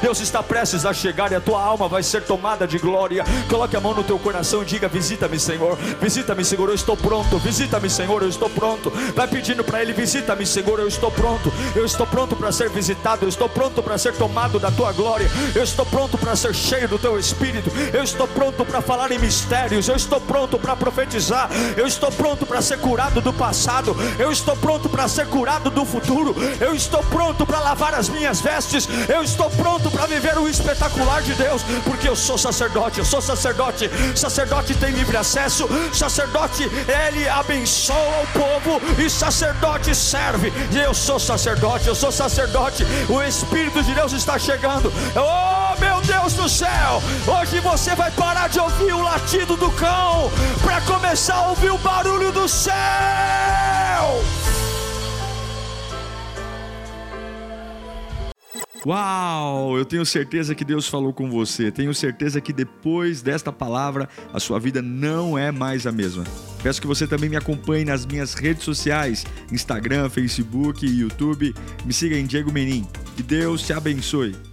Deus 0.00 0.20
está 0.20 0.42
prestes 0.42 0.86
a 0.86 0.92
chegar 0.92 1.30
e 1.30 1.34
a 1.34 1.40
tua 1.40 1.62
alma 1.62 1.88
vai 1.88 2.02
ser 2.02 2.22
tomada 2.22 2.66
de 2.66 2.78
glória. 2.78 3.24
Coloque 3.48 3.76
a 3.76 3.80
mão 3.80 3.94
no 3.94 4.02
teu 4.02 4.18
coração 4.18 4.62
e 4.62 4.64
diga: 4.64 4.88
Visita-me, 4.88 5.38
Senhor. 5.38 5.76
Visita-me, 6.00 6.44
Senhor. 6.44 6.68
Eu 6.68 6.74
estou 6.74 6.96
pronto. 6.96 7.38
Visita-me, 7.38 7.90
Senhor. 7.90 8.22
Eu 8.22 8.28
estou 8.28 8.48
pronto. 8.48 8.90
Vai 9.14 9.28
pedindo 9.28 9.62
para 9.62 9.82
Ele: 9.82 9.92
Visita-me, 9.92 10.46
Senhor. 10.46 10.78
Eu 10.78 10.88
estou 10.88 11.10
pronto. 11.10 11.52
Eu 11.74 11.84
estou 11.84 12.06
pronto 12.06 12.34
para 12.34 12.50
ser 12.50 12.70
visitado. 12.70 13.24
Eu 13.24 13.28
estou 13.28 13.48
pronto 13.48 13.82
para 13.82 13.98
ser 13.98 14.14
tomado 14.14 14.58
da 14.58 14.70
tua 14.70 14.92
glória. 14.92 15.30
Eu 15.54 15.62
estou 15.62 15.84
pronto 15.84 16.16
para 16.16 16.34
ser 16.34 16.54
cheio 16.54 16.88
do 16.88 16.98
teu 16.98 17.18
espírito. 17.18 17.70
Eu 17.92 18.02
estou 18.02 18.26
pronto 18.38 18.64
para 18.64 18.80
falar 18.80 19.10
em 19.10 19.18
mistérios. 19.18 19.88
Eu 19.88 19.96
estou 19.96 20.20
pronto 20.20 20.60
para 20.60 20.76
profetizar. 20.76 21.50
Eu 21.76 21.88
estou 21.88 22.12
pronto 22.12 22.46
para 22.46 22.62
ser 22.62 22.78
curado 22.78 23.20
do 23.20 23.32
passado. 23.32 23.96
Eu 24.16 24.30
estou 24.30 24.56
pronto 24.56 24.88
para 24.88 25.08
ser 25.08 25.26
curado 25.26 25.70
do 25.70 25.84
futuro. 25.84 26.36
Eu 26.60 26.72
estou 26.72 27.02
pronto 27.02 27.44
para 27.44 27.58
lavar 27.58 27.94
as 27.94 28.08
minhas 28.08 28.40
vestes. 28.40 28.88
Eu 29.08 29.24
estou 29.24 29.50
pronto 29.50 29.90
para 29.90 30.06
viver 30.06 30.38
o 30.38 30.48
espetacular 30.48 31.20
de 31.20 31.34
Deus, 31.34 31.62
porque 31.82 32.08
eu 32.08 32.14
sou 32.14 32.38
sacerdote. 32.38 33.00
Eu 33.00 33.04
sou 33.04 33.20
sacerdote. 33.20 33.90
Sacerdote 34.14 34.72
tem 34.74 34.92
livre 34.92 35.16
acesso. 35.16 35.68
Sacerdote, 35.92 36.62
ele 36.62 37.28
abençoa 37.28 38.22
o 38.22 38.26
povo 38.38 38.80
e 39.02 39.10
sacerdote 39.10 39.92
serve. 39.96 40.52
E 40.70 40.78
eu 40.78 40.94
sou 40.94 41.18
sacerdote. 41.18 41.88
Eu 41.88 41.94
sou 41.96 42.12
sacerdote. 42.12 42.86
O 43.08 43.20
Espírito 43.20 43.82
de 43.82 43.92
Deus 43.94 44.12
está 44.12 44.38
chegando. 44.38 44.92
Oh, 45.16 45.57
meu 45.78 46.00
Deus 46.02 46.34
do 46.34 46.48
céu! 46.48 47.02
Hoje 47.26 47.60
você 47.60 47.94
vai 47.94 48.10
parar 48.10 48.48
de 48.48 48.58
ouvir 48.58 48.92
o 48.92 49.02
latido 49.02 49.56
do 49.56 49.70
cão 49.72 50.30
para 50.62 50.80
começar 50.82 51.36
a 51.36 51.50
ouvir 51.50 51.70
o 51.70 51.78
barulho 51.78 52.32
do 52.32 52.48
céu. 52.48 52.74
Uau! 58.86 59.76
Eu 59.76 59.84
tenho 59.84 60.06
certeza 60.06 60.54
que 60.54 60.64
Deus 60.64 60.86
falou 60.88 61.12
com 61.12 61.28
você. 61.28 61.70
Tenho 61.70 61.92
certeza 61.92 62.40
que 62.40 62.52
depois 62.52 63.20
desta 63.20 63.52
palavra 63.52 64.08
a 64.32 64.38
sua 64.38 64.58
vida 64.60 64.80
não 64.80 65.36
é 65.36 65.50
mais 65.50 65.86
a 65.86 65.92
mesma. 65.92 66.24
Peço 66.62 66.80
que 66.80 66.86
você 66.86 67.06
também 67.06 67.28
me 67.28 67.36
acompanhe 67.36 67.84
nas 67.84 68.06
minhas 68.06 68.34
redes 68.34 68.64
sociais: 68.64 69.26
Instagram, 69.52 70.08
Facebook 70.08 70.86
YouTube. 70.86 71.54
Me 71.84 71.92
siga 71.92 72.16
em 72.16 72.24
Diego 72.24 72.52
Menin. 72.52 72.86
Que 73.16 73.22
Deus 73.22 73.62
te 73.62 73.72
abençoe. 73.72 74.47